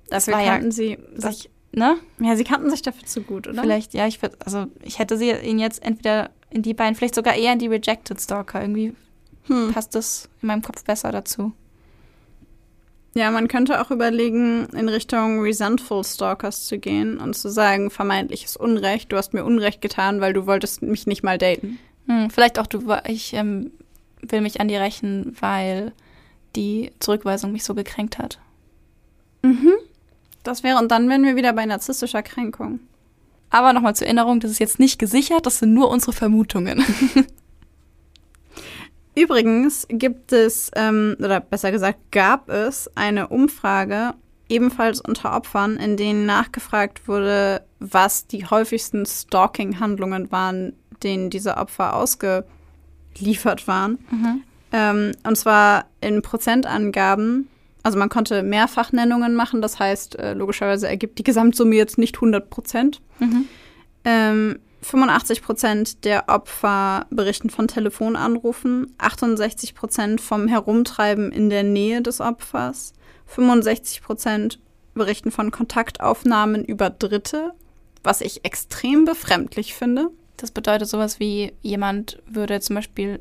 das 0.08 0.26
dafür 0.26 0.44
kannten 0.44 0.66
ja, 0.66 0.72
sie 0.72 0.98
sich, 1.14 1.50
ne? 1.72 1.96
Ja, 2.20 2.36
sie 2.36 2.44
kannten 2.44 2.70
sich 2.70 2.82
dafür 2.82 3.06
zu 3.06 3.22
gut, 3.22 3.46
oder? 3.46 3.62
Vielleicht, 3.62 3.94
ja, 3.94 4.06
ich 4.06 4.22
würde, 4.22 4.36
also 4.44 4.66
ich 4.82 4.98
hätte 4.98 5.18
sie 5.18 5.30
ihn 5.30 5.58
jetzt 5.58 5.82
entweder 5.82 6.30
in 6.50 6.62
die 6.62 6.74
beiden, 6.74 6.94
vielleicht 6.94 7.14
sogar 7.14 7.34
eher 7.34 7.52
in 7.52 7.58
die 7.58 7.66
Rejected 7.66 8.20
Stalker. 8.20 8.62
Irgendwie 8.62 8.94
hm. 9.46 9.72
passt 9.72 9.94
das 9.94 10.28
in 10.40 10.48
meinem 10.48 10.62
Kopf 10.62 10.84
besser 10.84 11.12
dazu. 11.12 11.52
Ja, 13.16 13.30
man 13.30 13.46
könnte 13.46 13.80
auch 13.80 13.90
überlegen, 13.90 14.66
in 14.72 14.88
Richtung 14.88 15.40
Resentful 15.40 16.02
Stalkers 16.02 16.66
zu 16.66 16.78
gehen 16.78 17.18
und 17.18 17.34
zu 17.34 17.48
sagen, 17.48 17.90
vermeintliches 17.90 18.56
Unrecht, 18.56 19.12
du 19.12 19.16
hast 19.16 19.34
mir 19.34 19.44
Unrecht 19.44 19.80
getan, 19.80 20.20
weil 20.20 20.32
du 20.32 20.46
wolltest 20.46 20.82
mich 20.82 21.06
nicht 21.06 21.22
mal 21.22 21.38
daten. 21.38 21.78
Hm, 22.06 22.30
vielleicht 22.30 22.58
auch 22.58 22.66
du, 22.66 22.82
ich 23.06 23.32
ähm, 23.34 23.72
will 24.20 24.40
mich 24.40 24.60
an 24.60 24.68
dir 24.68 24.80
rächen, 24.80 25.36
weil 25.40 25.92
die 26.56 26.92
Zurückweisung 27.00 27.52
mich 27.52 27.64
so 27.64 27.74
gekränkt 27.74 28.18
hat. 28.18 28.38
Mhm. 29.42 29.72
Das 30.42 30.62
wäre, 30.62 30.78
und 30.78 30.90
dann 30.90 31.08
wären 31.08 31.24
wir 31.24 31.36
wieder 31.36 31.52
bei 31.52 31.64
narzisstischer 31.66 32.22
Kränkung. 32.22 32.80
Aber 33.50 33.72
nochmal 33.72 33.94
zur 33.94 34.06
Erinnerung, 34.06 34.40
das 34.40 34.50
ist 34.50 34.58
jetzt 34.58 34.78
nicht 34.78 34.98
gesichert, 34.98 35.46
das 35.46 35.60
sind 35.60 35.72
nur 35.72 35.88
unsere 35.90 36.12
Vermutungen. 36.12 36.84
Übrigens 39.14 39.86
gibt 39.88 40.32
es, 40.32 40.70
ähm, 40.74 41.16
oder 41.18 41.40
besser 41.40 41.70
gesagt, 41.70 42.10
gab 42.10 42.48
es 42.48 42.90
eine 42.96 43.28
Umfrage, 43.28 44.14
ebenfalls 44.48 45.00
unter 45.00 45.34
Opfern, 45.36 45.76
in 45.76 45.96
denen 45.96 46.26
nachgefragt 46.26 47.06
wurde, 47.06 47.62
was 47.78 48.26
die 48.26 48.44
häufigsten 48.44 49.06
Stalking-Handlungen 49.06 50.32
waren, 50.32 50.74
denen 51.04 51.30
diese 51.30 51.56
Opfer 51.56 51.94
ausgeliefert 51.94 53.68
waren. 53.68 53.98
Mhm. 54.10 54.42
Ähm, 54.72 55.12
und 55.26 55.36
zwar 55.36 55.86
in 56.00 56.22
Prozentangaben. 56.22 57.48
Also 57.82 57.98
man 57.98 58.08
konnte 58.08 58.42
Mehrfachnennungen 58.42 59.34
machen, 59.34 59.60
das 59.60 59.78
heißt, 59.78 60.18
äh, 60.18 60.32
logischerweise 60.32 60.88
ergibt 60.88 61.18
die 61.18 61.22
Gesamtsumme 61.22 61.76
jetzt 61.76 61.98
nicht 61.98 62.16
100 62.16 62.48
Prozent. 62.48 63.00
Mhm. 63.20 63.46
Ähm, 64.04 64.58
85 64.84 65.42
Prozent 65.42 66.04
der 66.04 66.28
Opfer 66.28 67.06
berichten 67.10 67.50
von 67.50 67.68
Telefonanrufen, 67.68 68.94
68 68.98 69.74
Prozent 69.74 70.20
vom 70.20 70.46
Herumtreiben 70.46 71.32
in 71.32 71.50
der 71.50 71.62
Nähe 71.62 72.02
des 72.02 72.20
Opfers, 72.20 72.92
65 73.26 74.02
Prozent 74.02 74.60
berichten 74.94 75.30
von 75.30 75.50
Kontaktaufnahmen 75.50 76.64
über 76.64 76.90
Dritte, 76.90 77.52
was 78.02 78.20
ich 78.20 78.44
extrem 78.44 79.04
befremdlich 79.04 79.74
finde. 79.74 80.10
Das 80.36 80.50
bedeutet 80.50 80.88
sowas 80.88 81.20
wie, 81.20 81.52
jemand 81.62 82.22
würde 82.26 82.60
zum 82.60 82.76
Beispiel 82.76 83.20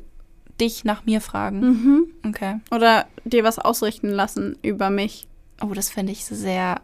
dich 0.60 0.84
nach 0.84 1.04
mir 1.04 1.20
fragen. 1.20 1.60
Mhm. 1.60 2.06
Okay. 2.26 2.60
Oder 2.70 3.06
dir 3.24 3.44
was 3.44 3.58
ausrichten 3.58 4.10
lassen 4.10 4.56
über 4.62 4.90
mich. 4.90 5.26
Oh, 5.62 5.72
das 5.74 5.90
finde 5.90 6.12
ich 6.12 6.24
sehr 6.24 6.80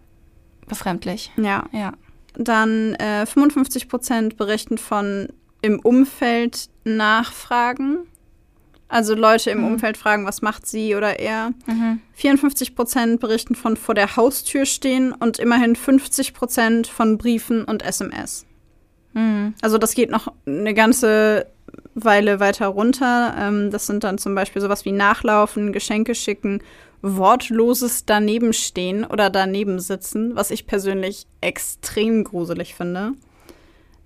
befremdlich. 0.66 1.32
Ja. 1.36 1.64
Ja. 1.72 1.92
Dann 2.34 2.94
äh, 2.94 3.26
55 3.26 3.88
Prozent 3.88 4.36
berichten 4.36 4.78
von 4.78 5.28
im 5.62 5.80
Umfeld 5.80 6.68
nachfragen. 6.84 8.06
Also 8.88 9.14
Leute 9.14 9.50
im 9.50 9.58
mhm. 9.58 9.66
Umfeld 9.66 9.96
fragen, 9.96 10.26
was 10.26 10.42
macht 10.42 10.66
sie 10.66 10.96
oder 10.96 11.20
er. 11.20 11.52
Mhm. 11.66 12.00
54 12.14 12.74
Prozent 12.74 13.20
berichten 13.20 13.54
von 13.54 13.76
vor 13.76 13.94
der 13.94 14.16
Haustür 14.16 14.64
stehen 14.66 15.12
und 15.12 15.38
immerhin 15.38 15.76
50 15.76 16.34
Prozent 16.34 16.86
von 16.88 17.16
Briefen 17.16 17.64
und 17.64 17.82
SMS. 17.82 18.46
Mhm. 19.12 19.54
Also 19.62 19.78
das 19.78 19.94
geht 19.94 20.10
noch 20.10 20.32
eine 20.46 20.74
ganze 20.74 21.46
Weile 21.94 22.40
weiter 22.40 22.68
runter. 22.68 23.34
Ähm, 23.38 23.70
das 23.70 23.86
sind 23.86 24.04
dann 24.04 24.18
zum 24.18 24.34
Beispiel 24.34 24.62
sowas 24.62 24.84
wie 24.84 24.92
Nachlaufen, 24.92 25.72
Geschenke 25.72 26.14
schicken, 26.14 26.62
wortloses 27.02 28.04
Danebenstehen 28.04 29.04
oder 29.04 29.30
daneben 29.30 29.78
sitzen, 29.80 30.36
was 30.36 30.50
ich 30.50 30.66
persönlich 30.66 31.26
extrem 31.40 32.24
gruselig 32.24 32.74
finde. 32.74 33.12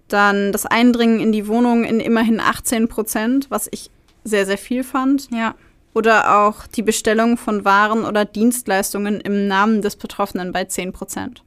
Dann 0.09 0.53
das 0.53 0.67
Eindringen 0.67 1.21
in 1.21 1.33
die 1.33 1.49
Wohnung 1.49 1.85
in 1.85 1.99
immerhin 2.01 2.41
18 2.41 2.89
Prozent, 2.89 3.47
was 3.51 3.69
ich 3.71 3.91
sehr, 4.23 4.47
sehr 4.47 4.59
viel 4.59 4.85
fand. 4.85 5.29
Ja. 5.31 5.55
Oder 5.95 6.41
auch 6.41 6.67
die 6.67 6.83
Bestellung 6.83 7.37
von 7.37 7.65
Waren 7.65 8.05
oder 8.05 8.25
Dienstleistungen 8.25 9.21
im 9.21 9.47
Namen 9.47 9.81
des 9.81 9.97
Betroffenen 9.97 10.53
bei 10.53 10.65
10 10.65 10.93
Prozent. 10.93 11.45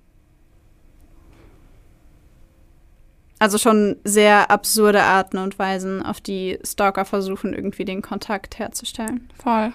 Also 3.39 3.57
schon 3.57 3.97
sehr 4.03 4.49
absurde 4.49 5.03
Arten 5.03 5.37
und 5.37 5.59
Weisen, 5.59 6.03
auf 6.03 6.21
die 6.21 6.57
Stalker 6.63 7.05
versuchen, 7.05 7.53
irgendwie 7.53 7.85
den 7.85 8.01
Kontakt 8.01 8.57
herzustellen. 8.57 9.29
Voll. 9.41 9.73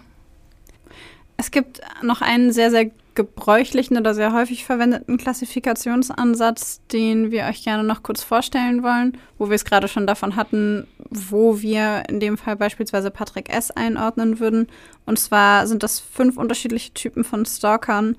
Es 1.36 1.50
gibt 1.50 1.80
noch 2.02 2.22
einen 2.22 2.52
sehr, 2.52 2.70
sehr 2.70 2.90
gebräuchlichen 3.14 3.98
oder 3.98 4.14
sehr 4.14 4.32
häufig 4.32 4.64
verwendeten 4.64 5.18
Klassifikationsansatz, 5.18 6.80
den 6.92 7.30
wir 7.30 7.44
euch 7.44 7.62
gerne 7.62 7.84
noch 7.84 8.02
kurz 8.02 8.22
vorstellen 8.22 8.82
wollen, 8.82 9.18
wo 9.38 9.48
wir 9.48 9.54
es 9.54 9.64
gerade 9.64 9.88
schon 9.88 10.06
davon 10.06 10.36
hatten, 10.36 10.86
wo 11.10 11.60
wir 11.60 12.04
in 12.08 12.20
dem 12.20 12.38
Fall 12.38 12.56
beispielsweise 12.56 13.10
Patrick 13.10 13.50
S. 13.50 13.70
einordnen 13.70 14.40
würden. 14.40 14.68
Und 15.04 15.18
zwar 15.18 15.66
sind 15.66 15.82
das 15.82 16.00
fünf 16.00 16.36
unterschiedliche 16.36 16.94
Typen 16.94 17.22
von 17.22 17.44
Stalkern, 17.44 18.16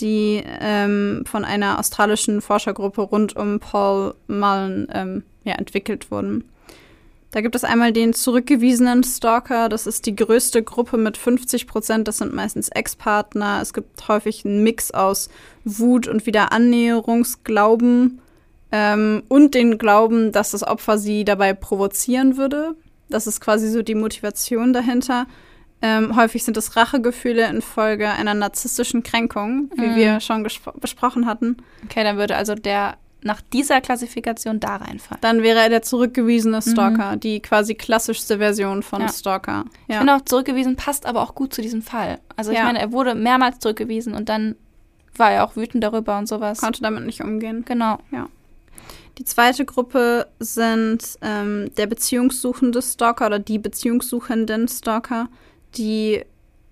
die 0.00 0.42
ähm, 0.46 1.24
von 1.26 1.44
einer 1.44 1.78
australischen 1.78 2.40
Forschergruppe 2.40 3.02
rund 3.02 3.36
um 3.36 3.60
Paul 3.60 4.14
Mullen 4.26 4.88
ähm, 4.92 5.22
ja, 5.44 5.54
entwickelt 5.54 6.10
wurden. 6.10 6.44
Da 7.32 7.40
gibt 7.40 7.54
es 7.54 7.64
einmal 7.64 7.92
den 7.92 8.12
zurückgewiesenen 8.12 9.04
Stalker, 9.04 9.70
das 9.70 9.86
ist 9.86 10.04
die 10.04 10.14
größte 10.14 10.62
Gruppe 10.62 10.98
mit 10.98 11.16
50 11.16 11.66
Prozent, 11.66 12.06
das 12.06 12.18
sind 12.18 12.34
meistens 12.34 12.68
Ex-Partner. 12.68 13.60
Es 13.62 13.72
gibt 13.72 14.06
häufig 14.06 14.44
einen 14.44 14.62
Mix 14.62 14.90
aus 14.90 15.30
Wut 15.64 16.06
und 16.08 16.26
Wiederannäherungsglauben 16.26 18.20
ähm, 18.70 19.22
und 19.28 19.54
den 19.54 19.78
Glauben, 19.78 20.30
dass 20.30 20.50
das 20.50 20.62
Opfer 20.62 20.98
sie 20.98 21.24
dabei 21.24 21.54
provozieren 21.54 22.36
würde. 22.36 22.74
Das 23.08 23.26
ist 23.26 23.40
quasi 23.40 23.70
so 23.70 23.80
die 23.82 23.94
Motivation 23.94 24.74
dahinter. 24.74 25.26
Ähm, 25.82 26.16
häufig 26.16 26.44
sind 26.44 26.56
es 26.56 26.76
Rachegefühle 26.76 27.46
infolge 27.48 28.08
einer 28.08 28.34
narzisstischen 28.34 29.02
Kränkung, 29.02 29.70
wie 29.74 29.88
mhm. 29.88 29.96
wir 29.96 30.20
schon 30.20 30.46
besprochen 30.80 31.26
hatten. 31.26 31.56
Okay, 31.84 32.04
dann 32.04 32.16
würde 32.16 32.36
also 32.36 32.54
der 32.54 32.96
nach 33.24 33.40
dieser 33.40 33.80
Klassifikation 33.80 34.60
da 34.60 34.76
reinfallen. 34.76 35.20
Dann 35.20 35.42
wäre 35.42 35.60
er 35.60 35.68
der 35.68 35.82
zurückgewiesene 35.82 36.56
mhm. 36.56 36.70
Stalker, 36.70 37.12
mhm. 37.12 37.20
die 37.20 37.40
quasi 37.40 37.74
klassischste 37.74 38.38
Version 38.38 38.82
von 38.82 39.02
ja. 39.02 39.08
Stalker. 39.08 39.64
Ja. 39.86 39.94
Ich 39.94 39.96
finde 39.98 40.16
auch 40.16 40.22
zurückgewiesen 40.22 40.76
passt 40.76 41.06
aber 41.06 41.22
auch 41.22 41.34
gut 41.34 41.54
zu 41.54 41.62
diesem 41.62 41.82
Fall. 41.82 42.18
Also 42.36 42.50
ich 42.50 42.58
ja. 42.58 42.64
meine, 42.64 42.80
er 42.80 42.92
wurde 42.92 43.14
mehrmals 43.14 43.58
zurückgewiesen 43.60 44.14
und 44.14 44.28
dann 44.28 44.56
war 45.16 45.30
er 45.30 45.44
auch 45.44 45.56
wütend 45.56 45.84
darüber 45.84 46.18
und 46.18 46.26
sowas. 46.26 46.60
Konnte 46.60 46.82
damit 46.82 47.04
nicht 47.04 47.22
umgehen. 47.22 47.64
Genau. 47.66 47.98
Ja. 48.10 48.28
Die 49.18 49.24
zweite 49.24 49.64
Gruppe 49.64 50.26
sind 50.38 51.18
ähm, 51.20 51.70
der 51.76 51.86
beziehungssuchende 51.86 52.80
Stalker 52.80 53.26
oder 53.26 53.38
die 53.38 53.58
beziehungssuchenden 53.58 54.68
Stalker 54.68 55.28
die 55.76 56.24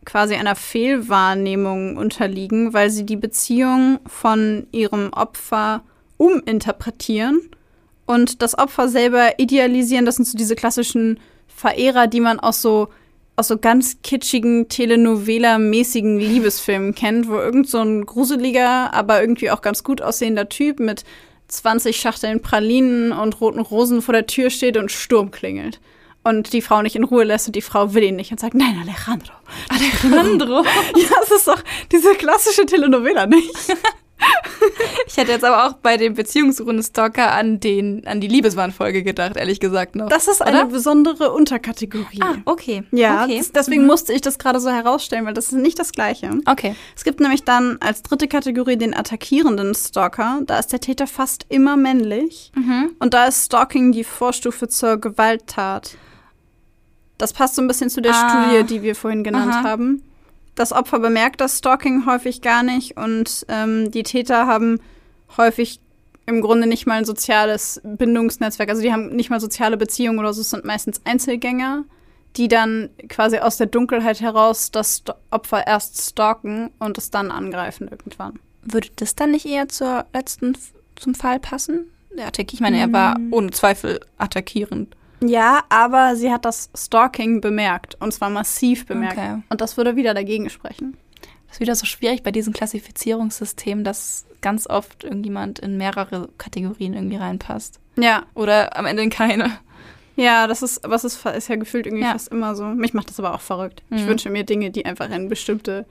quasi 0.04 0.34
einer 0.34 0.56
Fehlwahrnehmung 0.56 1.96
unterliegen, 1.96 2.72
weil 2.72 2.90
sie 2.90 3.04
die 3.04 3.16
Beziehung 3.16 4.00
von 4.06 4.66
ihrem 4.72 5.12
Opfer 5.12 5.82
uminterpretieren 6.16 7.40
und 8.06 8.42
das 8.42 8.58
Opfer 8.58 8.88
selber 8.88 9.38
idealisieren. 9.38 10.04
Das 10.04 10.16
sind 10.16 10.26
so 10.26 10.36
diese 10.36 10.56
klassischen 10.56 11.20
Verehrer, 11.46 12.06
die 12.06 12.20
man 12.20 12.40
aus 12.40 12.62
so 12.62 12.88
aus 13.36 13.48
so 13.48 13.56
ganz 13.56 14.02
kitschigen 14.02 14.68
Telenovela-mäßigen 14.68 16.18
Liebesfilmen 16.18 16.94
kennt, 16.94 17.26
wo 17.26 17.36
irgend 17.36 17.70
so 17.70 17.78
ein 17.78 18.04
gruseliger, 18.04 18.92
aber 18.92 19.22
irgendwie 19.22 19.50
auch 19.50 19.62
ganz 19.62 19.82
gut 19.82 20.02
aussehender 20.02 20.50
Typ 20.50 20.78
mit 20.78 21.04
20 21.48 21.96
Schachteln 21.96 22.42
Pralinen 22.42 23.12
und 23.12 23.40
roten 23.40 23.60
Rosen 23.60 24.02
vor 24.02 24.12
der 24.12 24.26
Tür 24.26 24.50
steht 24.50 24.76
und 24.76 24.92
Sturm 24.92 25.30
klingelt. 25.30 25.80
Und 26.22 26.52
die 26.52 26.60
Frau 26.60 26.82
nicht 26.82 26.96
in 26.96 27.04
Ruhe 27.04 27.24
lässt 27.24 27.46
und 27.46 27.56
die 27.56 27.62
Frau 27.62 27.94
will 27.94 28.02
ihn 28.02 28.16
nicht 28.16 28.30
und 28.30 28.38
sagt, 28.38 28.54
nein, 28.54 28.76
Alejandro. 28.82 29.32
Alejandro. 29.68 30.64
ja, 30.96 31.08
das 31.20 31.30
ist 31.30 31.48
doch 31.48 31.62
diese 31.90 32.14
klassische 32.14 32.66
Telenovela, 32.66 33.26
nicht? 33.26 33.50
Ich 35.06 35.16
hätte 35.16 35.32
jetzt 35.32 35.44
aber 35.44 35.66
auch 35.66 35.72
bei 35.74 35.96
dem 35.96 36.14
Beziehungsrunde-Stalker 36.14 37.32
an, 37.32 37.58
den, 37.58 38.06
an 38.06 38.20
die 38.20 38.28
Liebeswahnfolge 38.28 39.02
gedacht, 39.02 39.36
ehrlich 39.36 39.58
gesagt 39.58 39.96
noch. 39.96 40.08
Das 40.08 40.28
ist 40.28 40.40
eine 40.42 40.66
besondere 40.66 41.32
Unterkategorie. 41.32 42.20
Ah, 42.20 42.36
okay. 42.44 42.84
Ja, 42.92 43.24
okay. 43.24 43.38
das, 43.38 43.52
deswegen 43.52 43.86
musste 43.86 44.12
ich 44.12 44.20
das 44.20 44.38
gerade 44.38 44.60
so 44.60 44.70
herausstellen, 44.70 45.26
weil 45.26 45.34
das 45.34 45.46
ist 45.46 45.52
nicht 45.52 45.78
das 45.78 45.92
Gleiche. 45.92 46.30
Okay. 46.46 46.76
Es 46.94 47.04
gibt 47.04 47.20
nämlich 47.20 47.44
dann 47.44 47.78
als 47.80 48.02
dritte 48.02 48.28
Kategorie 48.28 48.76
den 48.76 48.94
attackierenden 48.94 49.74
Stalker. 49.74 50.40
Da 50.46 50.58
ist 50.58 50.72
der 50.72 50.80
Täter 50.80 51.06
fast 51.06 51.46
immer 51.48 51.76
männlich. 51.76 52.52
Und 52.98 53.14
da 53.14 53.26
ist 53.26 53.46
Stalking 53.46 53.92
die 53.92 54.04
Vorstufe 54.04 54.68
zur 54.68 54.98
Gewalttat. 54.98 55.96
Das 57.20 57.32
passt 57.32 57.54
so 57.54 57.62
ein 57.62 57.68
bisschen 57.68 57.90
zu 57.90 58.00
der 58.00 58.14
Ah. 58.14 58.48
Studie, 58.48 58.64
die 58.64 58.82
wir 58.82 58.94
vorhin 58.96 59.22
genannt 59.24 59.52
Aha. 59.52 59.62
haben. 59.64 60.02
Das 60.54 60.72
Opfer 60.72 60.98
bemerkt 60.98 61.40
das 61.40 61.58
Stalking 61.58 62.06
häufig 62.06 62.40
gar 62.42 62.62
nicht 62.62 62.96
und 62.96 63.44
ähm, 63.48 63.90
die 63.90 64.02
Täter 64.02 64.46
haben 64.46 64.80
häufig 65.36 65.80
im 66.26 66.40
Grunde 66.40 66.66
nicht 66.66 66.86
mal 66.86 66.94
ein 66.94 67.04
soziales 67.04 67.80
Bindungsnetzwerk. 67.84 68.68
Also 68.68 68.82
die 68.82 68.92
haben 68.92 69.08
nicht 69.14 69.30
mal 69.30 69.40
soziale 69.40 69.76
Beziehungen 69.76 70.18
oder 70.18 70.32
so, 70.32 70.40
es 70.40 70.50
sind 70.50 70.64
meistens 70.64 71.00
Einzelgänger, 71.04 71.84
die 72.36 72.48
dann 72.48 72.88
quasi 73.08 73.38
aus 73.38 73.56
der 73.56 73.66
Dunkelheit 73.66 74.20
heraus 74.20 74.70
das 74.70 75.02
Opfer 75.30 75.66
erst 75.66 76.00
stalken 76.10 76.70
und 76.78 76.98
es 76.98 77.10
dann 77.10 77.30
angreifen 77.30 77.88
irgendwann. 77.88 78.38
Würde 78.62 78.88
das 78.96 79.14
dann 79.14 79.30
nicht 79.32 79.46
eher 79.46 79.68
zur 79.68 80.06
letzten, 80.12 80.56
zum 80.96 81.14
Fall 81.14 81.38
passen? 81.40 81.86
Der 82.16 82.26
Attack, 82.28 82.52
ich 82.52 82.60
meine, 82.60 82.78
er 82.78 82.92
war 82.92 83.18
ohne 83.30 83.50
Zweifel 83.50 84.00
attackierend. 84.18 84.94
Ja, 85.22 85.64
aber 85.68 86.16
sie 86.16 86.32
hat 86.32 86.44
das 86.44 86.70
Stalking 86.76 87.40
bemerkt 87.40 87.96
und 88.00 88.12
zwar 88.12 88.30
massiv 88.30 88.86
bemerkt. 88.86 89.18
Okay. 89.18 89.42
Und 89.50 89.60
das 89.60 89.76
würde 89.76 89.96
wieder 89.96 90.14
dagegen 90.14 90.48
sprechen. 90.50 90.96
Das 91.46 91.56
ist 91.56 91.60
wieder 91.60 91.74
so 91.74 91.84
schwierig 91.86 92.22
bei 92.22 92.30
diesem 92.30 92.52
Klassifizierungssystem, 92.52 93.84
dass 93.84 94.24
ganz 94.40 94.66
oft 94.68 95.04
irgendjemand 95.04 95.58
in 95.58 95.76
mehrere 95.76 96.28
Kategorien 96.38 96.94
irgendwie 96.94 97.16
reinpasst. 97.16 97.80
Ja, 97.98 98.22
Oder 98.34 98.76
am 98.78 98.86
Ende 98.86 99.02
in 99.02 99.10
keine. 99.10 99.50
ja, 100.16 100.46
das 100.46 100.62
ist, 100.62 100.80
was 100.84 101.04
ist, 101.04 101.24
ist 101.26 101.48
ja 101.48 101.56
gefühlt 101.56 101.86
irgendwie 101.86 102.04
Ja. 102.04 102.12
fast 102.12 102.28
immer 102.28 102.54
so. 102.54 102.64
Mich 102.64 102.94
macht 102.94 103.10
das 103.10 103.18
aber 103.18 103.34
auch 103.34 103.40
verrückt. 103.40 103.82
Ich 103.90 104.02
Mhm. 104.02 104.06
wünsche 104.08 104.30
mir 104.30 104.44
Dinge, 104.44 104.70
die 104.70 104.86
einfach 104.86 105.10
in 105.10 105.28
bestimmte 105.28 105.84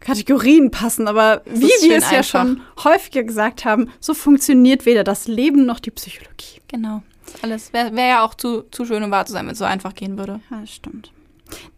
Kategorien 0.00 0.70
passen. 0.70 1.08
Aber 1.08 1.42
wie 1.46 1.66
ist 1.66 1.82
wir 1.82 1.96
es 1.96 2.10
ja 2.10 2.18
einfach. 2.18 2.24
schon 2.44 2.60
häufiger 2.84 3.22
gesagt 3.24 3.64
haben, 3.64 3.90
so 4.00 4.14
funktioniert 4.14 4.86
weder 4.86 5.02
das 5.02 5.26
Leben 5.26 5.66
noch 5.66 5.80
die 5.80 5.90
Psychologie. 5.90 6.60
Genau. 6.68 7.02
Alles 7.42 7.72
wäre 7.72 7.94
wär 7.94 8.06
ja 8.06 8.24
auch 8.24 8.34
zu, 8.34 8.62
zu 8.70 8.84
schön, 8.84 9.02
um 9.02 9.10
wahr 9.10 9.26
zu 9.26 9.32
sein, 9.32 9.46
wenn 9.46 9.52
es 9.52 9.58
so 9.58 9.64
einfach 9.64 9.94
gehen 9.94 10.18
würde. 10.18 10.40
Ja, 10.50 10.60
das 10.60 10.70
stimmt. 10.70 11.12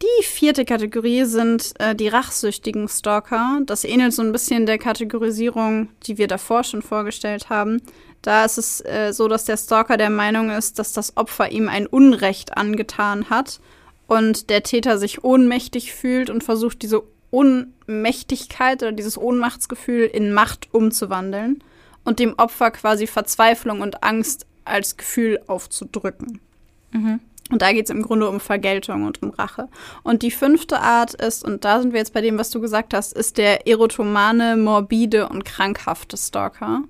Die 0.02 0.24
vierte 0.24 0.64
Kategorie 0.64 1.24
sind 1.24 1.74
äh, 1.80 1.94
die 1.94 2.08
rachsüchtigen 2.08 2.88
Stalker. 2.88 3.60
Das 3.66 3.84
ähnelt 3.84 4.12
so 4.12 4.22
ein 4.22 4.32
bisschen 4.32 4.66
der 4.66 4.78
Kategorisierung, 4.78 5.88
die 6.06 6.18
wir 6.18 6.28
davor 6.28 6.64
schon 6.64 6.82
vorgestellt 6.82 7.50
haben. 7.50 7.82
Da 8.22 8.44
ist 8.44 8.58
es 8.58 8.80
äh, 8.80 9.12
so, 9.12 9.28
dass 9.28 9.44
der 9.44 9.56
Stalker 9.56 9.96
der 9.96 10.10
Meinung 10.10 10.50
ist, 10.50 10.78
dass 10.78 10.92
das 10.92 11.16
Opfer 11.16 11.50
ihm 11.50 11.68
ein 11.68 11.86
Unrecht 11.86 12.56
angetan 12.56 13.28
hat 13.28 13.60
und 14.06 14.50
der 14.50 14.62
Täter 14.62 14.98
sich 14.98 15.24
ohnmächtig 15.24 15.92
fühlt 15.92 16.30
und 16.30 16.44
versucht, 16.44 16.82
diese 16.82 17.02
Ohnmächtigkeit 17.30 18.82
oder 18.82 18.92
dieses 18.92 19.18
Ohnmachtsgefühl 19.18 20.04
in 20.04 20.32
Macht 20.32 20.68
umzuwandeln 20.72 21.62
und 22.04 22.18
dem 22.18 22.34
Opfer 22.38 22.70
quasi 22.70 23.06
Verzweiflung 23.06 23.80
und 23.80 24.02
Angst 24.02 24.46
als 24.66 24.96
Gefühl 24.96 25.40
aufzudrücken. 25.46 26.40
Und 27.50 27.62
da 27.62 27.72
geht 27.72 27.84
es 27.84 27.90
im 27.90 28.02
Grunde 28.02 28.28
um 28.28 28.40
Vergeltung 28.40 29.04
und 29.04 29.22
um 29.22 29.30
Rache. 29.30 29.68
Und 30.02 30.22
die 30.22 30.32
fünfte 30.32 30.80
Art 30.80 31.14
ist, 31.14 31.44
und 31.44 31.64
da 31.64 31.80
sind 31.80 31.92
wir 31.92 32.00
jetzt 32.00 32.12
bei 32.12 32.20
dem, 32.20 32.38
was 32.38 32.50
du 32.50 32.60
gesagt 32.60 32.92
hast, 32.92 33.12
ist 33.12 33.38
der 33.38 33.68
erotomane, 33.68 34.56
morbide 34.56 35.28
und 35.28 35.44
krankhafte 35.44 36.16
Stalker. 36.16 36.82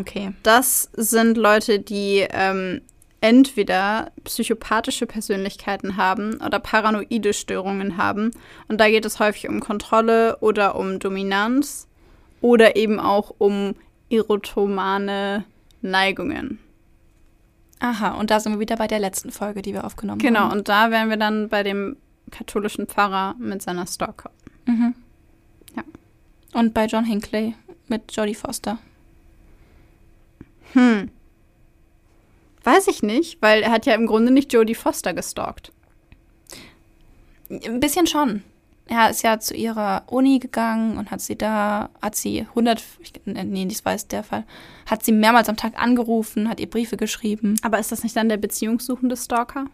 Okay. 0.00 0.32
Das 0.42 0.90
sind 0.94 1.36
Leute, 1.36 1.80
die 1.80 2.24
ähm, 2.30 2.82
entweder 3.20 4.12
psychopathische 4.22 5.06
Persönlichkeiten 5.06 5.96
haben 5.96 6.40
oder 6.44 6.60
paranoide 6.60 7.32
Störungen 7.32 7.96
haben. 7.96 8.30
Und 8.68 8.80
da 8.80 8.88
geht 8.88 9.04
es 9.04 9.18
häufig 9.18 9.48
um 9.48 9.58
Kontrolle 9.58 10.36
oder 10.40 10.76
um 10.76 11.00
Dominanz 11.00 11.88
oder 12.40 12.76
eben 12.76 13.00
auch 13.00 13.34
um 13.38 13.74
erotomane 14.08 15.44
Neigungen. 15.82 16.60
Aha, 17.78 18.12
und 18.18 18.30
da 18.30 18.40
sind 18.40 18.52
wir 18.52 18.60
wieder 18.60 18.76
bei 18.76 18.86
der 18.86 18.98
letzten 18.98 19.30
Folge, 19.30 19.60
die 19.62 19.74
wir 19.74 19.84
aufgenommen 19.84 20.18
Genau, 20.20 20.40
haben. 20.40 20.52
und 20.58 20.68
da 20.68 20.90
wären 20.90 21.10
wir 21.10 21.16
dann 21.18 21.48
bei 21.48 21.62
dem 21.62 21.96
katholischen 22.30 22.86
Pfarrer 22.86 23.34
mit 23.38 23.62
seiner 23.62 23.86
Stalker. 23.86 24.30
Mhm. 24.64 24.94
Ja. 25.76 25.84
Und 26.54 26.72
bei 26.74 26.86
John 26.86 27.04
Hinckley 27.04 27.54
mit 27.88 28.10
Jodie 28.16 28.34
Foster. 28.34 28.78
Hm. 30.72 31.10
Weiß 32.64 32.88
ich 32.88 33.02
nicht, 33.02 33.40
weil 33.42 33.62
er 33.62 33.70
hat 33.70 33.86
ja 33.86 33.94
im 33.94 34.06
Grunde 34.06 34.32
nicht 34.32 34.52
Jodie 34.52 34.74
Foster 34.74 35.14
gestalkt. 35.14 35.70
Ein 37.48 37.78
bisschen 37.78 38.06
schon. 38.08 38.42
Er 38.88 39.10
ist 39.10 39.22
ja 39.22 39.40
zu 39.40 39.54
ihrer 39.54 40.04
Uni 40.06 40.38
gegangen 40.38 40.96
und 40.96 41.10
hat 41.10 41.20
sie 41.20 41.36
da, 41.36 41.90
hat 42.00 42.14
sie 42.14 42.42
100, 42.50 42.82
ich, 43.00 43.12
nee, 43.24 43.66
das 43.66 43.84
war 43.84 43.92
jetzt 43.92 44.12
der 44.12 44.22
Fall, 44.22 44.44
hat 44.88 45.04
sie 45.04 45.10
mehrmals 45.10 45.48
am 45.48 45.56
Tag 45.56 45.80
angerufen, 45.80 46.48
hat 46.48 46.60
ihr 46.60 46.70
Briefe 46.70 46.96
geschrieben. 46.96 47.56
Aber 47.62 47.80
ist 47.80 47.90
das 47.90 48.04
nicht 48.04 48.14
dann 48.16 48.28
der 48.28 48.36
beziehungssuchende 48.36 49.16
Stalker? 49.16 49.66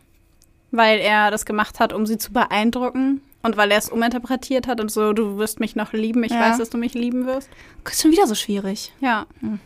Weil 0.70 0.98
er 0.98 1.30
das 1.30 1.44
gemacht 1.44 1.78
hat, 1.78 1.92
um 1.92 2.06
sie 2.06 2.16
zu 2.16 2.32
beeindrucken 2.32 3.20
und 3.42 3.58
weil 3.58 3.70
er 3.70 3.76
es 3.78 3.90
uminterpretiert 3.90 4.66
hat 4.66 4.80
und 4.80 4.90
so, 4.90 5.12
du 5.12 5.36
wirst 5.36 5.60
mich 5.60 5.76
noch 5.76 5.92
lieben, 5.92 6.24
ich 6.24 6.32
Ja. 6.32 6.40
weiß, 6.40 6.56
dass 6.58 6.70
du 6.70 6.78
mich 6.78 6.94
lieben 6.94 7.26
wirst. 7.26 7.50
Das 7.84 7.94
ist 7.94 8.02
schon 8.02 8.12
wieder 8.12 8.26
so 8.26 8.34
schwierig. 8.34 8.92
Ja. 9.00 9.26
Hm. 9.40 9.60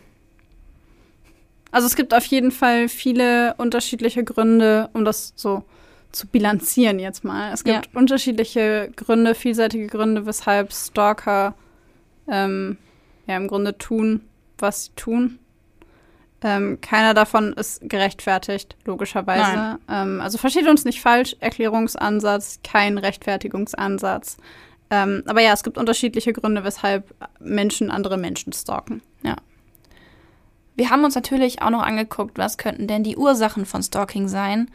Also 1.71 1.87
es 1.87 1.95
gibt 1.95 2.13
auf 2.13 2.25
jeden 2.25 2.51
Fall 2.51 2.89
viele 2.89 3.53
unterschiedliche 3.57 4.23
Gründe, 4.23 4.89
um 4.93 5.05
das 5.05 5.31
so 5.35 5.63
zu 6.17 6.27
bilanzieren 6.27 6.99
jetzt 6.99 7.23
mal. 7.23 7.53
Es 7.53 7.63
gibt 7.63 7.95
unterschiedliche 7.95 8.91
Gründe, 8.95 9.35
vielseitige 9.35 9.87
Gründe, 9.87 10.25
weshalb 10.25 10.73
Stalker 10.73 11.53
ähm, 12.27 12.77
ja 13.27 13.37
im 13.37 13.47
Grunde 13.47 13.77
tun, 13.77 14.21
was 14.57 14.85
sie 14.85 14.91
tun. 14.95 15.39
Ähm, 16.41 16.79
keiner 16.81 17.13
davon 17.13 17.53
ist 17.53 17.81
gerechtfertigt, 17.89 18.75
logischerweise. 18.85 19.79
Ähm, 19.89 20.21
also 20.21 20.37
versteht 20.37 20.67
uns 20.67 20.85
nicht 20.85 21.01
falsch, 21.01 21.35
Erklärungsansatz, 21.39 22.59
kein 22.63 22.97
Rechtfertigungsansatz. 22.97 24.37
Ähm, 24.89 25.23
aber 25.25 25.41
ja, 25.41 25.53
es 25.53 25.63
gibt 25.63 25.77
unterschiedliche 25.77 26.33
Gründe, 26.33 26.63
weshalb 26.63 27.13
Menschen 27.39 27.91
andere 27.91 28.17
Menschen 28.17 28.53
stalken. 28.53 29.01
Wir 30.77 30.91
haben 30.91 31.03
uns 31.03 31.15
natürlich 31.15 31.63
auch 31.63 31.71
noch 31.71 31.81
angeguckt, 31.81 32.37
was 32.37 32.59
könnten 32.59 32.85
denn 32.87 33.03
die 33.03 33.17
Ursachen 33.17 33.65
von 33.65 33.81
Stalking 33.81 34.27
sein. 34.27 34.69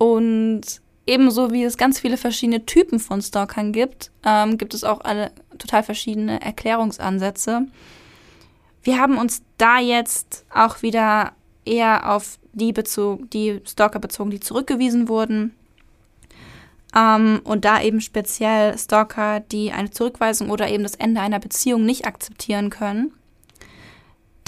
Und 0.00 0.62
ebenso 1.06 1.52
wie 1.52 1.62
es 1.62 1.76
ganz 1.76 2.00
viele 2.00 2.16
verschiedene 2.16 2.64
Typen 2.64 3.00
von 3.00 3.20
Stalkern 3.20 3.70
gibt, 3.70 4.10
ähm, 4.24 4.56
gibt 4.56 4.72
es 4.72 4.82
auch 4.82 5.02
alle 5.02 5.30
total 5.58 5.82
verschiedene 5.82 6.40
Erklärungsansätze. 6.40 7.66
Wir 8.82 8.98
haben 8.98 9.18
uns 9.18 9.42
da 9.58 9.78
jetzt 9.78 10.46
auch 10.54 10.80
wieder 10.80 11.32
eher 11.66 12.10
auf 12.14 12.38
die, 12.54 12.72
bezog, 12.72 13.30
die 13.30 13.60
Stalker 13.66 13.98
bezogen, 13.98 14.30
die 14.30 14.40
zurückgewiesen 14.40 15.06
wurden. 15.06 15.54
Ähm, 16.96 17.42
und 17.44 17.66
da 17.66 17.82
eben 17.82 18.00
speziell 18.00 18.78
Stalker, 18.78 19.40
die 19.40 19.70
eine 19.70 19.90
Zurückweisung 19.90 20.48
oder 20.48 20.70
eben 20.70 20.82
das 20.82 20.94
Ende 20.94 21.20
einer 21.20 21.40
Beziehung 21.40 21.84
nicht 21.84 22.06
akzeptieren 22.06 22.70
können. 22.70 23.12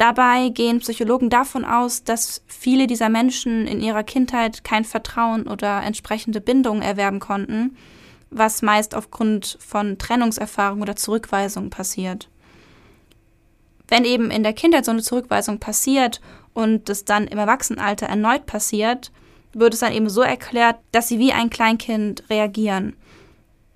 Dabei 0.03 0.49
gehen 0.49 0.81
Psychologen 0.81 1.31
davon 1.31 1.65
aus, 1.65 2.03
dass 2.03 2.43
viele 2.49 2.89
dieser 2.89 3.09
Menschen 3.09 3.69
in 3.69 3.81
ihrer 3.81 4.03
Kindheit 4.03 4.65
kein 4.65 4.85
Vertrauen 4.85 5.47
oder 5.47 5.81
entsprechende 5.85 6.41
Bindungen 6.41 6.83
erwerben 6.83 7.21
konnten, 7.21 7.77
was 8.29 8.63
meist 8.63 8.97
aufgrund 8.97 9.57
von 9.61 9.99
Trennungserfahrung 9.99 10.83
oder 10.83 10.97
Zurückweisung 10.97 11.71
passiert. 11.71 12.29
Wenn 13.87 14.05
eben 14.05 14.33
in 14.33 14.43
der 14.43 14.55
Kindheit 14.55 14.87
so 14.87 14.91
eine 14.91 15.03
Zurückweisung 15.03 15.61
passiert 15.61 16.21
und 16.53 16.91
es 16.91 17.05
dann 17.05 17.29
im 17.29 17.39
Erwachsenenalter 17.39 18.07
erneut 18.07 18.45
passiert, 18.45 19.13
wird 19.53 19.73
es 19.73 19.79
dann 19.81 19.93
eben 19.93 20.11
so 20.11 20.23
erklärt, 20.23 20.79
dass 20.91 21.07
sie 21.07 21.21
wie 21.21 21.33
ein 21.33 21.49
Kleinkind 21.49 22.29
reagieren. 22.29 22.97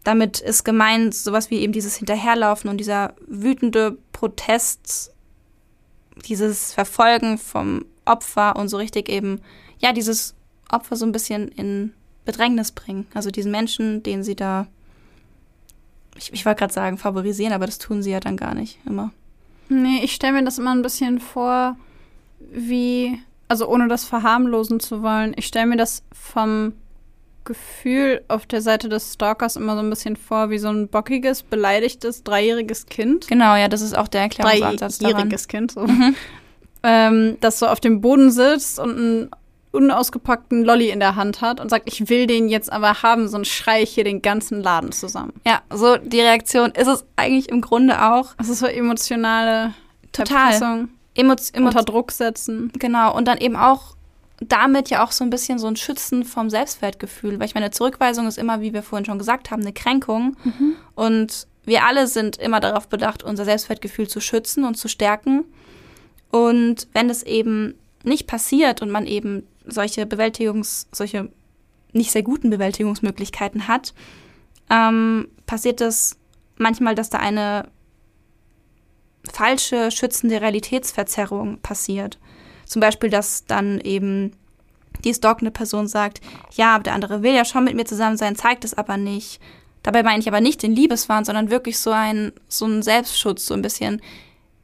Damit 0.02 0.40
ist 0.40 0.64
gemeint 0.64 1.14
sowas 1.14 1.52
wie 1.52 1.60
eben 1.60 1.72
dieses 1.72 1.94
Hinterherlaufen 1.94 2.68
und 2.68 2.78
dieser 2.78 3.14
wütende 3.28 3.96
Protest 4.10 5.12
dieses 6.24 6.72
Verfolgen 6.72 7.38
vom 7.38 7.84
Opfer 8.04 8.56
und 8.56 8.68
so 8.68 8.76
richtig 8.76 9.08
eben, 9.08 9.40
ja, 9.78 9.92
dieses 9.92 10.34
Opfer 10.70 10.96
so 10.96 11.04
ein 11.04 11.12
bisschen 11.12 11.48
in 11.48 11.92
Bedrängnis 12.24 12.72
bringen. 12.72 13.06
Also 13.14 13.30
diesen 13.30 13.52
Menschen, 13.52 14.02
den 14.02 14.22
sie 14.22 14.34
da, 14.34 14.66
ich, 16.16 16.32
ich 16.32 16.44
wollte 16.46 16.60
gerade 16.60 16.72
sagen, 16.72 16.98
favorisieren, 16.98 17.52
aber 17.52 17.66
das 17.66 17.78
tun 17.78 18.02
sie 18.02 18.10
ja 18.10 18.20
dann 18.20 18.36
gar 18.36 18.54
nicht 18.54 18.78
immer. 18.86 19.12
Nee, 19.68 20.00
ich 20.02 20.14
stelle 20.14 20.34
mir 20.34 20.44
das 20.44 20.58
immer 20.58 20.74
ein 20.74 20.82
bisschen 20.82 21.20
vor, 21.20 21.76
wie, 22.38 23.18
also 23.48 23.68
ohne 23.68 23.88
das 23.88 24.04
verharmlosen 24.04 24.80
zu 24.80 25.02
wollen, 25.02 25.34
ich 25.36 25.46
stelle 25.46 25.66
mir 25.66 25.76
das 25.76 26.02
vom 26.12 26.72
Gefühl 27.46 28.22
auf 28.28 28.44
der 28.44 28.60
Seite 28.60 28.90
des 28.90 29.14
Stalkers 29.14 29.56
immer 29.56 29.74
so 29.74 29.80
ein 29.80 29.88
bisschen 29.88 30.16
vor, 30.16 30.50
wie 30.50 30.58
so 30.58 30.68
ein 30.68 30.88
bockiges, 30.88 31.42
beleidigtes, 31.42 32.22
dreijähriges 32.22 32.84
Kind. 32.84 33.26
Genau, 33.28 33.56
ja, 33.56 33.68
das 33.68 33.80
ist 33.80 33.96
auch 33.96 34.08
der 34.08 34.22
Erklärungsansatz 34.22 34.98
daran. 34.98 35.14
Dreijähriges 35.14 35.48
Kind, 35.48 35.72
so. 35.72 35.86
Ähm, 36.82 37.38
das 37.40 37.58
so 37.58 37.66
auf 37.66 37.80
dem 37.80 38.00
Boden 38.00 38.30
sitzt 38.30 38.78
und 38.78 38.96
einen 38.96 39.30
unausgepackten 39.72 40.64
Lolli 40.64 40.90
in 40.90 41.00
der 41.00 41.16
Hand 41.16 41.40
hat 41.40 41.60
und 41.60 41.68
sagt, 41.68 41.88
ich 41.88 42.08
will 42.08 42.26
den 42.26 42.48
jetzt 42.48 42.72
aber 42.72 43.02
haben, 43.02 43.28
sonst 43.28 43.48
schreie 43.48 43.82
ich 43.82 43.90
hier 43.90 44.04
den 44.04 44.22
ganzen 44.22 44.62
Laden 44.62 44.92
zusammen. 44.92 45.32
Ja, 45.44 45.62
so 45.72 45.96
die 45.96 46.20
Reaktion 46.20 46.70
ist 46.70 46.86
es 46.86 47.04
eigentlich 47.16 47.48
im 47.48 47.60
Grunde 47.60 48.02
auch. 48.02 48.34
Das 48.38 48.48
ist 48.48 48.60
so 48.60 48.66
emotionale 48.66 49.74
Total. 50.12 50.86
Emo 51.14 51.34
emo 51.54 51.68
unter 51.68 51.82
Druck 51.82 52.12
setzen. 52.12 52.70
Genau, 52.78 53.16
und 53.16 53.26
dann 53.26 53.38
eben 53.38 53.56
auch 53.56 53.95
damit 54.40 54.90
ja 54.90 55.04
auch 55.04 55.12
so 55.12 55.24
ein 55.24 55.30
bisschen 55.30 55.58
so 55.58 55.66
ein 55.66 55.76
Schützen 55.76 56.24
vom 56.24 56.50
Selbstwertgefühl. 56.50 57.38
Weil 57.38 57.46
ich 57.46 57.54
meine, 57.54 57.70
Zurückweisung 57.70 58.26
ist 58.26 58.38
immer, 58.38 58.60
wie 58.60 58.74
wir 58.74 58.82
vorhin 58.82 59.06
schon 59.06 59.18
gesagt 59.18 59.50
haben, 59.50 59.62
eine 59.62 59.72
Kränkung. 59.72 60.36
Und 60.94 61.46
wir 61.64 61.84
alle 61.84 62.06
sind 62.06 62.36
immer 62.36 62.60
darauf 62.60 62.88
bedacht, 62.88 63.22
unser 63.22 63.44
Selbstwertgefühl 63.44 64.08
zu 64.08 64.20
schützen 64.20 64.64
und 64.64 64.76
zu 64.76 64.88
stärken. 64.88 65.44
Und 66.30 66.88
wenn 66.92 67.08
das 67.08 67.22
eben 67.22 67.74
nicht 68.04 68.26
passiert 68.26 68.82
und 68.82 68.90
man 68.90 69.06
eben 69.06 69.46
solche 69.64 70.04
Bewältigungs-, 70.04 70.86
solche 70.92 71.30
nicht 71.92 72.12
sehr 72.12 72.22
guten 72.22 72.50
Bewältigungsmöglichkeiten 72.50 73.68
hat, 73.68 73.94
ähm, 74.70 75.28
passiert 75.46 75.80
es 75.80 76.18
manchmal, 76.56 76.94
dass 76.94 77.10
da 77.10 77.18
eine 77.18 77.68
falsche, 79.32 79.90
schützende 79.90 80.40
Realitätsverzerrung 80.40 81.58
passiert. 81.58 82.18
Zum 82.66 82.80
Beispiel, 82.80 83.08
dass 83.08 83.46
dann 83.46 83.80
eben 83.80 84.32
die 85.04 85.14
stalkende 85.14 85.50
Person 85.50 85.86
sagt, 85.86 86.20
ja, 86.52 86.74
aber 86.74 86.84
der 86.84 86.94
andere 86.94 87.22
will 87.22 87.34
ja 87.34 87.44
schon 87.44 87.64
mit 87.64 87.74
mir 87.74 87.84
zusammen 87.84 88.16
sein, 88.16 88.36
zeigt 88.36 88.64
es 88.64 88.74
aber 88.74 88.96
nicht. 88.96 89.40
Dabei 89.82 90.02
meine 90.02 90.18
ich 90.18 90.28
aber 90.28 90.40
nicht 90.40 90.62
den 90.62 90.74
Liebeswahn, 90.74 91.24
sondern 91.24 91.50
wirklich 91.50 91.78
so 91.78 91.90
ein, 91.90 92.32
so 92.48 92.66
ein 92.66 92.82
Selbstschutz, 92.82 93.46
so 93.46 93.54
ein 93.54 93.62
bisschen, 93.62 94.02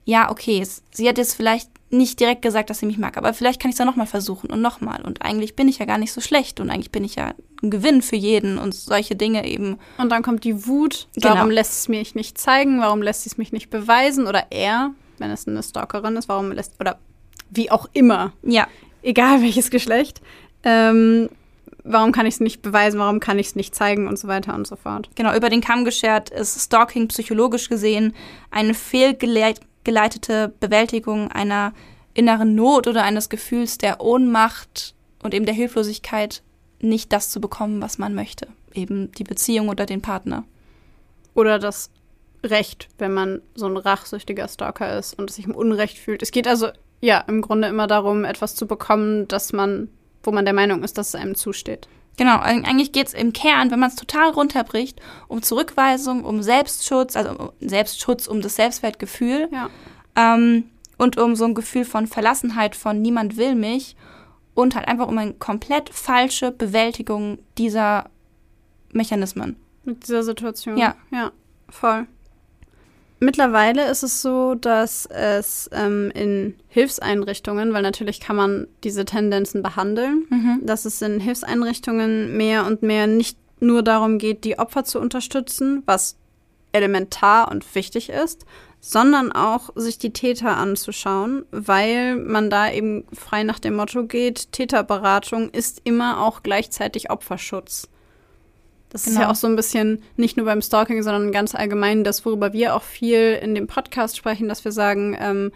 ja, 0.05 0.31
okay, 0.31 0.67
sie 0.93 1.09
hat 1.09 1.17
jetzt 1.17 1.35
vielleicht 1.35 1.71
nicht 1.91 2.19
direkt 2.19 2.43
gesagt, 2.43 2.71
dass 2.71 2.79
sie 2.79 2.87
mich 2.87 2.99
mag, 2.99 3.17
aber 3.19 3.35
vielleicht 3.35 3.61
kann 3.61 3.69
ich 3.69 3.75
es 3.75 3.79
ja 3.79 3.85
nochmal 3.85 4.07
versuchen 4.07 4.51
und 4.51 4.63
nochmal. 4.63 5.03
Und 5.03 5.23
eigentlich 5.23 5.55
bin 5.55 5.69
ich 5.69 5.79
ja 5.79 5.85
gar 5.85 5.99
nicht 5.99 6.13
so 6.13 6.21
schlecht 6.21 6.59
und 6.59 6.71
eigentlich 6.71 6.91
bin 6.91 7.05
ich 7.05 7.17
ja 7.17 7.35
ein 7.63 7.71
Gewinn 7.71 8.03
für 8.03 8.17
jeden 8.17 8.59
und 8.59 8.75
solche 8.75 9.15
Dinge 9.15 9.47
eben. 9.47 9.79
Und 9.99 10.09
dann 10.09 10.23
kommt 10.23 10.43
die 10.45 10.67
Wut. 10.67 11.07
Genau. 11.15 11.35
Warum 11.35 11.51
lässt 11.51 11.73
es 11.73 11.89
mich 11.89 12.15
nicht 12.15 12.39
zeigen? 12.39 12.81
Warum 12.81 13.03
lässt 13.03 13.27
es 13.27 13.37
mich 13.37 13.53
nicht 13.53 13.69
beweisen? 13.69 14.27
Oder 14.27 14.47
er, 14.51 14.93
wenn 15.19 15.31
es 15.31 15.47
eine 15.47 15.63
Stalkerin 15.63 16.17
ist, 16.17 16.29
warum 16.29 16.51
lässt, 16.51 16.81
oder 16.81 16.99
wie 17.55 17.71
auch 17.71 17.89
immer, 17.93 18.33
Ja, 18.43 18.67
egal 19.03 19.43
welches 19.43 19.71
Geschlecht, 19.71 20.21
ähm, 20.65 21.29
warum 21.85 22.13
kann 22.13 22.27
ich 22.27 22.35
es 22.35 22.41
nicht 22.41 22.63
beweisen? 22.63 22.99
Warum 22.99 23.21
kann 23.21 23.39
ich 23.39 23.49
es 23.49 23.57
nicht 23.57 23.75
zeigen? 23.75 24.07
Und 24.07 24.19
so 24.19 24.29
weiter 24.29 24.55
und 24.55 24.67
so 24.67 24.77
fort. 24.77 25.11
genau, 25.15 25.35
über 25.35 25.51
den 25.51 25.61
Kamm 25.61 25.85
geschert 25.85 26.31
ist 26.31 26.61
Stalking 26.61 27.09
psychologisch 27.09 27.69
gesehen 27.69 28.15
eine 28.51 28.75
fehlgeleitete 28.75 30.53
Bewältigung 30.61 31.31
einer 31.31 31.73
inneren 32.15 32.55
Not 32.55 32.87
oder 32.87 33.05
eines 33.05 33.29
Gefühls 33.29 33.79
der 33.79 34.01
Ohnmacht 34.01 34.95
und 35.23 35.35
eben 35.35 35.47
der 35.47 35.55
Hilflosigkeit, 35.55 36.43
nicht 36.81 37.13
das 37.13 37.31
zu 37.31 37.41
bekommen, 37.41 37.81
was 37.81 37.99
man 37.99 38.15
möchte. 38.15 38.49
Eben 38.75 39.13
die 39.13 39.25
Beziehung 39.25 39.69
oder 39.69 39.87
den 39.87 40.03
Partner. 40.03 40.45
Oder 41.35 41.59
das 41.59 41.91
Recht, 42.45 42.89
wenn 42.99 43.15
man 43.15 43.41
so 43.55 43.67
ein 43.67 43.77
rachsüchtiger 43.77 44.49
Stalker 44.49 44.99
ist 44.99 45.19
und 45.19 45.31
sich 45.31 45.45
im 45.45 45.55
Unrecht 45.55 45.97
fühlt. 45.97 46.23
Es 46.23 46.33
geht 46.33 46.49
also, 46.49 46.69
ja, 47.03 47.19
im 47.29 47.43
Grunde 47.43 47.69
immer 47.69 47.87
darum, 47.87 48.25
etwas 48.25 48.55
zu 48.55 48.67
bekommen, 48.67 49.29
dass 49.29 49.53
man, 49.53 49.89
wo 50.23 50.31
man 50.33 50.45
der 50.47 50.55
Meinung 50.55 50.83
ist, 50.85 50.97
dass 50.97 51.09
es 51.09 51.15
einem 51.15 51.35
zusteht. 51.35 51.89
Genau, 52.17 52.37
eig- 52.37 52.65
eigentlich 52.65 52.93
geht 52.93 53.09
es 53.09 53.13
im 53.15 53.33
Kern, 53.33 53.71
wenn 53.71 53.81
man 53.81 53.89
es 53.91 53.97
total 53.97 54.31
runterbricht, 54.31 55.01
um 55.29 55.43
Zurückweisung, 55.43 56.25
um 56.25 56.43
Selbstschutz, 56.43 57.17
also 57.17 57.31
um 57.33 57.51
Selbstschutz, 57.61 58.27
um 58.29 58.41
das 58.41 58.55
Selbstwertgefühl 58.57 59.49
Ja. 59.51 59.69
ähm, 60.17 60.65
und 60.99 61.19
um 61.19 61.35
so 61.35 61.45
ein 61.45 61.55
Gefühl 61.55 61.85
von 61.85 62.07
Verlassenheit, 62.07 62.77
von 62.77 63.03
niemand 63.03 63.37
will 63.37 63.55
mich 63.57 63.97
und 64.55 64.77
halt 64.77 64.87
einfach 64.89 65.09
um 65.09 65.19
eine 65.19 65.33
komplett 65.35 65.89
falsche 65.91 66.53
Bewältigung 66.53 67.39
dieser 67.59 68.11
Mechanismen. 68.93 69.57
Mit 69.85 70.05
dieser 70.07 70.23
Situation. 70.23 70.77
Ja. 70.77 70.95
Ja, 71.11 71.33
voll. 71.69 72.07
Mittlerweile 73.23 73.89
ist 73.89 74.03
es 74.03 74.21
so, 74.21 74.57
dass 74.57 75.07
es 75.07 75.71
ähm, 75.73 76.11
in 76.13 76.57
Hilfseinrichtungen, 76.67 77.73
weil 77.73 77.83
natürlich 77.83 78.19
kann 78.19 78.35
man 78.35 78.67
diese 78.83 79.05
Tendenzen 79.05 79.63
behandeln, 79.63 80.27
dass 80.67 80.87
es 80.87 81.01
in 81.03 81.21
Hilfseinrichtungen 81.21 82.37
mehr 82.37 82.67
und 82.67 82.83
mehr 82.83 83.07
nicht 83.07 83.39
nur 83.61 83.85
darum 83.85 84.19
geht, 84.19 84.43
die 84.43 84.59
Opfer 84.59 84.83
zu 84.83 84.99
unterstützen, 84.99 85.85
was 85.87 86.17
elementar 86.73 87.49
und 87.49 87.77
wichtig 87.77 88.09
ist, 88.09 88.45
sondern 88.81 89.31
auch 89.31 89.71
sich 89.77 89.99
die 89.99 90.13
Täter 90.13 90.57
anzuschauen, 90.57 91.45
weil 91.53 92.17
man 92.17 92.51
da 92.51 92.73
eben 92.73 93.05
frei 93.13 93.45
nach 93.45 93.61
dem 93.61 93.77
Motto 93.77 94.05
geht, 94.05 94.51
Täterberatung 94.51 95.51
ist 95.51 95.81
immer 95.85 96.21
auch 96.27 96.43
gleichzeitig 96.43 97.09
Opferschutz. 97.11 97.89
Das 98.93 99.07
ist 99.07 99.15
Genau. 99.15 99.23
ja 99.23 99.31
auch 99.31 99.35
so 99.35 99.47
ein 99.47 99.57
bisschen 99.57 100.03
nicht 100.17 100.37
nur 100.37 100.45
beim 100.45 100.61
Stalking, 100.61 101.03
sondern 101.03 101.33
ganz 101.33 101.55
allgemein 101.55 102.05
das, 102.05 102.27
worüber 102.27 102.53
wir 102.53 102.77
auch 102.77 102.83
viel 102.83 103.39
in 103.43 103.55
dem 103.55 103.67
Podcast 103.67 104.19
sprechen, 104.19 104.49
dass 104.51 104.67
wir 104.67 104.73
sagen, 104.73 105.17
ähm, 105.19 105.51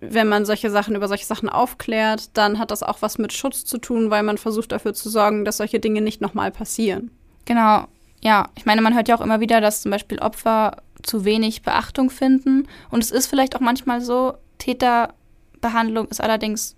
wenn 0.00 0.28
man 0.28 0.44
solche 0.44 0.70
Sachen 0.70 0.94
über 0.94 1.08
solche 1.08 1.24
Sachen 1.24 1.48
aufklärt, 1.48 2.36
dann 2.36 2.58
hat 2.58 2.70
das 2.70 2.82
auch 2.82 3.00
was 3.00 3.16
mit 3.16 3.32
Schutz 3.32 3.64
zu 3.64 3.78
tun, 3.78 4.10
weil 4.10 4.22
man 4.22 4.36
versucht 4.36 4.72
dafür 4.72 4.92
zu 4.92 5.08
sorgen, 5.08 5.44
dass 5.46 5.56
solche 5.56 5.80
Dinge 5.80 6.02
nicht 6.02 6.20
nochmal 6.20 6.50
passieren. 6.50 7.10
Genau, 7.46 7.86
ja. 8.22 8.48
Ich 8.56 8.66
meine, 8.66 8.82
man 8.82 8.94
hört 8.94 9.08
ja 9.08 9.16
auch 9.16 9.20
immer 9.22 9.40
wieder, 9.40 9.60
dass 9.62 9.80
zum 9.82 9.90
Beispiel 9.90 10.18
Opfer 10.18 10.76
zu 11.02 11.24
wenig 11.24 11.62
Beachtung 11.62 12.10
finden. 12.10 12.68
Und 12.90 13.02
es 13.02 13.10
ist 13.10 13.26
vielleicht 13.26 13.56
auch 13.56 13.60
manchmal 13.60 14.02
so, 14.02 14.34
Täterbehandlung 14.58 16.08
ist 16.08 16.20
allerdings 16.20 16.76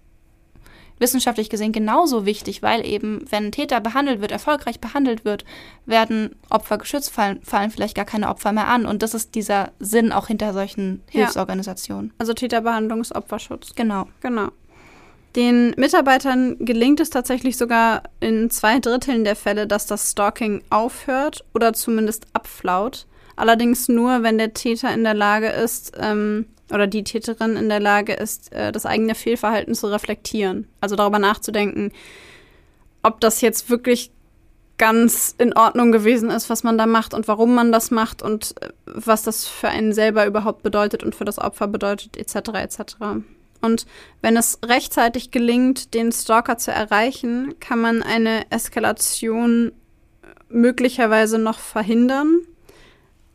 wissenschaftlich 1.03 1.50
gesehen 1.50 1.72
genauso 1.72 2.24
wichtig, 2.24 2.62
weil 2.62 2.86
eben, 2.86 3.24
wenn 3.28 3.46
ein 3.46 3.53
Täter 3.53 3.80
behandelt 3.80 4.22
wird, 4.22 4.32
erfolgreich 4.32 4.80
behandelt 4.80 5.26
wird, 5.26 5.44
werden 5.84 6.36
Opfer 6.48 6.78
geschützt, 6.78 7.11
fallen, 7.11 7.42
fallen 7.42 7.70
vielleicht 7.70 7.94
gar 7.94 8.07
keine 8.07 8.30
Opfer 8.30 8.53
mehr 8.53 8.68
an. 8.68 8.86
Und 8.86 9.03
das 9.03 9.12
ist 9.12 9.34
dieser 9.34 9.72
Sinn 9.78 10.12
auch 10.12 10.28
hinter 10.28 10.55
solchen 10.55 11.03
Ja. 11.11 11.24
Hilfsorganisationen. 11.24 12.14
Also 12.16 12.32
Täterbehandlung 12.32 13.03
ist 13.03 13.14
Opferschutz. 13.14 13.74
Genau. 13.74 14.07
Genau. 14.20 14.48
Den 15.36 15.74
Mitarbeitern 15.76 16.57
gelingt 16.59 17.00
es 17.00 17.11
tatsächlich 17.11 17.57
sogar 17.57 18.03
in 18.20 18.50
zwei 18.50 18.78
Dritteln 18.78 19.24
der 19.24 19.36
Fälle, 19.36 19.66
dass 19.66 19.86
das 19.86 20.11
Stalking 20.11 20.62
aufhört 20.70 21.44
oder 21.55 21.72
zumindest 21.72 22.26
abflaut. 22.34 23.07
Allerdings 23.34 23.88
nur, 23.88 24.22
wenn 24.22 24.36
der 24.36 24.53
Täter 24.53 24.92
in 24.92 25.05
der 25.05 25.14
Lage 25.14 25.48
ist, 25.48 25.92
ähm, 25.98 26.46
oder 26.72 26.86
die 26.86 27.04
Täterin 27.04 27.56
in 27.56 27.68
der 27.68 27.80
Lage 27.80 28.12
ist, 28.14 28.52
äh, 28.52 28.72
das 28.72 28.86
eigene 28.86 29.14
Fehlverhalten 29.14 29.74
zu 29.74 29.86
reflektieren. 29.86 30.68
Also 30.80 30.96
darüber 30.96 31.18
nachzudenken, 31.18 31.92
ob 33.02 33.20
das 33.20 33.40
jetzt 33.40 33.70
wirklich 33.70 34.10
ganz 34.78 35.34
in 35.38 35.52
Ordnung 35.52 35.92
gewesen 35.92 36.30
ist, 36.30 36.50
was 36.50 36.64
man 36.64 36.76
da 36.76 36.86
macht 36.86 37.14
und 37.14 37.28
warum 37.28 37.54
man 37.54 37.70
das 37.70 37.90
macht 37.90 38.22
und 38.22 38.54
äh, 38.62 38.70
was 38.86 39.22
das 39.22 39.46
für 39.46 39.68
einen 39.68 39.92
selber 39.92 40.26
überhaupt 40.26 40.62
bedeutet 40.62 41.02
und 41.02 41.14
für 41.14 41.24
das 41.24 41.38
Opfer 41.38 41.68
bedeutet, 41.68 42.16
etc. 42.16 42.48
etc. 42.54 42.96
Und 43.60 43.86
wenn 44.22 44.36
es 44.36 44.58
rechtzeitig 44.64 45.30
gelingt, 45.30 45.94
den 45.94 46.10
Stalker 46.10 46.58
zu 46.58 46.72
erreichen, 46.72 47.54
kann 47.60 47.80
man 47.80 48.02
eine 48.02 48.50
Eskalation 48.50 49.72
möglicherweise 50.48 51.38
noch 51.38 51.58
verhindern. 51.58 52.40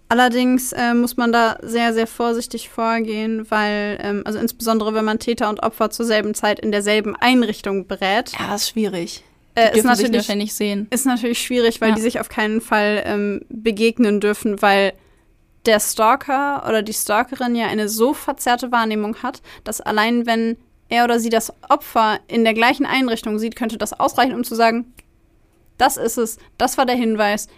Allerdings 0.10 0.72
äh, 0.72 0.94
muss 0.94 1.18
man 1.18 1.32
da 1.34 1.58
sehr, 1.62 1.94
sehr 1.94 2.08
vorsichtig 2.08 2.70
vorgehen, 2.70 3.46
weil, 3.52 3.98
ähm, 4.02 4.22
also 4.26 4.40
insbesondere 4.40 4.94
wenn 4.94 5.04
man 5.04 5.20
Täter 5.20 5.50
und 5.50 5.62
Opfer 5.64 5.90
zur 5.90 6.06
selben 6.06 6.34
Zeit 6.34 6.60
in 6.60 6.72
derselben 6.72 7.16
Einrichtung 7.18 7.88
berät, 7.88 8.32
Ja, 8.40 8.56
ist 8.56 8.70
schwierig. 8.70 9.24
äh, 9.56 9.66
ist, 9.66 9.74
Dürfen 9.76 9.82
sich 9.96 10.04
natürlich, 10.06 10.16
wahrscheinlich 10.16 10.54
sehen. 10.54 10.88
ist 10.92 11.06
natürlich 11.06 11.40
schwierig, 11.42 11.82
weil 11.82 11.90
Ja. 11.90 11.96
die 11.96 12.02
sich 12.02 12.20
auf 12.22 12.30
keinen 12.30 12.62
Fall 12.62 13.04
ähm, 13.06 13.42
begegnen 13.50 14.22
dürfen, 14.22 14.62
weil 14.62 14.94
der 15.66 15.82
Stalker 15.82 16.64
oder 16.70 16.82
die 16.84 16.94
Stalkerin 16.94 17.54
ja 17.56 17.66
eine 17.68 17.90
so 17.90 18.14
verzerrte 18.14 18.72
Wahrnehmung 18.72 19.18
hat, 19.24 19.42
dass 19.66 19.82
allein 19.82 20.26
wenn 20.26 20.56
er 20.88 21.04
oder 21.04 21.20
sie 21.20 21.30
das 21.30 21.52
Opfer 21.68 22.20
in 22.30 22.46
der 22.46 22.54
gleichen 22.54 22.86
Einrichtung 22.86 23.40
sieht, 23.40 23.58
könnte 23.58 23.78
das 23.78 23.92
ausreichen, 24.00 24.34
um 24.36 24.46
zu 24.46 24.56
sagen, 24.56 24.94
das 25.78 25.98
ist 25.98 26.18
es, 26.18 26.38
das 26.58 26.78
war 26.78 26.86
der 26.86 26.96
Hinweis, 26.96 27.50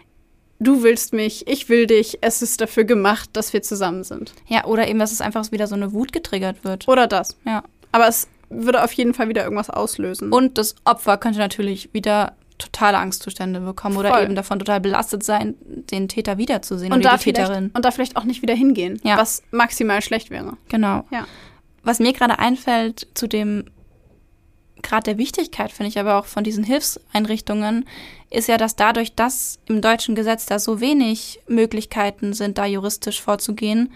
du 0.59 0.83
willst 0.83 1.13
mich, 1.13 1.47
ich 1.47 1.69
will 1.69 1.87
dich, 1.87 2.17
es 2.21 2.41
ist 2.41 2.61
dafür 2.61 2.83
gemacht, 2.83 3.29
dass 3.33 3.53
wir 3.53 3.61
zusammen 3.61 4.03
sind. 4.03 4.33
Ja, 4.47 4.65
oder 4.65 4.87
eben, 4.87 4.99
dass 4.99 5.11
es 5.11 5.21
einfach 5.21 5.51
wieder 5.51 5.67
so 5.67 5.75
eine 5.75 5.93
Wut 5.93 6.11
getriggert 6.11 6.63
wird. 6.63 6.87
Oder 6.87 7.07
das. 7.07 7.37
Ja. 7.45 7.63
Aber 7.91 8.07
es 8.07 8.27
würde 8.49 8.83
auf 8.83 8.91
jeden 8.93 9.13
Fall 9.13 9.29
wieder 9.29 9.43
irgendwas 9.43 9.69
auslösen. 9.69 10.31
Und 10.31 10.57
das 10.57 10.75
Opfer 10.85 11.17
könnte 11.17 11.39
natürlich 11.39 11.93
wieder 11.93 12.33
totale 12.57 12.97
Angstzustände 12.97 13.61
bekommen 13.61 13.95
oder 13.95 14.09
Voll. 14.09 14.23
eben 14.23 14.35
davon 14.35 14.59
total 14.59 14.81
belastet 14.81 15.23
sein, 15.23 15.55
den 15.61 16.09
Täter 16.09 16.37
wiederzusehen 16.37 16.91
Und 16.91 16.99
oder 16.99 17.11
da, 17.11 17.17
die 17.17 17.23
vielleicht, 17.23 17.47
Täterin. 17.47 17.71
und 17.73 17.85
da 17.85 17.91
vielleicht 17.91 18.17
auch 18.17 18.25
nicht 18.25 18.41
wieder 18.41 18.53
hingehen, 18.53 18.99
Ja. 19.03 19.17
was 19.17 19.43
maximal 19.51 20.01
schlecht 20.01 20.29
wäre. 20.29 20.57
Genau. 20.67 21.05
Ja. 21.09 21.25
Was 21.83 21.99
mir 21.99 22.11
gerade 22.11 22.37
einfällt 22.37 23.07
zu 23.13 23.27
dem 23.27 23.63
Grad 24.81 25.07
der 25.07 25.17
Wichtigkeit, 25.17 25.71
finde 25.71 25.89
ich 25.89 25.99
aber 25.99 26.17
auch 26.17 26.25
von 26.25 26.43
diesen 26.43 26.63
Hilfseinrichtungen, 26.63 27.85
ist 28.29 28.47
ja, 28.47 28.57
dass 28.57 28.75
dadurch, 28.75 29.15
dass 29.15 29.59
im 29.67 29.81
deutschen 29.81 30.15
Gesetz 30.15 30.45
da 30.45 30.59
so 30.59 30.79
wenig 30.79 31.39
Möglichkeiten 31.47 32.33
sind, 32.33 32.57
da 32.57 32.65
juristisch 32.65 33.21
vorzugehen, 33.21 33.91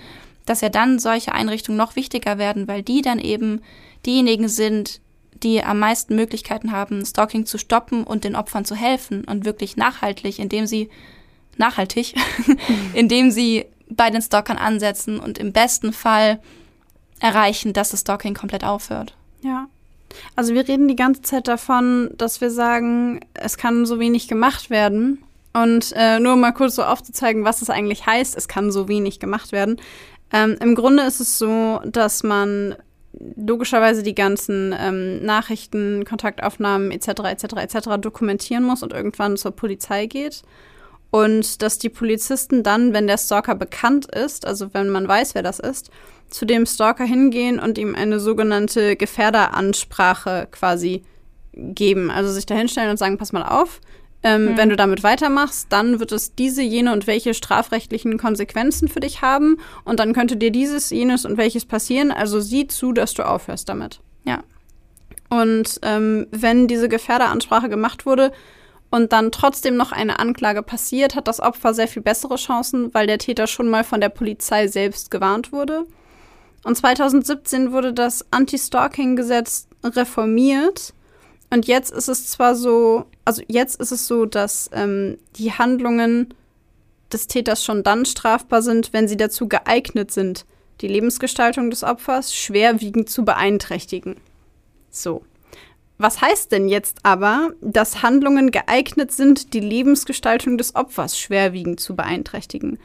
dass 0.45 0.61
ja 0.61 0.69
dann 0.69 0.99
solche 0.99 1.33
Einrichtungen 1.33 1.77
noch 1.77 1.95
wichtiger 1.95 2.37
werden, 2.37 2.67
weil 2.67 2.83
die 2.83 3.01
dann 3.01 3.19
eben 3.19 3.61
diejenigen 4.05 4.49
sind, 4.49 4.99
die 5.43 5.63
am 5.63 5.79
meisten 5.79 6.15
Möglichkeiten 6.15 6.71
haben, 6.71 7.05
Stalking 7.05 7.45
zu 7.45 7.57
stoppen 7.57 8.03
und 8.03 8.23
den 8.23 8.35
Opfern 8.35 8.65
zu 8.65 8.75
helfen 8.75 9.25
und 9.25 9.45
wirklich 9.45 9.77
nachhaltig, 9.77 10.39
indem 10.39 10.67
sie 10.67 10.89
nachhaltig, 11.57 12.15
indem 12.93 13.31
sie 13.31 13.65
bei 13.89 14.09
den 14.09 14.21
Stalkern 14.21 14.57
ansetzen 14.57 15.19
und 15.19 15.37
im 15.37 15.51
besten 15.51 15.93
Fall 15.93 16.39
erreichen, 17.19 17.73
dass 17.73 17.91
das 17.91 18.01
Stalking 18.01 18.33
komplett 18.33 18.63
aufhört. 18.63 19.15
Ja. 19.41 19.67
Also 20.35 20.53
wir 20.53 20.67
reden 20.67 20.87
die 20.87 20.95
ganze 20.95 21.21
Zeit 21.21 21.47
davon, 21.47 22.11
dass 22.17 22.41
wir 22.41 22.51
sagen, 22.51 23.19
es 23.33 23.57
kann 23.57 23.85
so 23.85 23.99
wenig 23.99 24.27
gemacht 24.27 24.69
werden. 24.69 25.23
Und 25.53 25.93
äh, 25.95 26.19
nur 26.19 26.33
um 26.33 26.39
mal 26.39 26.51
kurz 26.51 26.75
so 26.75 26.83
aufzuzeigen, 26.83 27.45
was 27.45 27.61
es 27.61 27.69
eigentlich 27.69 28.05
heißt, 28.05 28.35
es 28.35 28.47
kann 28.47 28.71
so 28.71 28.87
wenig 28.87 29.19
gemacht 29.19 29.51
werden. 29.51 29.79
Ähm, 30.31 30.57
Im 30.59 30.73
Grunde 30.73 31.03
ist 31.03 31.19
es 31.19 31.37
so, 31.37 31.79
dass 31.85 32.23
man 32.23 32.75
logischerweise 33.35 34.01
die 34.01 34.15
ganzen 34.15 34.75
ähm, 34.77 35.23
Nachrichten, 35.23 36.03
Kontaktaufnahmen 36.05 36.91
etc. 36.91 37.07
etc. 37.25 37.43
etc. 37.57 37.89
dokumentieren 37.99 38.63
muss 38.63 38.81
und 38.81 38.93
irgendwann 38.93 39.37
zur 39.37 39.51
Polizei 39.51 40.07
geht. 40.07 40.41
Und 41.13 41.61
dass 41.61 41.77
die 41.77 41.89
Polizisten 41.89 42.63
dann, 42.63 42.91
wenn 42.91 43.05
der 43.05 43.19
Stalker 43.19 43.53
bekannt 43.53 44.07
ist, 44.07 44.47
also 44.47 44.73
wenn 44.73 44.89
man 44.89 45.07
weiß, 45.07 45.35
wer 45.35 45.43
das 45.43 45.59
ist, 45.59 45.91
zu 46.31 46.43
dem 46.43 46.65
Stalker 46.65 47.03
hingehen 47.03 47.59
und 47.59 47.77
ihm 47.77 47.93
eine 47.93 48.19
sogenannte 48.19 48.95
Gefährderansprache 48.95 50.47
quasi 50.49 51.03
geben. 51.53 52.09
Also 52.09 52.31
sich 52.31 52.47
da 52.47 52.55
hinstellen 52.55 52.89
und 52.89 52.97
sagen, 52.97 53.19
pass 53.19 53.31
mal 53.31 53.43
auf, 53.43 53.79
ähm, 54.23 54.57
wenn 54.57 54.69
du 54.69 54.75
damit 54.75 55.03
weitermachst, 55.03 55.67
dann 55.69 55.99
wird 55.99 56.11
es 56.11 56.33
diese, 56.33 56.63
jene 56.63 56.91
und 56.91 57.05
welche 57.05 57.35
strafrechtlichen 57.35 58.17
Konsequenzen 58.17 58.87
für 58.87 58.99
dich 58.99 59.21
haben 59.21 59.57
und 59.83 59.99
dann 59.99 60.13
könnte 60.13 60.35
dir 60.35 60.49
dieses, 60.49 60.89
jenes 60.89 61.25
und 61.25 61.37
welches 61.37 61.65
passieren. 61.65 62.11
Also 62.11 62.39
sieh 62.39 62.65
zu, 62.65 62.91
dass 62.91 63.13
du 63.13 63.21
aufhörst 63.21 63.69
damit. 63.69 63.99
Ja. 64.25 64.43
Und 65.29 65.79
ähm, 65.83 66.25
wenn 66.31 66.67
diese 66.67 66.89
Gefährderansprache 66.89 67.69
gemacht 67.69 68.07
wurde 68.07 68.31
und 68.93 69.11
dann 69.11 69.31
trotzdem 69.31 69.75
noch 69.75 69.91
eine 69.91 70.19
Anklage 70.19 70.61
passiert, 70.61 71.15
hat 71.15 71.27
das 71.27 71.39
Opfer 71.39 71.73
sehr 71.73 71.87
viel 71.87 72.03
bessere 72.03 72.35
Chancen, 72.35 72.93
weil 72.93 73.07
der 73.07 73.17
Täter 73.17 73.47
schon 73.47 73.67
mal 73.67 73.83
von 73.83 73.99
der 73.99 74.09
Polizei 74.09 74.67
selbst 74.67 75.09
gewarnt 75.09 75.51
wurde. 75.51 75.87
Und 76.63 76.77
2017 76.77 77.71
wurde 77.71 77.91
das 77.91 78.23
Anti-Stalking-Gesetz 78.29 79.67
reformiert. 79.83 80.93
Und 81.49 81.65
jetzt 81.65 81.91
ist 81.91 82.07
es 82.07 82.27
zwar 82.27 82.53
so, 82.53 83.05
also 83.25 83.41
jetzt 83.47 83.81
ist 83.81 83.89
es 83.89 84.05
so, 84.05 84.27
dass 84.27 84.69
ähm, 84.73 85.17
die 85.37 85.51
Handlungen 85.51 86.31
des 87.11 87.25
Täters 87.25 87.63
schon 87.63 87.81
dann 87.81 88.05
strafbar 88.05 88.61
sind, 88.61 88.93
wenn 88.93 89.07
sie 89.07 89.17
dazu 89.17 89.47
geeignet 89.47 90.11
sind, 90.11 90.45
die 90.81 90.87
Lebensgestaltung 90.87 91.71
des 91.71 91.83
Opfers 91.83 92.35
schwerwiegend 92.35 93.09
zu 93.09 93.25
beeinträchtigen. 93.25 94.17
So. 94.91 95.23
Was 95.97 96.21
heißt 96.21 96.51
denn 96.51 96.67
jetzt 96.67 96.99
aber, 97.03 97.51
dass 97.61 98.01
Handlungen 98.01 98.51
geeignet 98.51 99.11
sind, 99.11 99.53
die 99.53 99.59
Lebensgestaltung 99.59 100.57
des 100.57 100.75
Opfers 100.75 101.17
schwerwiegend 101.17 101.79
zu 101.79 101.95
beeinträchtigen? 101.95 102.79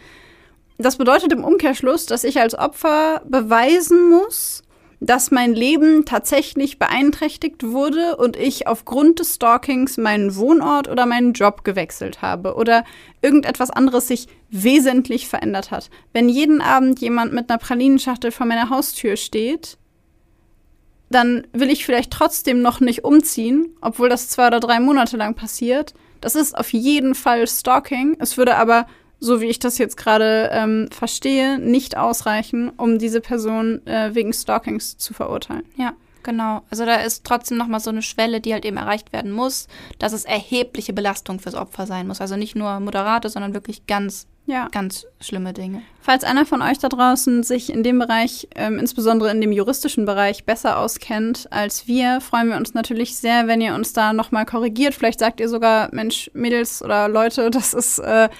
Das 0.77 0.97
bedeutet 0.97 1.33
im 1.33 1.43
Umkehrschluss, 1.43 2.07
dass 2.07 2.23
ich 2.23 2.39
als 2.41 2.57
Opfer 2.57 3.23
beweisen 3.27 4.11
muss, 4.11 4.63
dass 5.01 5.31
mein 5.31 5.55
Leben 5.55 6.05
tatsächlich 6.05 6.79
beeinträchtigt 6.79 7.65
wurde 7.65 8.17
und 8.17 8.37
ich 8.37 8.67
aufgrund 8.67 9.21
des 9.21 9.37
Stalkings 9.37 9.97
meinen 9.97 10.37
Wohnort 10.37 10.89
oder 10.89 11.07
meinen 11.07 11.33
Job 11.33 11.65
gewechselt 11.65 12.21
habe 12.21 12.55
oder 12.55 12.85
irgendetwas 13.23 13.71
anderes 13.71 14.09
sich 14.09 14.27
wesentlich 14.51 15.29
verändert 15.29 15.71
hat. 15.71 15.91
Wenn 16.13 16.29
jeden 16.29 16.61
Abend 16.61 17.01
jemand 17.01 17.33
mit 17.33 17.49
einer 17.49 17.59
Pralinenschachtel 17.59 18.33
vor 18.33 18.47
meiner 18.47 18.71
Haustür 18.71 19.17
steht, 19.17 19.79
dann 21.11 21.47
will 21.53 21.71
ich 21.71 21.85
vielleicht 21.85 22.11
trotzdem 22.11 22.63
noch 22.63 22.81
nicht 22.81 23.05
umziehen, 23.05 23.75
obwohl 23.81 24.09
das 24.09 24.29
zwei 24.29 24.49
oder 24.49 24.61
drei 24.61 24.81
Monate 24.81 25.17
lang 25.17 25.35
passiert. 25.35 25.95
Das 26.21 26.35
ist 26.35 26.57
auf 26.57 26.73
jeden 26.73 27.15
Fall 27.15 27.47
Stalking. 27.47 28.17
Es 28.19 28.37
würde 28.37 28.57
aber, 28.57 28.87
so 29.21 29.41
wie 29.41 29.47
ich 29.47 29.59
das 29.59 29.79
jetzt 29.79 29.97
gerade 29.97 30.51
ähm, 30.53 30.89
verstehe, 30.91 31.59
nicht 31.59 31.97
ausreichen, 31.97 32.71
um 32.77 32.99
diese 32.99 33.21
Person 33.21 33.87
äh, 33.87 34.15
wegen 34.15 34.33
Stalkings 34.33 34.99
zu 34.99 35.15
verurteilen. 35.15 35.65
Ja, 35.77 35.95
genau. 36.23 36.63
Also 36.71 36.85
da 36.85 36.97
ist 36.97 37.25
trotzdem 37.25 37.57
nochmal 37.57 37.81
so 37.81 37.91
eine 37.91 38.03
Schwelle, 38.03 38.41
die 38.41 38.53
halt 38.53 38.65
eben 38.65 38.77
erreicht 38.77 39.13
werden 39.13 39.33
muss, 39.33 39.69
dass 39.99 40.13
es 40.13 40.25
erhebliche 40.25 40.93
Belastung 40.93 41.41
fürs 41.41 41.55
Opfer 41.55 41.87
sein 41.87 42.07
muss. 42.07 42.21
Also 42.21 42.37
nicht 42.37 42.57
nur 42.57 42.81
moderate, 42.81 43.29
sondern 43.29 43.55
wirklich 43.55 43.87
ganz, 43.87 44.27
Ja. 44.49 44.69
ganz 44.73 45.07
schlimme 45.21 45.53
Dinge. 45.53 45.83
Falls 46.01 46.25
einer 46.25 46.47
von 46.47 46.63
euch 46.63 46.79
da 46.79 46.89
draußen 46.89 47.43
sich 47.43 47.71
in 47.71 47.83
dem 47.83 47.99
Bereich, 47.99 48.49
ähm, 48.55 48.79
insbesondere 48.79 49.31
in 49.31 49.43
dem 49.43 49.53
juristischen 49.53 50.07
Bereich, 50.07 50.45
besser 50.45 50.79
auskennt 50.79 51.49
als 51.51 51.87
wir, 51.87 52.23
freuen 52.23 52.49
wir 52.49 52.57
uns 52.57 52.73
natürlich 52.73 53.17
sehr, 53.17 53.47
wenn 53.47 53.61
ihr 53.61 53.75
uns 53.75 53.93
da 53.93 54.15
nochmal 54.15 54.47
korrigiert. 54.47 54.95
Vielleicht 54.95 55.19
sagt 55.19 55.39
ihr 55.41 55.51
sogar, 55.51 55.91
Mensch, 55.93 56.31
Mädels 56.33 56.83
oder 56.83 57.09
Leute, 57.09 57.51
das 57.51 57.75
ist 57.75 57.99
äh, 57.99 58.31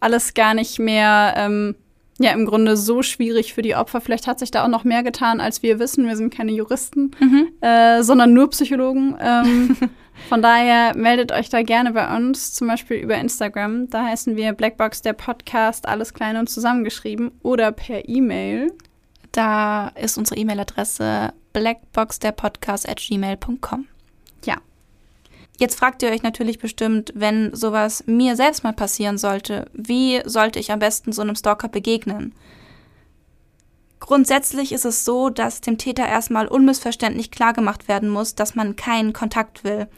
alles 0.00 0.32
gar 0.32 0.54
nicht 0.54 0.78
mehr, 0.78 1.34
ähm, 1.36 1.74
ja, 2.18 2.32
im 2.32 2.46
Grunde 2.46 2.76
so 2.76 3.02
schwierig 3.02 3.52
für 3.52 3.62
die 3.62 3.76
Opfer. 3.76 4.00
Vielleicht 4.00 4.26
hat 4.26 4.38
sich 4.38 4.50
da 4.50 4.64
auch 4.64 4.68
noch 4.68 4.84
mehr 4.84 5.02
getan, 5.02 5.40
als 5.40 5.62
wir 5.62 5.78
wissen. 5.78 6.08
Wir 6.08 6.16
sind 6.16 6.34
keine 6.34 6.50
Juristen, 6.50 7.12
äh, 7.60 8.02
sondern 8.02 8.32
nur 8.32 8.48
Psychologen. 8.50 9.16
Ähm, 9.20 9.76
von 10.28 10.42
daher 10.42 10.96
meldet 10.96 11.32
euch 11.32 11.48
da 11.48 11.62
gerne 11.62 11.92
bei 11.92 12.16
uns, 12.16 12.52
zum 12.52 12.68
Beispiel 12.68 12.98
über 12.98 13.16
Instagram. 13.16 13.88
Da 13.88 14.04
heißen 14.06 14.36
wir 14.36 14.52
Blackbox 14.52 15.02
der 15.02 15.14
Podcast, 15.14 15.88
alles 15.88 16.14
klein 16.14 16.36
und 16.36 16.48
zusammengeschrieben 16.50 17.32
oder 17.42 17.72
per 17.72 18.08
E-Mail. 18.08 18.72
Da 19.32 19.88
ist 19.88 20.16
unsere 20.18 20.38
E-Mail-Adresse 20.40 21.32
blackboxderpodcast.gmail.com. 21.52 23.86
Ja. 24.44 24.56
Jetzt 25.58 25.78
fragt 25.78 26.02
ihr 26.02 26.10
euch 26.10 26.22
natürlich 26.22 26.58
bestimmt, 26.58 27.12
wenn 27.14 27.54
sowas 27.54 28.04
mir 28.06 28.36
selbst 28.36 28.64
mal 28.64 28.72
passieren 28.72 29.18
sollte, 29.18 29.70
wie 29.72 30.22
sollte 30.24 30.58
ich 30.58 30.72
am 30.72 30.78
besten 30.78 31.12
so 31.12 31.20
einem 31.22 31.36
Stalker 31.36 31.68
begegnen? 31.68 32.34
Grundsätzlich 34.00 34.72
ist 34.72 34.84
es 34.84 35.04
so, 35.04 35.28
dass 35.28 35.60
dem 35.60 35.76
Täter 35.76 36.06
erstmal 36.06 36.46
unmissverständlich 36.46 37.30
klargemacht 37.30 37.88
werden 37.88 38.08
muss, 38.08 38.34
dass 38.34 38.54
man 38.54 38.76
keinen 38.76 39.12
Kontakt 39.12 39.64
will. 39.64 39.88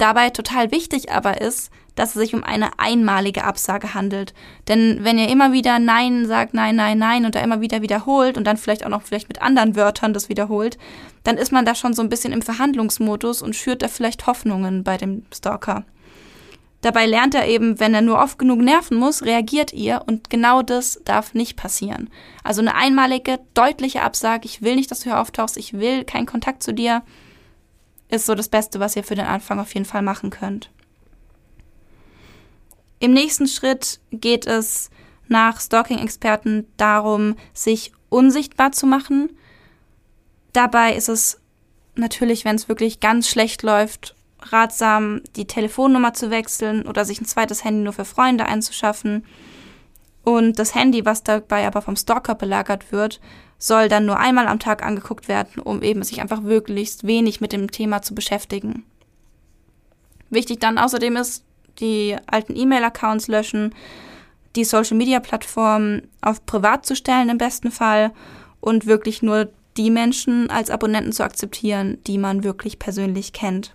Dabei 0.00 0.30
total 0.30 0.70
wichtig 0.70 1.12
aber 1.12 1.42
ist, 1.42 1.70
dass 1.94 2.10
es 2.10 2.14
sich 2.14 2.34
um 2.34 2.42
eine 2.42 2.78
einmalige 2.78 3.44
Absage 3.44 3.92
handelt. 3.92 4.32
Denn 4.66 5.04
wenn 5.04 5.18
ihr 5.18 5.28
immer 5.28 5.52
wieder 5.52 5.78
Nein 5.78 6.24
sagt, 6.24 6.54
Nein, 6.54 6.76
Nein, 6.76 6.96
Nein 6.96 7.26
und 7.26 7.34
da 7.34 7.40
immer 7.40 7.60
wieder 7.60 7.82
wiederholt 7.82 8.38
und 8.38 8.44
dann 8.44 8.56
vielleicht 8.56 8.86
auch 8.86 8.88
noch 8.88 9.02
vielleicht 9.02 9.28
mit 9.28 9.42
anderen 9.42 9.76
Wörtern 9.76 10.14
das 10.14 10.30
wiederholt, 10.30 10.78
dann 11.22 11.36
ist 11.36 11.52
man 11.52 11.66
da 11.66 11.74
schon 11.74 11.92
so 11.92 12.00
ein 12.00 12.08
bisschen 12.08 12.32
im 12.32 12.40
Verhandlungsmodus 12.40 13.42
und 13.42 13.54
schürt 13.54 13.82
da 13.82 13.88
vielleicht 13.88 14.26
Hoffnungen 14.26 14.84
bei 14.84 14.96
dem 14.96 15.26
Stalker. 15.34 15.84
Dabei 16.80 17.04
lernt 17.04 17.34
er 17.34 17.46
eben, 17.46 17.78
wenn 17.78 17.92
er 17.92 18.00
nur 18.00 18.20
oft 18.20 18.38
genug 18.38 18.60
nerven 18.60 18.96
muss, 18.96 19.22
reagiert 19.22 19.74
ihr 19.74 20.00
und 20.06 20.30
genau 20.30 20.62
das 20.62 20.98
darf 21.04 21.34
nicht 21.34 21.58
passieren. 21.58 22.08
Also 22.42 22.62
eine 22.62 22.74
einmalige, 22.74 23.38
deutliche 23.52 24.00
Absage, 24.00 24.46
ich 24.46 24.62
will 24.62 24.76
nicht, 24.76 24.90
dass 24.90 25.00
du 25.00 25.10
hier 25.10 25.20
auftauchst, 25.20 25.58
ich 25.58 25.74
will 25.74 26.04
keinen 26.04 26.24
Kontakt 26.24 26.62
zu 26.62 26.72
dir, 26.72 27.02
ist 28.10 28.26
so 28.26 28.34
das 28.34 28.48
Beste, 28.48 28.80
was 28.80 28.96
ihr 28.96 29.04
für 29.04 29.14
den 29.14 29.26
Anfang 29.26 29.58
auf 29.58 29.74
jeden 29.74 29.86
Fall 29.86 30.02
machen 30.02 30.30
könnt. 30.30 30.70
Im 32.98 33.12
nächsten 33.12 33.46
Schritt 33.46 34.00
geht 34.10 34.46
es 34.46 34.90
nach 35.28 35.60
Stalking-Experten 35.60 36.66
darum, 36.76 37.36
sich 37.54 37.92
unsichtbar 38.08 38.72
zu 38.72 38.86
machen. 38.86 39.30
Dabei 40.52 40.94
ist 40.94 41.08
es 41.08 41.40
natürlich, 41.94 42.44
wenn 42.44 42.56
es 42.56 42.68
wirklich 42.68 43.00
ganz 43.00 43.28
schlecht 43.28 43.62
läuft, 43.62 44.16
ratsam, 44.42 45.22
die 45.36 45.46
Telefonnummer 45.46 46.12
zu 46.12 46.30
wechseln 46.30 46.86
oder 46.86 47.04
sich 47.04 47.20
ein 47.20 47.26
zweites 47.26 47.64
Handy 47.64 47.82
nur 47.82 47.92
für 47.92 48.04
Freunde 48.04 48.46
einzuschaffen. 48.46 49.24
Und 50.24 50.58
das 50.58 50.74
Handy, 50.74 51.04
was 51.04 51.22
dabei 51.22 51.66
aber 51.66 51.82
vom 51.82 51.96
Stalker 51.96 52.34
belagert 52.34 52.92
wird, 52.92 53.20
soll 53.60 53.88
dann 53.88 54.06
nur 54.06 54.18
einmal 54.18 54.48
am 54.48 54.58
Tag 54.58 54.82
angeguckt 54.82 55.28
werden, 55.28 55.62
um 55.62 55.82
eben 55.82 56.02
sich 56.02 56.20
einfach 56.20 56.40
möglichst 56.40 57.06
wenig 57.06 57.40
mit 57.40 57.52
dem 57.52 57.70
Thema 57.70 58.02
zu 58.02 58.14
beschäftigen. 58.14 58.84
Wichtig 60.30 60.60
dann 60.60 60.78
außerdem 60.78 61.16
ist, 61.16 61.44
die 61.78 62.16
alten 62.26 62.56
E-Mail-Accounts 62.56 63.28
löschen, 63.28 63.74
die 64.56 64.64
Social-Media-Plattformen 64.64 66.08
auf 66.22 66.44
privat 66.46 66.86
zu 66.86 66.96
stellen 66.96 67.28
im 67.28 67.38
besten 67.38 67.70
Fall 67.70 68.12
und 68.60 68.86
wirklich 68.86 69.22
nur 69.22 69.50
die 69.76 69.90
Menschen 69.90 70.50
als 70.50 70.70
Abonnenten 70.70 71.12
zu 71.12 71.22
akzeptieren, 71.22 71.98
die 72.06 72.18
man 72.18 72.42
wirklich 72.42 72.78
persönlich 72.78 73.32
kennt 73.32 73.74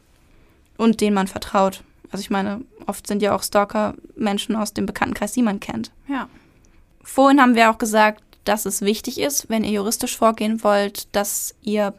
und 0.77 0.99
denen 0.99 1.15
man 1.15 1.27
vertraut. 1.27 1.83
Also 2.11 2.21
ich 2.21 2.29
meine, 2.29 2.61
oft 2.88 3.07
sind 3.07 3.21
ja 3.21 3.36
auch 3.36 3.43
Stalker 3.43 3.93
Menschen 4.15 4.55
aus 4.55 4.73
dem 4.73 4.86
Bekanntenkreis, 4.86 5.31
die 5.31 5.43
man 5.43 5.59
kennt. 5.59 5.91
Ja. 6.07 6.27
Vorhin 7.03 7.39
haben 7.39 7.55
wir 7.55 7.69
auch 7.69 7.77
gesagt, 7.77 8.23
dass 8.45 8.65
es 8.65 8.81
wichtig 8.81 9.19
ist, 9.19 9.49
wenn 9.49 9.63
ihr 9.63 9.71
juristisch 9.71 10.17
vorgehen 10.17 10.63
wollt, 10.63 11.13
dass 11.15 11.55
ihr 11.61 11.93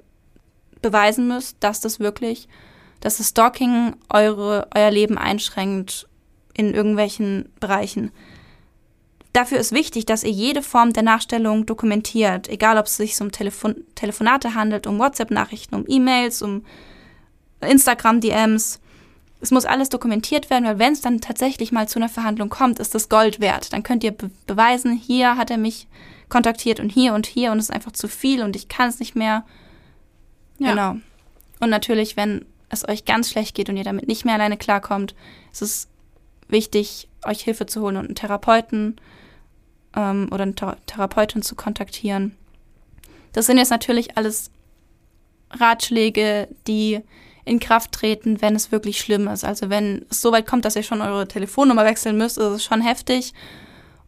beweisen 0.81 1.29
müsst, 1.29 1.57
dass 1.61 1.81
das 1.81 2.01
wirklich, 2.01 2.49
dass 3.01 3.19
das 3.19 3.29
Stalking 3.29 3.97
eure, 4.09 4.69
euer 4.75 4.91
Leben 4.91 5.19
einschränkt 5.19 6.09
in 6.55 6.73
irgendwelchen 6.73 7.51
Bereichen. 7.61 8.13
Dafür 9.33 9.59
ist 9.59 9.73
wichtig, 9.73 10.07
dass 10.07 10.25
ihr 10.25 10.31
jede 10.31 10.63
Form 10.63 10.95
der 10.95 11.03
Nachstellung 11.03 11.67
dokumentiert, 11.67 12.49
egal 12.49 12.79
ob 12.79 12.87
es 12.87 12.97
sich 12.97 13.21
um 13.21 13.33
Telefon 13.33 13.85
Telefonate 13.95 14.55
handelt, 14.55 14.87
um 14.87 14.99
WhatsApp-Nachrichten, 14.99 15.75
um 15.75 15.85
E-Mails, 15.87 16.41
um 16.41 16.65
Instagram-DMs. 17.61 18.81
Es 19.47 19.53
muss 19.53 19.65
alles 19.65 19.91
dokumentiert 19.91 20.51
werden, 20.51 20.65
weil 20.65 20.81
wenn 20.81 20.93
es 20.93 21.03
dann 21.03 21.21
tatsächlich 21.21 21.71
mal 21.71 21.87
zu 21.87 22.01
einer 22.01 22.09
Verhandlung 22.09 22.49
kommt, 22.49 22.81
ist 22.81 22.97
das 22.97 23.09
Gold 23.09 23.39
wert. 23.39 23.73
Dann 23.73 23.85
könnt 23.85 24.03
ihr 24.03 24.11
be 24.11 24.29
beweisen, 24.45 24.95
hier 24.95 25.37
hat 25.37 25.53
er 25.53 25.57
mich 25.57 25.87
kontaktiert 26.29 26.81
und 26.81 26.91
hier 26.91 27.15
und 27.15 27.27
hier 27.27 27.53
und 27.53 27.59
es 27.59 27.67
ist 27.67 27.71
einfach 27.71 27.93
zu 27.93 28.09
viel 28.09 28.43
und 28.43 28.57
ich 28.57 28.67
kann 28.67 28.89
es 28.89 28.99
nicht 28.99 29.15
mehr. 29.15 29.45
Ja. 30.59 30.71
Genau. 30.71 30.97
Und 31.61 31.71
natürlich, 31.71 32.17
wenn 32.17 32.45
es 32.71 32.89
euch 32.89 33.05
ganz 33.05 33.31
schlecht 33.31 33.55
geht 33.55 33.69
und 33.69 33.77
ihr 33.77 33.85
damit 33.85 34.09
nicht 34.09 34.25
mehr 34.25 34.35
alleine 34.35 34.57
klarkommt, 34.57 35.15
ist 35.53 35.63
es 35.63 35.89
wichtig, 36.49 37.07
euch 37.25 37.43
Hilfe 37.43 37.67
zu 37.67 37.83
holen 37.83 37.99
und 37.99 38.07
einen 38.07 38.17
Therapeuten 38.17 38.97
ähm, 39.95 40.29
oder 40.33 40.43
eine 40.43 40.57
Thera 40.57 40.77
Therapeutin 40.87 41.43
zu 41.43 41.55
kontaktieren. 41.55 42.37
Das 43.33 43.47
sind 43.47 43.59
jetzt 43.59 43.71
natürlich 43.71 44.17
alles 44.17 44.51
Ratschläge, 45.53 46.49
die 46.67 47.03
in 47.47 47.61
Kraft 47.61 47.93
treten, 47.93 48.43
wenn 48.43 48.57
es 48.57 48.73
wirklich 48.73 49.01
schlimm 49.01 49.29
ist. 49.29 49.45
Also 49.45 49.71
wenn 49.71 50.05
es 50.11 50.21
so 50.21 50.33
weit 50.33 50.47
kommt, 50.47 50.65
dass 50.65 50.77
ihr 50.77 50.83
schon 50.83 51.01
eure 51.01 51.29
Telefonnummer 51.29 51.85
wechseln 51.85 52.19
müsst, 52.19 52.37
ist 52.37 52.45
es 52.45 52.65
schon 52.65 52.83
heftig. 52.83 53.33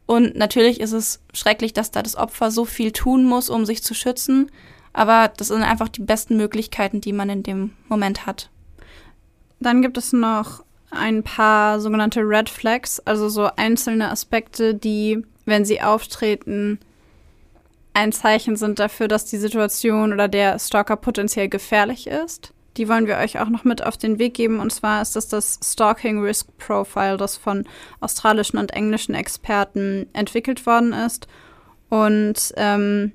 Und 0.07 0.36
natürlich 0.36 0.80
ist 0.80 0.93
es 0.93 1.20
schrecklich, 1.32 1.72
dass 1.72 1.91
da 1.91 2.03
das 2.03 2.16
Opfer 2.16 2.51
so 2.51 2.64
viel 2.64 2.93
tun 2.93 3.24
muss, 3.24 3.49
um 3.49 3.64
sich 3.64 3.82
zu 3.82 3.95
schützen. 3.95 4.51
Aber 4.93 5.30
das 5.36 5.49
sind 5.49 5.62
einfach 5.62 5.89
die 5.89 6.03
besten 6.03 6.36
Möglichkeiten, 6.36 7.01
die 7.01 7.12
man 7.12 7.30
in 7.30 7.43
dem 7.45 7.74
Moment 7.89 8.26
hat. 8.26 8.51
Dann 9.61 9.82
gibt 9.82 9.97
es 9.97 10.12
noch 10.12 10.64
ein 10.91 11.22
paar 11.22 11.80
sogenannte 11.80 12.20
Red 12.20 12.49
Flags, 12.49 12.99
also 13.01 13.28
so 13.28 13.51
einzelne 13.57 14.11
Aspekte, 14.11 14.74
die, 14.74 15.22
wenn 15.45 15.64
sie 15.64 15.80
auftreten, 15.80 16.80
ein 17.95 18.12
Zeichen 18.12 18.57
sind 18.57 18.78
dafür, 18.78 19.07
dass 19.09 19.26
die 19.26 19.39
Situation 19.39 20.12
oder 20.12 20.28
der 20.28 20.59
Stalker 20.59 20.97
potenziell 20.97 21.49
gefährlich 21.49 22.07
ist. 22.07 22.53
Die 22.79 22.89
wollen 22.89 23.07
wir 23.07 23.18
euch 23.18 23.39
auch 23.41 23.49
noch 23.49 23.64
mit 23.64 23.85
auf 23.85 23.97
den 23.97 24.18
Weg 24.18 24.35
geben. 24.35 24.61
Und 24.61 24.72
zwar 24.72 25.03
ist 25.03 25.16
das 25.16 25.29
das 25.29 25.59
Stalking 25.62 26.22
Risk 26.22 26.57
Profile, 26.57 27.16
das 27.16 27.37
von 27.37 27.64
australischen 28.01 28.59
und 28.59 28.72
englischen 28.72 29.14
Experten 29.14 30.07
entwickelt 30.12 30.64
worden 30.64 30.93
ist 30.93 31.26
und 31.91 32.53
ähm, 32.57 33.12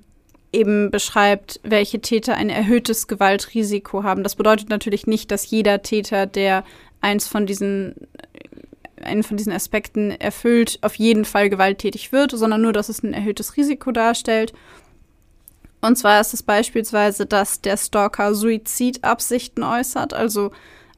eben 0.52 0.92
beschreibt, 0.92 1.60
welche 1.64 2.02
Täter 2.02 2.36
ein 2.36 2.50
erhöhtes 2.50 3.08
Gewaltrisiko 3.08 4.04
haben. 4.04 4.24
Das 4.24 4.36
bedeutet 4.36 4.70
natürlich 4.70 5.08
nicht, 5.08 5.32
dass 5.32 5.50
jeder 5.50 5.82
Täter, 5.82 6.26
der 6.26 6.64
eins 7.02 7.28
von 7.28 7.46
diesen 7.46 7.96
einen 9.02 9.24
von 9.24 9.36
diesen 9.36 9.52
Aspekten 9.52 10.12
erfüllt, 10.12 10.80
auf 10.82 10.96
jeden 10.96 11.26
Fall 11.26 11.50
gewalttätig 11.50 12.12
wird, 12.14 12.32
sondern 12.32 12.62
nur, 12.62 12.72
dass 12.72 12.88
es 12.88 13.04
ein 13.04 13.14
erhöhtes 13.14 13.58
Risiko 13.58 13.92
darstellt. 13.92 14.54
Und 15.84 15.98
zwar 15.98 16.22
ist 16.22 16.34
es 16.34 16.42
beispielsweise, 16.44 17.26
dass 17.26 17.60
der 17.60 17.76
Stalker 17.76 18.34
Suizidabsichten 18.34 19.64
äußert, 19.64 20.14
also 20.14 20.52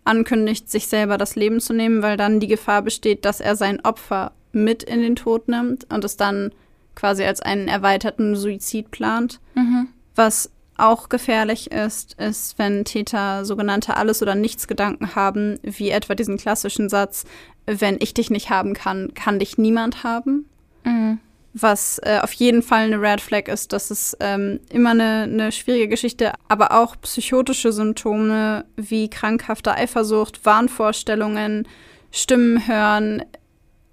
ankündigt, 0.04 0.70
sich 0.70 0.86
selber 0.86 1.18
das 1.18 1.36
Leben 1.36 1.60
zu 1.60 1.74
nehmen, 1.74 2.04
weil 2.04 2.18
dann 2.18 2.40
die 2.40 2.48
Gefahr 2.48 2.84
besteht, 2.84 3.26
dass 3.26 3.40
er 3.40 3.56
sein 3.56 3.84
Opfer 3.84 4.32
mit 4.52 4.84
in 4.84 5.02
den 5.02 5.16
Tod 5.16 5.48
nimmt 5.48 5.92
und 5.92 6.04
es 6.04 6.18
dann 6.18 6.52
quasi 6.94 7.24
als 7.24 7.42
einen 7.42 7.68
erweiterten 7.68 8.36
Suizid 8.36 8.92
plant. 8.92 9.40
Mhm. 9.56 9.88
Was 10.14 10.52
auch 10.78 11.10
gefährlich 11.10 11.72
ist, 11.72 12.14
ist, 12.20 12.60
wenn 12.60 12.86
Täter 12.86 13.44
sogenannte 13.44 13.98
Alles- 13.98 14.22
oder 14.22 14.36
Nichts-Gedanken 14.36 15.16
haben, 15.16 15.58
wie 15.64 15.90
etwa 15.90 16.14
diesen 16.14 16.38
klassischen 16.38 16.90
Satz, 16.90 17.26
wenn 17.66 17.98
ich 18.00 18.14
dich 18.14 18.30
nicht 18.30 18.52
haben 18.52 18.76
kann, 18.76 19.16
kann 19.16 19.40
dich 19.40 19.58
niemand 19.58 20.04
haben. 20.04 20.46
Mhm. 20.84 21.20
Was 21.58 22.00
äh, 22.00 22.20
auf 22.22 22.34
jeden 22.34 22.62
Fall 22.62 22.84
eine 22.84 23.02
Red 23.02 23.22
Flag 23.22 23.48
ist, 23.48 23.72
das 23.72 23.90
ist 23.90 24.18
ähm, 24.20 24.60
immer 24.70 24.90
eine, 24.90 25.22
eine 25.24 25.52
schwierige 25.54 25.88
Geschichte, 25.88 26.34
aber 26.50 26.74
auch 26.74 26.98
psychotische 27.02 27.72
Symptome 27.72 28.66
wie 28.76 29.10
krankhafte 29.10 29.74
Eifersucht, 29.74 30.46
Wahnvorstellungen, 30.46 31.66
Stimmen 32.12 32.68
hören, 32.68 33.24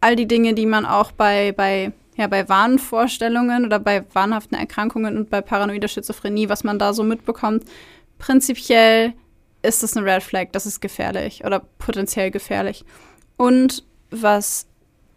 all 0.00 0.16
die 0.16 0.26
Dinge, 0.26 0.54
die 0.54 0.66
man 0.66 0.84
auch 0.84 1.12
bei, 1.12 1.52
bei 1.52 1.92
ja, 2.16 2.26
bei 2.26 2.48
Wahnvorstellungen 2.48 3.64
oder 3.64 3.78
bei 3.78 4.04
wahnhaften 4.12 4.58
Erkrankungen 4.58 5.16
und 5.16 5.30
bei 5.30 5.40
paranoider 5.40 5.86
Schizophrenie, 5.86 6.48
was 6.48 6.64
man 6.64 6.80
da 6.80 6.92
so 6.92 7.04
mitbekommt, 7.04 7.64
prinzipiell 8.18 9.14
ist 9.62 9.84
das 9.84 9.96
eine 9.96 10.04
Red 10.04 10.24
Flag, 10.24 10.48
das 10.50 10.66
ist 10.66 10.80
gefährlich 10.80 11.44
oder 11.44 11.60
potenziell 11.78 12.32
gefährlich. 12.32 12.84
Und 13.36 13.84
was 14.10 14.66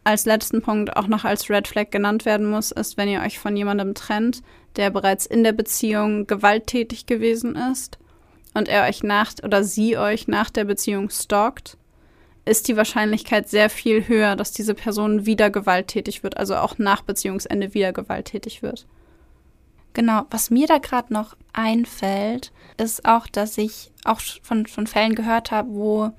als 0.05 0.25
letzten 0.25 0.61
Punkt 0.61 0.95
auch 0.95 1.07
noch 1.07 1.25
als 1.25 1.49
Red 1.49 1.67
Flag 1.67 1.91
genannt 1.91 2.23
werden 2.23 2.49
muss, 2.49 2.71
ist, 2.71 2.95
wenn 2.95 3.09
ihr 3.09 3.21
euch 3.21 3.39
von 3.39 3.57
jemandem 3.57 3.93
trennt, 3.93 4.41
der 4.77 4.89
bereits 4.89 5.25
in 5.25 5.43
der 5.43 5.51
Beziehung 5.51 6.27
gewalttätig 6.27 7.05
gewesen 7.05 7.55
ist 7.71 7.97
und 8.53 8.69
er 8.69 8.83
euch 8.87 9.03
nach 9.03 9.33
oder 9.43 9.63
sie 9.63 9.97
euch 9.97 10.27
nach 10.29 10.49
der 10.49 10.63
Beziehung 10.63 11.09
stalkt 11.09 11.77
ist 12.45 12.67
die 12.67 12.77
Wahrscheinlichkeit 12.77 13.49
sehr 13.49 13.69
viel 13.69 14.07
höher, 14.07 14.35
dass 14.35 14.51
diese 14.51 14.75
Person 14.75 15.25
wieder 15.25 15.49
gewalttätig 15.49 16.23
wird, 16.23 16.37
also 16.37 16.55
auch 16.55 16.77
nach 16.77 17.01
Beziehungsende 17.01 17.73
wieder 17.73 17.91
gewalttätig 17.91 18.61
wird. 18.61 18.85
Genau, 19.93 20.25
was 20.29 20.51
mir 20.51 20.67
da 20.67 20.77
gerade 20.77 21.11
noch 21.11 21.35
einfällt, 21.53 22.51
ist 22.77 23.05
auch, 23.05 23.27
dass 23.27 23.57
ich 23.57 23.91
auch 24.03 24.19
von, 24.43 24.67
von 24.67 24.87
Fällen 24.87 25.15
gehört 25.15 25.51
habe, 25.51 25.69
wo 25.69 26.11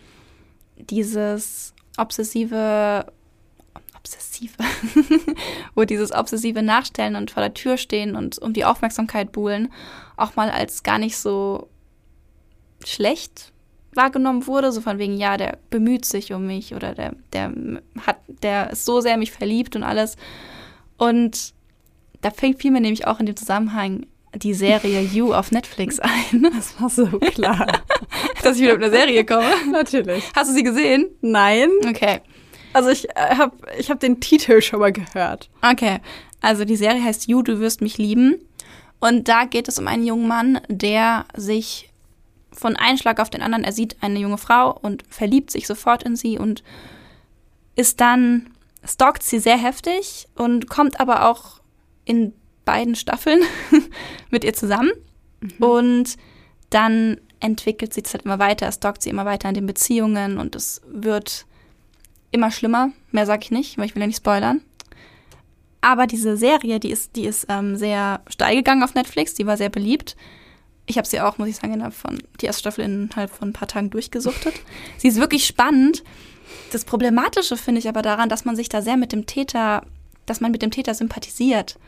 dieses 0.77 1.75
obsessive, 1.97 3.07
obsessive, 4.07 4.55
wo 5.75 5.85
dieses 5.85 6.13
obsessive 6.13 6.63
Nachstellen 6.63 7.17
und 7.17 7.31
vor 7.31 7.43
der 7.43 7.55
Tür 7.55 7.77
stehen 7.77 8.15
und 8.15 8.39
um 8.39 8.53
die 8.53 8.65
Aufmerksamkeit 8.65 9.33
buhlen, 9.33 9.73
auch 10.17 10.37
mal 10.37 10.51
als 10.51 10.83
gar 10.83 10.99
nicht 10.99 11.19
so 11.19 11.69
schlecht 12.85 13.53
wahrgenommen 13.95 14.47
wurde, 14.47 14.73
so 14.73 14.81
von 14.81 14.99
wegen, 14.99 15.17
ja, 15.17 15.37
der 15.37 15.59
bemüht 15.71 16.05
sich 16.05 16.33
um 16.33 16.47
mich 16.47 16.75
oder 16.75 16.95
der, 16.95 17.15
der 17.33 17.53
hat, 18.07 18.19
der 18.43 18.71
ist 18.71 18.85
so 18.85 19.01
sehr 19.01 19.17
mich 19.17 19.33
verliebt 19.33 19.75
und 19.75 19.83
alles. 19.83 20.17
Und 20.99 21.55
da 22.21 22.31
fängt 22.31 22.61
fiel 22.61 22.71
mir 22.71 22.81
nämlich 22.81 23.07
auch 23.07 23.19
in 23.21 23.27
dem 23.27 23.37
Zusammenhang 23.37 24.07
die 24.35 24.53
Serie 24.53 25.01
You 25.01 25.33
auf 25.33 25.51
Netflix 25.51 25.99
ein. 26.01 26.47
Das 26.55 26.81
war 26.81 26.91
so 26.91 27.07
klar. 27.07 27.67
Dass 28.43 28.57
ich 28.57 28.63
wieder 28.63 28.75
mit 28.75 28.85
einer 28.85 28.93
Serie 28.93 29.25
komme. 29.25 29.51
Natürlich. 29.73 30.25
Hast 30.37 30.51
du 30.51 30.55
sie 30.55 30.63
gesehen? 30.63 31.07
Nein. 31.23 31.71
Okay. 31.89 32.21
Also 32.77 32.91
ich 32.91 33.09
äh, 33.09 33.37
habe 33.37 33.57
ich 33.79 33.91
hab 33.91 34.01
den 34.01 34.21
Titel 34.21 34.61
schon 34.61 34.81
mal 34.81 34.93
gehört. 34.93 35.49
Okay. 35.63 36.01
Also 36.43 36.67
die 36.67 36.77
Serie 36.77 37.03
heißt 37.03 37.27
You, 37.27 37.41
du 37.41 37.59
wirst 37.59 37.81
mich 37.81 37.97
lieben. 37.97 38.35
Und 39.01 39.29
da 39.29 39.47
geht 39.47 39.67
es 39.67 39.79
um 39.79 39.89
einen 39.89 40.05
jungen 40.05 40.29
Mann, 40.29 40.61
der 40.69 41.25
sich 41.35 41.91
von 42.53 42.77
einem 42.77 42.99
Schlag 42.99 43.19
auf 43.19 43.31
den 43.31 43.41
anderen, 43.41 43.65
er 43.65 43.73
sieht 43.73 43.97
eine 44.03 44.19
junge 44.19 44.37
Frau 44.37 44.79
und 44.79 45.05
verliebt 45.09 45.51
sich 45.51 45.67
sofort 45.67 46.03
in 46.03 46.17
sie 46.17 46.39
und 46.39 46.63
ist 47.77 47.99
dann, 48.03 48.51
stalkt 48.85 49.23
sie 49.23 49.39
sehr 49.39 49.57
heftig 49.57 50.29
und 50.35 50.69
kommt 50.69 51.01
aber 51.01 51.31
auch 51.31 51.61
in 52.05 52.35
beiden 52.67 52.95
Staffeln 52.95 53.41
mit 54.31 54.45
ihr 54.45 54.53
zusammen. 54.53 54.93
Mhm. 55.41 55.65
Und 55.65 56.17
dann 56.69 57.23
entwickelt 57.41 57.95
sich 57.95 58.03
das 58.03 58.13
halt 58.13 58.27
immer 58.27 58.39
weiter, 58.39 58.67
er 58.67 58.73
stalkt 58.73 59.01
sie 59.01 59.09
immer 59.09 59.25
weiter 59.25 59.49
in 59.49 59.55
den 59.55 59.67
Beziehungen 59.67 60.37
und 60.37 60.55
es 60.55 60.83
wird 60.87 61.47
immer 62.37 62.51
schlimmer. 62.51 62.91
Mehr 63.11 63.27
sage 63.27 63.43
ich 63.43 63.51
nicht, 63.51 63.79
weil 63.79 63.87
ich 63.87 63.95
will 63.95 64.03
ja 64.03 64.07
nicht 64.07 64.19
spoilern. 64.19 64.61
Aber 65.81 66.07
diese 66.07 66.37
Serie, 66.37 66.81
die 66.81 66.91
ist, 66.91 67.17
die 67.17 67.25
ist 67.27 67.47
ähm, 67.49 67.77
sehr 67.77 68.21
steil 68.29 68.57
gegangen 68.57 68.83
auf 68.83 68.95
Netflix, 68.95 69.35
die 69.35 69.47
war 69.47 69.57
sehr 69.57 69.69
beliebt. 69.69 70.17
Ich 70.87 70.99
habe 70.99 71.07
sie 71.07 71.21
auch, 71.21 71.39
muss 71.39 71.49
ich 71.49 71.57
sagen, 71.57 71.75
innerhalb 71.75 71.95
von 71.95 72.21
die 72.41 72.47
erste 72.47 72.61
Staffel 72.61 72.85
innerhalb 72.85 73.31
von 73.31 73.49
ein 73.49 73.53
paar 73.53 73.69
Tagen 73.69 73.91
durchgesuchtet. 73.91 74.55
sie 74.97 75.09
ist 75.09 75.21
wirklich 75.21 75.47
spannend. 75.47 76.05
Das 76.73 76.85
Problematische 76.85 77.57
finde 77.57 77.81
ich 77.81 77.89
aber 77.89 78.03
daran, 78.03 78.29
dass 78.29 78.45
man 78.45 78.57
sich 78.57 78.69
da 78.69 78.83
sehr 78.83 78.97
mit 78.97 79.13
dem 79.13 79.27
Täter, 79.27 79.83
dass 80.27 80.41
man 80.41 80.53
mit 80.53 80.63
dem 80.63 80.71
Täter 80.71 80.95
sympathisiert. 80.95 81.79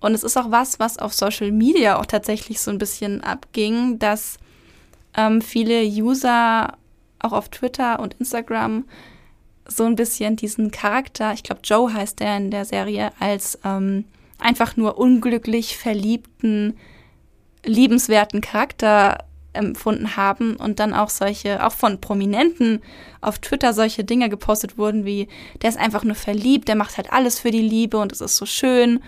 Und 0.00 0.12
es 0.12 0.22
ist 0.22 0.36
auch 0.36 0.50
was, 0.50 0.78
was 0.78 0.98
auf 0.98 1.14
Social 1.14 1.50
Media 1.50 1.98
auch 1.98 2.06
tatsächlich 2.06 2.60
so 2.60 2.70
ein 2.70 2.78
bisschen 2.78 3.22
abging, 3.22 3.98
dass 3.98 4.38
ähm, 5.16 5.40
viele 5.40 5.82
User 5.82 6.76
auch 7.18 7.32
auf 7.32 7.48
Twitter 7.48 8.00
und 8.00 8.14
Instagram 8.14 8.84
so 9.66 9.84
ein 9.84 9.96
bisschen 9.96 10.36
diesen 10.36 10.70
Charakter, 10.70 11.32
ich 11.32 11.42
glaube 11.42 11.62
Joe 11.64 11.92
heißt 11.92 12.20
der 12.20 12.36
in 12.36 12.50
der 12.50 12.64
Serie, 12.64 13.12
als 13.18 13.58
ähm, 13.64 14.04
einfach 14.38 14.76
nur 14.76 14.98
unglücklich 14.98 15.76
verliebten 15.76 16.76
liebenswerten 17.64 18.40
Charakter 18.40 19.24
empfunden 19.54 20.16
haben 20.16 20.56
und 20.56 20.80
dann 20.80 20.92
auch 20.92 21.08
solche, 21.08 21.64
auch 21.64 21.72
von 21.72 22.00
Prominenten 22.00 22.82
auf 23.20 23.38
Twitter 23.38 23.72
solche 23.72 24.04
Dinge 24.04 24.28
gepostet 24.28 24.76
wurden 24.76 25.04
wie, 25.04 25.28
der 25.62 25.70
ist 25.70 25.78
einfach 25.78 26.04
nur 26.04 26.16
verliebt, 26.16 26.68
der 26.68 26.76
macht 26.76 26.96
halt 26.96 27.12
alles 27.12 27.38
für 27.38 27.50
die 27.50 27.62
Liebe 27.62 27.98
und 27.98 28.12
es 28.12 28.20
ist 28.20 28.36
so 28.36 28.46
schön. 28.46 29.00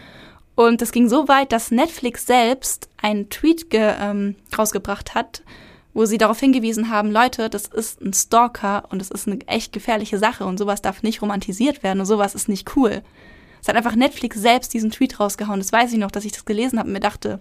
Und 0.54 0.80
es 0.80 0.92
ging 0.92 1.08
so 1.08 1.28
weit, 1.28 1.52
dass 1.52 1.70
Netflix 1.70 2.26
selbst 2.26 2.88
einen 3.02 3.28
Tweet 3.28 3.66
ähm, 3.72 4.36
rausgebracht 4.56 5.14
hat, 5.14 5.42
wo 5.96 6.04
sie 6.04 6.18
darauf 6.18 6.38
hingewiesen 6.38 6.90
haben, 6.90 7.10
Leute, 7.10 7.48
das 7.48 7.68
ist 7.68 8.02
ein 8.02 8.12
Stalker 8.12 8.84
und 8.90 9.00
es 9.00 9.10
ist 9.10 9.26
eine 9.26 9.40
echt 9.48 9.72
gefährliche 9.72 10.18
Sache 10.18 10.44
und 10.44 10.58
sowas 10.58 10.82
darf 10.82 11.02
nicht 11.02 11.22
romantisiert 11.22 11.82
werden 11.82 12.00
und 12.00 12.06
sowas 12.06 12.34
ist 12.34 12.50
nicht 12.50 12.76
cool. 12.76 13.02
Es 13.62 13.68
hat 13.68 13.76
einfach 13.76 13.96
Netflix 13.96 14.38
selbst 14.38 14.74
diesen 14.74 14.90
Tweet 14.90 15.18
rausgehauen. 15.18 15.58
Das 15.58 15.72
weiß 15.72 15.94
ich 15.94 15.98
noch, 15.98 16.10
dass 16.10 16.26
ich 16.26 16.32
das 16.32 16.44
gelesen 16.44 16.78
habe 16.78 16.88
und 16.88 16.92
mir 16.92 17.00
dachte, 17.00 17.40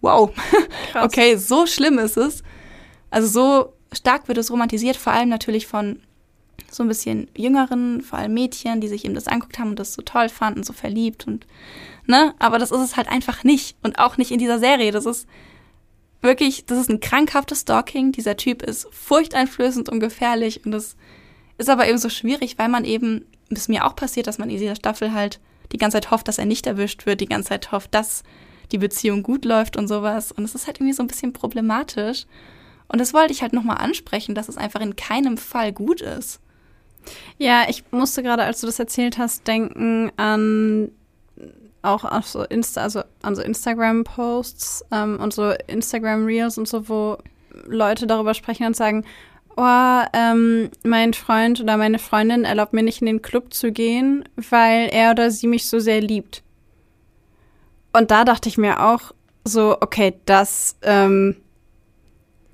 wow, 0.00 0.30
okay, 1.02 1.34
so 1.36 1.66
schlimm 1.66 1.98
ist 1.98 2.16
es. 2.16 2.44
Also 3.10 3.26
so 3.26 3.72
stark 3.92 4.28
wird 4.28 4.38
es 4.38 4.52
romantisiert, 4.52 4.96
vor 4.96 5.12
allem 5.12 5.28
natürlich 5.28 5.66
von 5.66 5.98
so 6.70 6.84
ein 6.84 6.88
bisschen 6.88 7.26
jüngeren, 7.36 8.00
vor 8.00 8.20
allem 8.20 8.32
Mädchen, 8.32 8.80
die 8.80 8.86
sich 8.86 9.04
eben 9.04 9.14
das 9.14 9.26
anguckt 9.26 9.58
haben 9.58 9.70
und 9.70 9.80
das 9.80 9.94
so 9.94 10.02
toll 10.02 10.28
fanden, 10.28 10.62
so 10.62 10.72
verliebt 10.72 11.26
und 11.26 11.48
ne, 12.06 12.32
aber 12.38 12.60
das 12.60 12.70
ist 12.70 12.80
es 12.80 12.96
halt 12.96 13.08
einfach 13.08 13.42
nicht 13.42 13.76
und 13.82 13.98
auch 13.98 14.18
nicht 14.18 14.30
in 14.30 14.38
dieser 14.38 14.60
Serie. 14.60 14.92
Das 14.92 15.04
ist 15.04 15.26
wirklich, 16.22 16.64
das 16.66 16.78
ist 16.78 16.90
ein 16.90 17.00
krankhaftes 17.00 17.60
Stalking. 17.60 18.12
Dieser 18.12 18.36
Typ 18.36 18.62
ist 18.62 18.88
furchteinflößend 18.92 19.88
und 19.88 20.00
gefährlich 20.00 20.64
und 20.64 20.72
das 20.72 20.96
ist 21.58 21.68
aber 21.68 21.86
eben 21.88 21.98
so 21.98 22.08
schwierig, 22.08 22.58
weil 22.58 22.68
man 22.68 22.84
eben 22.84 23.26
ist 23.50 23.68
mir 23.68 23.84
auch 23.84 23.94
passiert, 23.94 24.26
dass 24.26 24.38
man 24.38 24.48
in 24.48 24.58
dieser 24.58 24.76
Staffel 24.76 25.12
halt 25.12 25.38
die 25.72 25.78
ganze 25.78 25.96
Zeit 25.96 26.10
hofft, 26.10 26.28
dass 26.28 26.38
er 26.38 26.46
nicht 26.46 26.66
erwischt 26.66 27.06
wird, 27.06 27.20
die 27.20 27.26
ganze 27.26 27.50
Zeit 27.50 27.72
hofft, 27.72 27.94
dass 27.94 28.22
die 28.70 28.78
Beziehung 28.78 29.22
gut 29.22 29.44
läuft 29.44 29.76
und 29.76 29.88
sowas. 29.88 30.32
Und 30.32 30.44
es 30.44 30.54
ist 30.54 30.66
halt 30.66 30.78
irgendwie 30.78 30.94
so 30.94 31.02
ein 31.02 31.08
bisschen 31.08 31.32
problematisch. 31.32 32.26
Und 32.88 33.00
das 33.00 33.14
wollte 33.14 33.32
ich 33.32 33.42
halt 33.42 33.52
nochmal 33.52 33.78
ansprechen, 33.78 34.34
dass 34.34 34.48
es 34.48 34.56
einfach 34.56 34.80
in 34.80 34.96
keinem 34.96 35.36
Fall 35.36 35.72
gut 35.72 36.00
ist. 36.00 36.40
Ja, 37.38 37.64
ich 37.68 37.84
musste 37.90 38.22
gerade, 38.22 38.44
als 38.44 38.60
du 38.60 38.66
das 38.66 38.78
erzählt 38.78 39.18
hast, 39.18 39.46
denken 39.46 40.12
an 40.16 40.90
auch 41.82 42.04
auf 42.04 42.26
so 42.26 42.42
Insta, 42.44 42.82
also 42.82 43.02
an 43.22 43.34
so 43.34 43.42
Instagram-Posts 43.42 44.86
ähm, 44.92 45.18
und 45.20 45.32
so 45.32 45.52
Instagram-Reels 45.66 46.58
und 46.58 46.68
so, 46.68 46.88
wo 46.88 47.18
Leute 47.66 48.06
darüber 48.06 48.34
sprechen 48.34 48.66
und 48.66 48.76
sagen, 48.76 49.04
oh, 49.56 50.02
ähm, 50.12 50.70
mein 50.84 51.12
Freund 51.12 51.60
oder 51.60 51.76
meine 51.76 51.98
Freundin 51.98 52.44
erlaubt 52.44 52.72
mir 52.72 52.82
nicht 52.82 53.00
in 53.02 53.06
den 53.06 53.22
Club 53.22 53.52
zu 53.52 53.72
gehen, 53.72 54.24
weil 54.36 54.88
er 54.92 55.10
oder 55.10 55.30
sie 55.30 55.46
mich 55.46 55.68
so 55.68 55.78
sehr 55.78 56.00
liebt. 56.00 56.42
Und 57.92 58.10
da 58.10 58.24
dachte 58.24 58.48
ich 58.48 58.56
mir 58.56 58.82
auch 58.82 59.12
so, 59.44 59.76
okay, 59.80 60.14
das 60.24 60.76
ähm, 60.82 61.36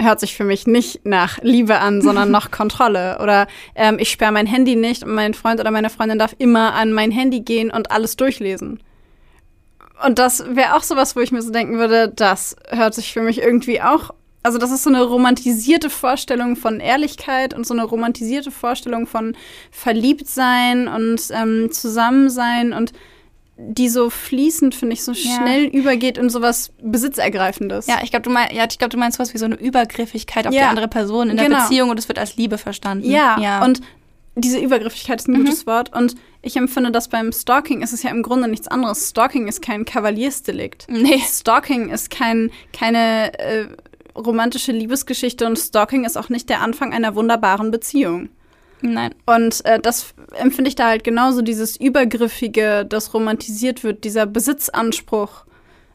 hört 0.00 0.20
sich 0.20 0.34
für 0.34 0.44
mich 0.44 0.66
nicht 0.66 1.04
nach 1.04 1.38
Liebe 1.42 1.78
an, 1.78 2.02
sondern 2.02 2.30
nach 2.32 2.50
Kontrolle. 2.50 3.18
Oder 3.22 3.46
ähm, 3.74 3.98
ich 3.98 4.10
sperre 4.10 4.32
mein 4.32 4.46
Handy 4.46 4.74
nicht 4.74 5.04
und 5.04 5.14
mein 5.14 5.34
Freund 5.34 5.60
oder 5.60 5.70
meine 5.70 5.90
Freundin 5.90 6.18
darf 6.18 6.34
immer 6.38 6.74
an 6.74 6.92
mein 6.92 7.10
Handy 7.10 7.40
gehen 7.40 7.70
und 7.70 7.90
alles 7.90 8.16
durchlesen. 8.16 8.80
Und 10.04 10.18
das 10.18 10.44
wäre 10.54 10.76
auch 10.76 10.82
sowas, 10.82 11.16
wo 11.16 11.20
ich 11.20 11.32
mir 11.32 11.42
so 11.42 11.50
denken 11.50 11.78
würde, 11.78 12.08
das 12.08 12.56
hört 12.68 12.94
sich 12.94 13.12
für 13.12 13.22
mich 13.22 13.40
irgendwie 13.40 13.80
auch 13.80 14.10
also 14.44 14.56
das 14.56 14.70
ist 14.70 14.84
so 14.84 14.90
eine 14.90 15.02
romantisierte 15.02 15.90
Vorstellung 15.90 16.56
von 16.56 16.80
Ehrlichkeit 16.80 17.54
und 17.54 17.66
so 17.66 17.74
eine 17.74 17.84
romantisierte 17.84 18.50
Vorstellung 18.50 19.06
von 19.06 19.36
Verliebtsein 19.70 20.88
und 20.88 21.20
ähm, 21.32 21.70
Zusammensein 21.70 22.72
und 22.72 22.92
die 23.58 23.88
so 23.88 24.08
fließend, 24.08 24.74
finde 24.74 24.94
ich, 24.94 25.02
so 25.02 25.12
ja. 25.12 25.36
schnell 25.36 25.64
übergeht 25.64 26.16
in 26.16 26.30
sowas 26.30 26.70
Besitzergreifendes. 26.80 27.88
Ja, 27.88 27.98
ich 28.04 28.10
glaube, 28.10 28.22
du, 28.22 28.30
mein, 28.30 28.54
ja, 28.54 28.66
glaub, 28.66 28.90
du 28.90 28.96
meinst 28.96 29.18
was 29.18 29.34
wie 29.34 29.38
so 29.38 29.46
eine 29.46 29.56
Übergriffigkeit 29.56 30.46
auf 30.46 30.54
ja. 30.54 30.62
die 30.62 30.66
andere 30.68 30.86
Person 30.86 31.28
in 31.28 31.36
der 31.36 31.46
genau. 31.46 31.62
Beziehung 31.62 31.90
und 31.90 31.98
es 31.98 32.06
wird 32.06 32.20
als 32.20 32.36
Liebe 32.36 32.56
verstanden. 32.56 33.10
Ja, 33.10 33.38
ja. 33.40 33.64
und 33.64 33.80
diese 34.40 34.58
Übergriffigkeit 34.58 35.20
ist 35.20 35.28
ein 35.28 35.32
mhm. 35.32 35.44
gutes 35.44 35.66
Wort. 35.66 35.94
Und 35.94 36.14
ich 36.42 36.56
empfinde, 36.56 36.90
dass 36.90 37.08
beim 37.08 37.32
Stalking 37.32 37.82
ist 37.82 37.92
es 37.92 38.02
ja 38.02 38.10
im 38.10 38.22
Grunde 38.22 38.48
nichts 38.48 38.68
anderes. 38.68 39.10
Stalking 39.10 39.48
ist 39.48 39.62
kein 39.62 39.84
Kavaliersdelikt. 39.84 40.86
Nee. 40.88 41.20
Stalking 41.26 41.90
ist 41.90 42.10
kein, 42.10 42.50
keine 42.72 43.38
äh, 43.38 43.66
romantische 44.16 44.72
Liebesgeschichte 44.72 45.46
und 45.46 45.58
Stalking 45.58 46.04
ist 46.04 46.16
auch 46.16 46.28
nicht 46.28 46.48
der 46.48 46.60
Anfang 46.60 46.92
einer 46.92 47.14
wunderbaren 47.14 47.70
Beziehung. 47.70 48.28
Nein. 48.80 49.14
Und 49.26 49.64
äh, 49.64 49.80
das 49.80 50.14
empfinde 50.36 50.68
ich 50.68 50.76
da 50.76 50.86
halt 50.88 51.04
genauso, 51.04 51.42
dieses 51.42 51.76
Übergriffige, 51.76 52.86
das 52.88 53.12
romantisiert 53.12 53.82
wird, 53.82 54.04
dieser 54.04 54.26
Besitzanspruch. 54.26 55.44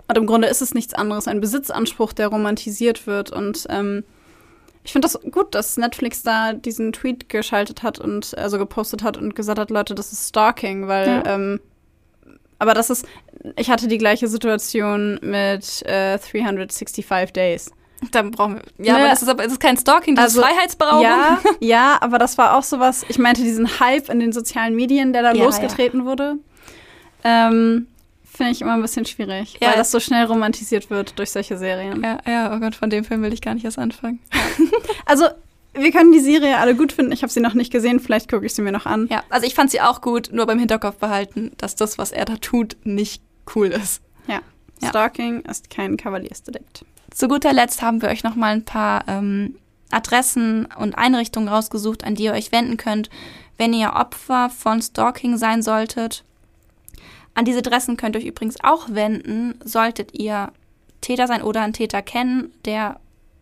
Und 0.08 0.18
im 0.18 0.26
Grunde 0.26 0.48
ist 0.50 0.62
es 0.62 0.74
nichts 0.74 0.94
anderes, 0.94 1.28
ein 1.28 1.40
Besitzanspruch, 1.40 2.12
der 2.14 2.28
romantisiert 2.28 3.08
wird. 3.08 3.32
Und 3.32 3.66
ähm, 3.70 4.04
ich 4.84 4.92
finde 4.92 5.08
das 5.08 5.20
gut, 5.32 5.56
dass 5.56 5.78
Netflix 5.78 6.24
da 6.24 6.54
diesen 6.54 6.92
Tweet 6.92 7.30
geschaltet 7.30 7.84
hat 7.84 8.00
und 8.00 8.38
also 8.38 8.58
gepostet 8.58 9.04
hat 9.04 9.18
und 9.18 9.36
gesagt 9.36 9.60
hat, 9.60 9.70
Leute, 9.70 9.96
das 9.96 10.12
ist 10.12 10.30
Stalking, 10.30 10.88
weil 10.88 11.08
ja. 11.08 11.36
ähm, 11.36 11.60
aber 12.60 12.74
das 12.74 12.90
ist, 12.90 13.06
ich 13.58 13.70
hatte 13.70 13.90
die 13.90 13.98
gleiche 13.98 14.28
Situation 14.30 15.20
mit 15.22 15.86
äh, 15.86 16.18
365 16.18 17.06
Days. 17.34 17.72
Dann 18.12 18.32
brauchen 18.32 18.56
wir. 18.56 18.86
Ja, 18.86 18.94
ne, 18.94 19.00
aber 19.00 19.10
das 19.10 19.22
ist, 19.22 19.28
aber, 19.30 19.44
das 19.44 19.52
ist 19.54 19.60
kein 19.60 19.78
Stalking, 19.78 20.16
das 20.16 20.26
also, 20.26 20.42
ist 20.42 20.48
Freiheitsberaubung. 20.48 21.04
Ja, 21.04 21.40
ja, 21.60 21.98
aber 22.00 22.20
das 22.20 22.38
war 22.38 22.58
auch 22.58 22.64
sowas. 22.64 23.06
Ich 23.10 23.18
meinte 23.18 23.42
diesen 23.42 23.80
Hype 23.80 24.10
in 24.10 24.20
den 24.20 24.32
sozialen 24.32 24.76
Medien, 24.76 25.14
der 25.14 25.24
da 25.24 25.34
ja, 25.34 25.44
losgetreten 25.44 26.02
ja. 26.02 26.06
wurde. 26.06 26.36
Ähm, 27.24 27.88
Finde 28.36 28.52
ich 28.52 28.62
immer 28.62 28.74
ein 28.74 28.82
bisschen 28.82 29.06
schwierig, 29.06 29.58
ja. 29.62 29.70
weil 29.70 29.78
das 29.78 29.92
so 29.92 30.00
schnell 30.00 30.26
romantisiert 30.26 30.90
wird 30.90 31.20
durch 31.20 31.30
solche 31.30 31.58
Serien. 31.58 32.02
Ja, 32.02 32.18
ja, 32.26 32.56
oh 32.56 32.60
Gott, 32.60 32.74
von 32.74 32.90
dem 32.90 33.04
Film 33.04 33.22
will 33.22 33.32
ich 33.32 33.42
gar 33.42 33.54
nicht 33.54 33.64
erst 33.64 33.78
anfangen. 33.78 34.20
also, 35.06 35.28
wir 35.74 35.92
können 35.92 36.12
die 36.12 36.20
Serie 36.20 36.58
alle 36.58 36.76
gut 36.76 36.94
finden. 36.94 37.12
Ich 37.12 37.22
habe 37.22 37.32
sie 37.32 37.42
noch 37.42 37.54
nicht 37.54 37.72
gesehen, 37.72 38.00
vielleicht 38.00 38.32
gucke 38.32 38.46
ich 38.46 38.56
sie 38.56 38.64
mir 38.64 38.72
noch 38.72 38.88
an. 38.88 39.08
Ja, 39.12 39.24
also 39.30 39.46
ich 39.46 39.54
fand 39.54 39.70
sie 39.70 39.82
auch 39.82 40.02
gut, 40.02 40.30
nur 40.32 40.48
beim 40.48 40.58
Hinterkopf 40.58 40.98
behalten, 40.98 41.52
dass 41.58 41.76
das, 41.76 42.00
was 42.00 42.12
er 42.12 42.26
da 42.26 42.38
tut, 42.38 42.76
nicht 42.84 43.22
cool 43.56 43.68
ist. 43.68 44.02
Ja. 44.28 44.42
Stalking 44.90 45.42
ist 45.42 45.70
kein 45.70 45.98
Kavaliersdelikt. 45.98 46.86
Zu 47.12 47.28
guter 47.28 47.54
Letzt 47.54 47.82
haben 47.82 48.02
wir 48.02 48.10
euch 48.10 48.24
noch 48.24 48.36
mal 48.36 48.54
ein 48.54 48.66
paar 48.66 49.04
ähm, 49.08 49.56
Adressen 49.92 50.68
und 50.78 50.98
Einrichtungen 50.98 51.48
rausgesucht, 51.48 52.04
an 52.04 52.16
die 52.16 52.24
ihr 52.24 52.34
euch 52.34 52.52
wenden 52.52 52.78
könnt, 52.78 53.10
wenn 53.58 53.74
ihr 53.74 53.94
Opfer 53.94 54.50
von 54.50 54.82
Stalking 54.82 55.38
sein 55.38 55.62
solltet. 55.62 56.24
An 57.36 57.46
diese 57.46 57.60
Adressen 57.60 57.98
könnt 57.98 58.16
ihr 58.16 58.22
euch 58.22 58.28
übrigens 58.28 58.64
auch 58.64 58.90
wenden, 58.90 59.56
solltet 59.64 60.18
ihr 60.18 60.52
Täter 61.02 61.28
sein 61.28 61.42
oder 61.42 61.62
einen 61.62 61.74
Täter 61.74 62.02
kennen, 62.02 62.54
der 62.66 63.00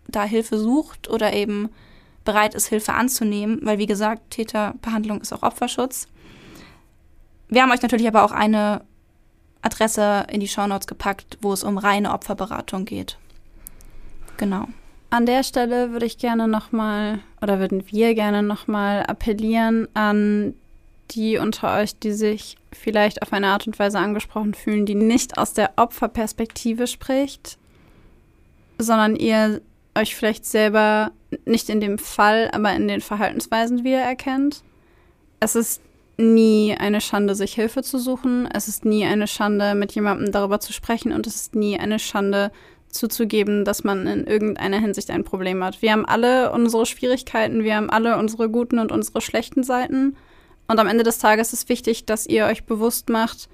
da 0.07 0.23
Hilfe 0.23 0.57
sucht 0.57 1.09
oder 1.09 1.33
eben 1.33 1.69
bereit 2.23 2.55
ist, 2.55 2.67
Hilfe 2.67 2.93
anzunehmen, 2.93 3.59
weil 3.63 3.77
wie 3.77 3.85
gesagt, 3.85 4.31
Täterbehandlung 4.31 5.21
ist 5.21 5.33
auch 5.33 5.43
Opferschutz. 5.43 6.07
Wir 7.49 7.63
haben 7.63 7.71
euch 7.71 7.81
natürlich 7.81 8.07
aber 8.07 8.23
auch 8.23 8.31
eine 8.31 8.81
Adresse 9.61 10.25
in 10.29 10.39
die 10.39 10.47
Shownotes 10.47 10.87
gepackt, 10.87 11.37
wo 11.41 11.53
es 11.53 11.63
um 11.63 11.77
reine 11.77 12.13
Opferberatung 12.13 12.85
geht. 12.85 13.17
Genau. 14.37 14.67
An 15.09 15.25
der 15.25 15.43
Stelle 15.43 15.91
würde 15.91 16.05
ich 16.05 16.17
gerne 16.17 16.47
nochmal, 16.47 17.19
oder 17.41 17.59
würden 17.59 17.83
wir 17.91 18.15
gerne 18.15 18.41
nochmal 18.41 19.03
appellieren 19.03 19.87
an 19.93 20.55
die 21.11 21.37
unter 21.37 21.77
euch, 21.79 21.97
die 21.97 22.11
sich 22.11 22.55
vielleicht 22.71 23.21
auf 23.21 23.33
eine 23.33 23.47
Art 23.47 23.67
und 23.67 23.77
Weise 23.79 23.99
angesprochen 23.99 24.53
fühlen, 24.53 24.85
die 24.85 24.95
nicht 24.95 25.37
aus 25.37 25.53
der 25.53 25.71
Opferperspektive 25.75 26.87
spricht, 26.87 27.57
sondern 28.77 29.15
ihr 29.15 29.61
euch 29.95 30.15
vielleicht 30.15 30.45
selber 30.45 31.11
nicht 31.45 31.69
in 31.69 31.81
dem 31.81 31.97
Fall, 31.97 32.49
aber 32.53 32.73
in 32.73 32.87
den 32.87 33.01
Verhaltensweisen 33.01 33.83
wiedererkennt. 33.83 34.63
Es 35.39 35.55
ist 35.55 35.81
nie 36.17 36.75
eine 36.77 37.01
Schande, 37.01 37.35
sich 37.35 37.53
Hilfe 37.53 37.83
zu 37.83 37.99
suchen. 37.99 38.47
Es 38.53 38.67
ist 38.67 38.85
nie 38.85 39.05
eine 39.05 39.27
Schande, 39.27 39.75
mit 39.75 39.93
jemandem 39.93 40.31
darüber 40.31 40.59
zu 40.59 40.71
sprechen. 40.71 41.11
Und 41.11 41.27
es 41.27 41.35
ist 41.35 41.55
nie 41.55 41.79
eine 41.79 41.99
Schande, 41.99 42.51
zuzugeben, 42.93 43.65
dass 43.65 43.83
man 43.83 44.07
in 44.07 44.27
irgendeiner 44.27 44.79
Hinsicht 44.79 45.09
ein 45.11 45.23
Problem 45.23 45.63
hat. 45.63 45.81
Wir 45.81 45.91
haben 45.91 46.05
alle 46.05 46.51
unsere 46.51 46.85
Schwierigkeiten, 46.85 47.63
wir 47.63 47.75
haben 47.75 47.89
alle 47.89 48.17
unsere 48.17 48.49
guten 48.49 48.79
und 48.79 48.91
unsere 48.91 49.21
schlechten 49.21 49.63
Seiten. 49.63 50.15
Und 50.71 50.79
am 50.79 50.87
Ende 50.87 51.03
des 51.03 51.17
Tages 51.17 51.51
ist 51.51 51.67
wichtig, 51.67 52.05
dass 52.05 52.25
ihr 52.25 52.45
euch 52.45 52.63
bewusst 52.63 53.09
macht, 53.09 53.49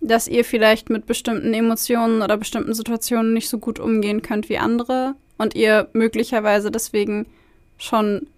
dass 0.00 0.28
ihr 0.28 0.44
vielleicht 0.44 0.88
mit 0.88 1.04
bestimmten 1.04 1.52
Emotionen 1.52 2.22
oder 2.22 2.36
bestimmten 2.36 2.74
Situationen 2.74 3.34
nicht 3.34 3.48
so 3.48 3.58
gut 3.58 3.80
umgehen 3.80 4.22
könnt 4.22 4.48
wie 4.48 4.58
andere 4.58 5.16
und 5.36 5.56
ihr 5.56 5.88
möglicherweise 5.94 6.70
deswegen 6.70 7.26
schon, 7.76 8.28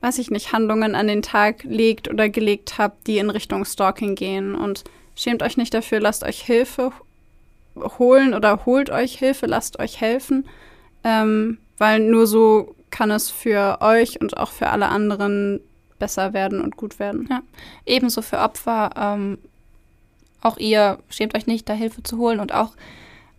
weiß 0.00 0.18
ich 0.18 0.32
nicht, 0.32 0.52
Handlungen 0.52 0.96
an 0.96 1.06
den 1.06 1.22
Tag 1.22 1.62
legt 1.62 2.08
oder 2.08 2.28
gelegt 2.28 2.76
habt, 2.76 3.06
die 3.06 3.18
in 3.18 3.30
Richtung 3.30 3.64
Stalking 3.64 4.16
gehen. 4.16 4.56
Und 4.56 4.82
schämt 5.14 5.44
euch 5.44 5.56
nicht 5.56 5.74
dafür, 5.74 6.00
lasst 6.00 6.24
euch 6.24 6.42
Hilfe 6.42 6.90
holen 8.00 8.34
oder 8.34 8.66
holt 8.66 8.90
euch 8.90 9.16
Hilfe, 9.16 9.46
lasst 9.46 9.78
euch 9.78 10.00
helfen, 10.00 10.44
ähm, 11.04 11.58
weil 11.78 12.00
nur 12.00 12.26
so 12.26 12.74
kann 12.90 13.12
es 13.12 13.30
für 13.30 13.78
euch 13.80 14.20
und 14.20 14.38
auch 14.38 14.50
für 14.50 14.70
alle 14.70 14.88
anderen 14.88 15.60
besser 15.98 16.32
werden 16.32 16.60
und 16.60 16.76
gut 16.76 16.98
werden. 16.98 17.26
Ja. 17.30 17.40
Ebenso 17.86 18.22
für 18.22 18.38
Opfer. 18.38 18.90
Ähm, 18.96 19.38
auch 20.40 20.58
ihr 20.58 20.98
schämt 21.08 21.34
euch 21.36 21.46
nicht, 21.46 21.68
da 21.68 21.72
Hilfe 21.72 22.02
zu 22.02 22.18
holen 22.18 22.40
und 22.40 22.52
auch, 22.52 22.72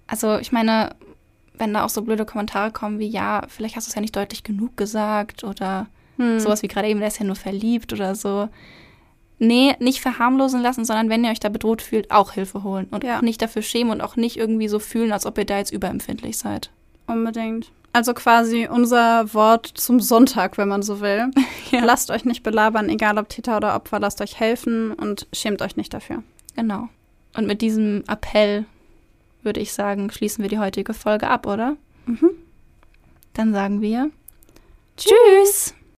also 0.08 0.38
ich 0.40 0.52
meine, 0.52 0.96
wenn 1.58 1.74
da 1.74 1.86
auch 1.86 1.90
so 1.90 2.02
blöde 2.02 2.26
Kommentare 2.26 2.72
kommen 2.72 3.00
wie, 3.00 3.08
ja, 3.08 3.44
vielleicht 3.48 3.76
hast 3.76 3.88
du 3.88 3.90
es 3.92 3.96
ja 3.96 4.02
nicht 4.02 4.16
deutlich 4.16 4.44
genug 4.44 4.76
gesagt 4.78 5.44
oder 5.44 5.88
Hm. 6.18 6.40
sowas 6.40 6.64
wie 6.64 6.68
gerade 6.70 6.88
eben, 6.88 7.00
der 7.00 7.10
ist 7.10 7.20
ja 7.20 7.26
nur 7.26 7.36
verliebt 7.36 7.92
oder 7.94 8.16
so. 8.16 8.48
Nee, 9.38 9.76
nicht 9.80 10.00
verharmlosen 10.00 10.62
lassen, 10.62 10.86
sondern 10.86 11.10
wenn 11.10 11.26
ihr 11.26 11.32
euch 11.32 11.42
da 11.42 11.50
bedroht 11.50 11.82
fühlt, 11.82 12.10
auch 12.10 12.32
Hilfe 12.32 12.64
holen 12.64 12.88
und 12.90 13.04
Ja. 13.04 13.18
auch 13.18 13.22
nicht 13.22 13.42
dafür 13.42 13.62
schämen 13.62 13.92
und 13.92 14.02
auch 14.02 14.16
nicht 14.16 14.38
irgendwie 14.38 14.70
so 14.70 14.80
fühlen, 14.80 15.12
als 15.12 15.26
ob 15.26 15.38
ihr 15.38 15.46
da 15.46 15.58
jetzt 15.58 15.72
überempfindlich 15.74 16.38
seid. 16.38 16.72
Unbedingt. 17.06 17.70
Also 17.96 18.14
quasi 18.14 18.68
unser 18.70 19.34
Wort 19.34 19.68
zum 19.68 20.02
Sonntag, 20.02 20.58
wenn 20.58 20.68
man 20.68 20.84
so 20.84 21.00
will. 21.00 21.32
Ja. 21.72 21.84
Lasst 21.84 22.12
euch 22.12 22.26
nicht 22.26 22.44
belabern, 22.44 22.90
egal 22.90 23.18
ob 23.18 23.28
Täter 23.28 23.58
oder 23.58 23.76
Opfer, 23.76 24.00
lasst 24.00 24.22
euch 24.22 24.40
helfen 24.40 24.94
und 24.94 25.28
schämt 25.34 25.62
euch 25.64 25.76
nicht 25.78 25.94
dafür. 25.94 26.24
Genau. 26.56 26.90
Und 27.36 27.48
mit 27.48 27.62
diesem 27.62 28.04
Appell 28.08 28.66
würde 29.42 29.60
ich 29.60 29.74
sagen, 29.74 30.12
schließen 30.12 30.44
wir 30.44 30.50
die 30.50 30.60
heutige 30.60 30.94
Folge 30.94 31.28
ab, 31.28 31.48
oder? 31.48 31.76
Mhm. 32.06 32.30
Dann 33.34 33.52
sagen 33.52 33.82
wir 33.82 34.12
Tschüss! 34.96 35.74